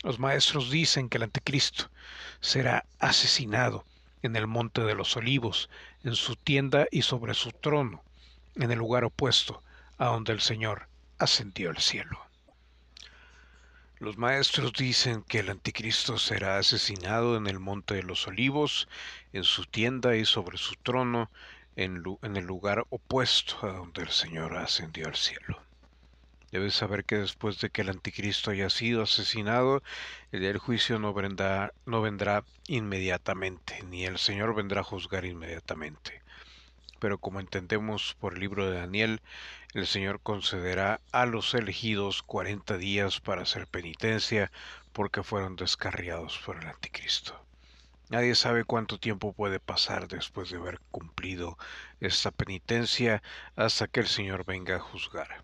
Los 0.02 0.18
maestros 0.18 0.70
dicen 0.70 1.08
que 1.08 1.16
el 1.16 1.22
anticristo 1.22 1.90
será 2.42 2.84
asesinado 2.98 3.86
en 4.20 4.36
el 4.36 4.46
monte 4.46 4.82
de 4.82 4.94
los 4.94 5.16
olivos, 5.16 5.70
en 6.02 6.14
su 6.14 6.36
tienda 6.36 6.86
y 6.90 7.00
sobre 7.00 7.32
su 7.32 7.50
trono, 7.52 8.02
en 8.56 8.70
el 8.70 8.78
lugar 8.78 9.04
opuesto 9.04 9.62
a 9.96 10.08
donde 10.08 10.34
el 10.34 10.42
Señor 10.42 10.88
ascendió 11.18 11.70
al 11.70 11.78
cielo. 11.78 12.20
Los 14.04 14.18
maestros 14.18 14.74
dicen 14.74 15.22
que 15.22 15.38
el 15.38 15.48
anticristo 15.48 16.18
será 16.18 16.58
asesinado 16.58 17.38
en 17.38 17.46
el 17.46 17.58
monte 17.58 17.94
de 17.94 18.02
los 18.02 18.26
olivos, 18.26 18.86
en 19.32 19.44
su 19.44 19.64
tienda 19.64 20.14
y 20.14 20.26
sobre 20.26 20.58
su 20.58 20.74
trono, 20.74 21.30
en, 21.74 22.02
el 22.22 22.44
lugar 22.44 22.84
opuesto 22.90 23.56
a 23.62 23.72
donde 23.72 24.02
el 24.02 24.10
Señor 24.10 24.58
ascendió 24.58 25.06
al 25.06 25.16
cielo. 25.16 25.58
Debes 26.52 26.74
saber 26.74 27.06
que 27.06 27.16
después 27.16 27.62
de 27.62 27.70
que 27.70 27.80
el 27.80 27.88
anticristo 27.88 28.50
haya 28.50 28.68
sido 28.68 29.04
asesinado, 29.04 29.82
el 30.32 30.58
juicio 30.58 30.98
no 30.98 31.14
vendrá, 31.14 31.72
no 31.86 32.02
vendrá 32.02 32.44
inmediatamente, 32.66 33.82
ni 33.84 34.04
el 34.04 34.18
Señor 34.18 34.54
vendrá 34.54 34.82
a 34.82 34.84
juzgar 34.84 35.24
inmediatamente 35.24 36.20
pero 37.04 37.18
como 37.18 37.38
entendemos 37.38 38.16
por 38.18 38.32
el 38.32 38.40
libro 38.40 38.70
de 38.70 38.78
Daniel, 38.78 39.20
el 39.74 39.88
Señor 39.88 40.20
concederá 40.20 41.00
a 41.10 41.26
los 41.26 41.52
elegidos 41.52 42.22
cuarenta 42.22 42.78
días 42.78 43.20
para 43.20 43.42
hacer 43.42 43.66
penitencia 43.66 44.52
porque 44.92 45.24
fueron 45.24 45.56
descarriados 45.56 46.38
por 46.38 46.58
el 46.58 46.68
anticristo. 46.68 47.44
Nadie 48.08 48.36
sabe 48.36 48.64
cuánto 48.64 49.00
tiempo 49.00 49.32
puede 49.32 49.58
pasar 49.58 50.06
después 50.06 50.48
de 50.50 50.58
haber 50.58 50.78
cumplido 50.92 51.58
esta 51.98 52.30
penitencia 52.30 53.20
hasta 53.56 53.88
que 53.88 53.98
el 53.98 54.06
Señor 54.06 54.44
venga 54.44 54.76
a 54.76 54.80
juzgar. 54.80 55.42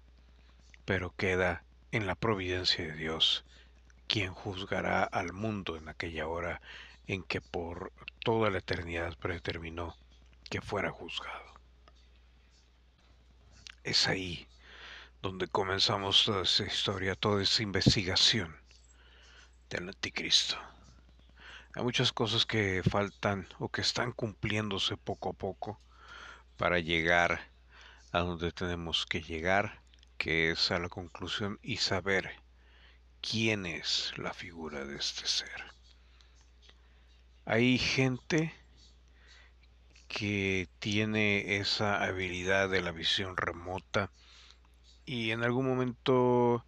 Pero 0.84 1.12
queda 1.16 1.64
en 1.90 2.06
la 2.06 2.14
providencia 2.14 2.84
de 2.84 2.94
Dios 2.94 3.44
quien 4.06 4.32
juzgará 4.32 5.02
al 5.02 5.32
mundo 5.32 5.76
en 5.76 5.88
aquella 5.88 6.28
hora 6.28 6.60
en 7.08 7.24
que 7.24 7.40
por 7.40 7.92
toda 8.20 8.50
la 8.50 8.58
eternidad 8.58 9.16
predeterminó 9.18 9.96
que 10.48 10.60
fuera 10.60 10.90
juzgado. 10.90 11.49
Es 13.90 14.06
ahí 14.06 14.46
donde 15.20 15.48
comenzamos 15.48 16.24
toda 16.24 16.42
esa 16.42 16.64
historia, 16.64 17.16
toda 17.16 17.42
esa 17.42 17.64
investigación 17.64 18.56
del 19.68 19.88
anticristo. 19.88 20.56
Hay 21.74 21.82
muchas 21.82 22.12
cosas 22.12 22.46
que 22.46 22.84
faltan 22.88 23.48
o 23.58 23.68
que 23.68 23.80
están 23.80 24.12
cumpliéndose 24.12 24.96
poco 24.96 25.30
a 25.30 25.32
poco 25.32 25.80
para 26.56 26.78
llegar 26.78 27.50
a 28.12 28.20
donde 28.20 28.52
tenemos 28.52 29.06
que 29.06 29.22
llegar, 29.22 29.82
que 30.18 30.52
es 30.52 30.70
a 30.70 30.78
la 30.78 30.88
conclusión 30.88 31.58
y 31.60 31.78
saber 31.78 32.30
quién 33.20 33.66
es 33.66 34.12
la 34.18 34.32
figura 34.32 34.84
de 34.84 34.98
este 34.98 35.26
ser. 35.26 35.64
Hay 37.44 37.76
gente 37.76 38.54
que 40.10 40.68
tiene 40.80 41.58
esa 41.58 42.02
habilidad 42.02 42.68
de 42.68 42.82
la 42.82 42.90
visión 42.90 43.36
remota 43.36 44.10
y 45.06 45.30
en 45.30 45.44
algún 45.44 45.68
momento 45.68 46.66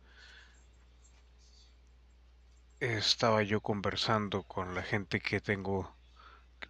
estaba 2.78 3.42
yo 3.42 3.60
conversando 3.60 4.44
con 4.44 4.76
la 4.76 4.82
gente 4.82 5.18
que 5.20 5.40
tengo 5.40 5.92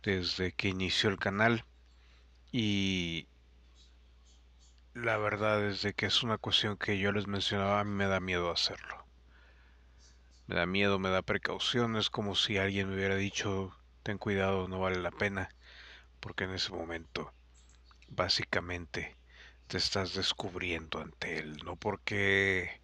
desde 0.03 0.53
que 0.53 0.69
inició 0.69 1.11
el 1.11 1.19
canal 1.19 1.67
y 2.53 3.29
la 4.95 5.19
verdad 5.19 5.63
es 5.67 5.87
que 5.95 6.07
es 6.07 6.23
una 6.23 6.39
cuestión 6.39 6.79
que 6.79 6.99
yo 6.99 7.13
les 7.13 7.27
mencionaba, 7.27 7.81
a 7.81 7.85
mí 7.85 7.91
me 7.91 8.07
da 8.07 8.19
miedo 8.19 8.51
hacerlo. 8.51 9.07
Me 10.47 10.57
da 10.57 10.65
miedo, 10.65 10.99
me 10.99 11.11
da 11.11 11.21
precaución, 11.21 11.97
es 11.97 12.09
como 12.09 12.35
si 12.35 12.57
alguien 12.57 12.89
me 12.89 12.95
hubiera 12.95 13.17
dicho, 13.17 13.77
ten 14.03 14.17
cuidado, 14.17 14.69
no 14.69 14.81
vale 14.81 15.01
la 15.01 15.11
pena, 15.11 15.51
porque 16.23 16.45
en 16.45 16.53
ese 16.53 16.71
momento 16.71 17.35
básicamente 18.07 19.17
te 19.67 19.77
estás 19.77 20.15
descubriendo 20.15 21.01
ante 21.01 21.39
él, 21.39 21.57
no 21.65 21.75
porque 21.75 22.81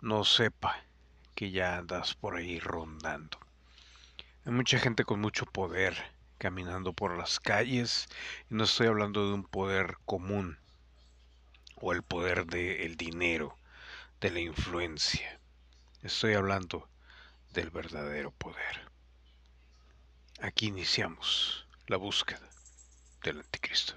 no 0.00 0.24
sepa 0.24 0.82
que 1.36 1.52
ya 1.52 1.78
andas 1.78 2.16
por 2.16 2.34
ahí 2.34 2.58
rondando. 2.58 3.38
Hay 4.44 4.52
mucha 4.52 4.80
gente 4.80 5.04
con 5.04 5.20
mucho 5.20 5.46
poder 5.46 5.96
caminando 6.38 6.92
por 6.92 7.16
las 7.16 7.38
calles 7.38 8.08
y 8.50 8.54
no 8.54 8.64
estoy 8.64 8.88
hablando 8.88 9.28
de 9.28 9.34
un 9.34 9.44
poder 9.44 9.96
común 10.04 10.58
o 11.76 11.92
el 11.92 12.02
poder 12.02 12.46
del 12.46 12.96
dinero, 12.96 13.56
de 14.20 14.32
la 14.32 14.40
influencia. 14.40 15.38
Estoy 16.02 16.34
hablando 16.34 16.88
del 17.52 17.70
verdadero 17.70 18.32
poder. 18.32 18.90
Aquí 20.40 20.66
iniciamos 20.66 21.68
la 21.86 21.96
búsqueda 21.96 22.49
del 23.22 23.38
anticristo. 23.38 23.94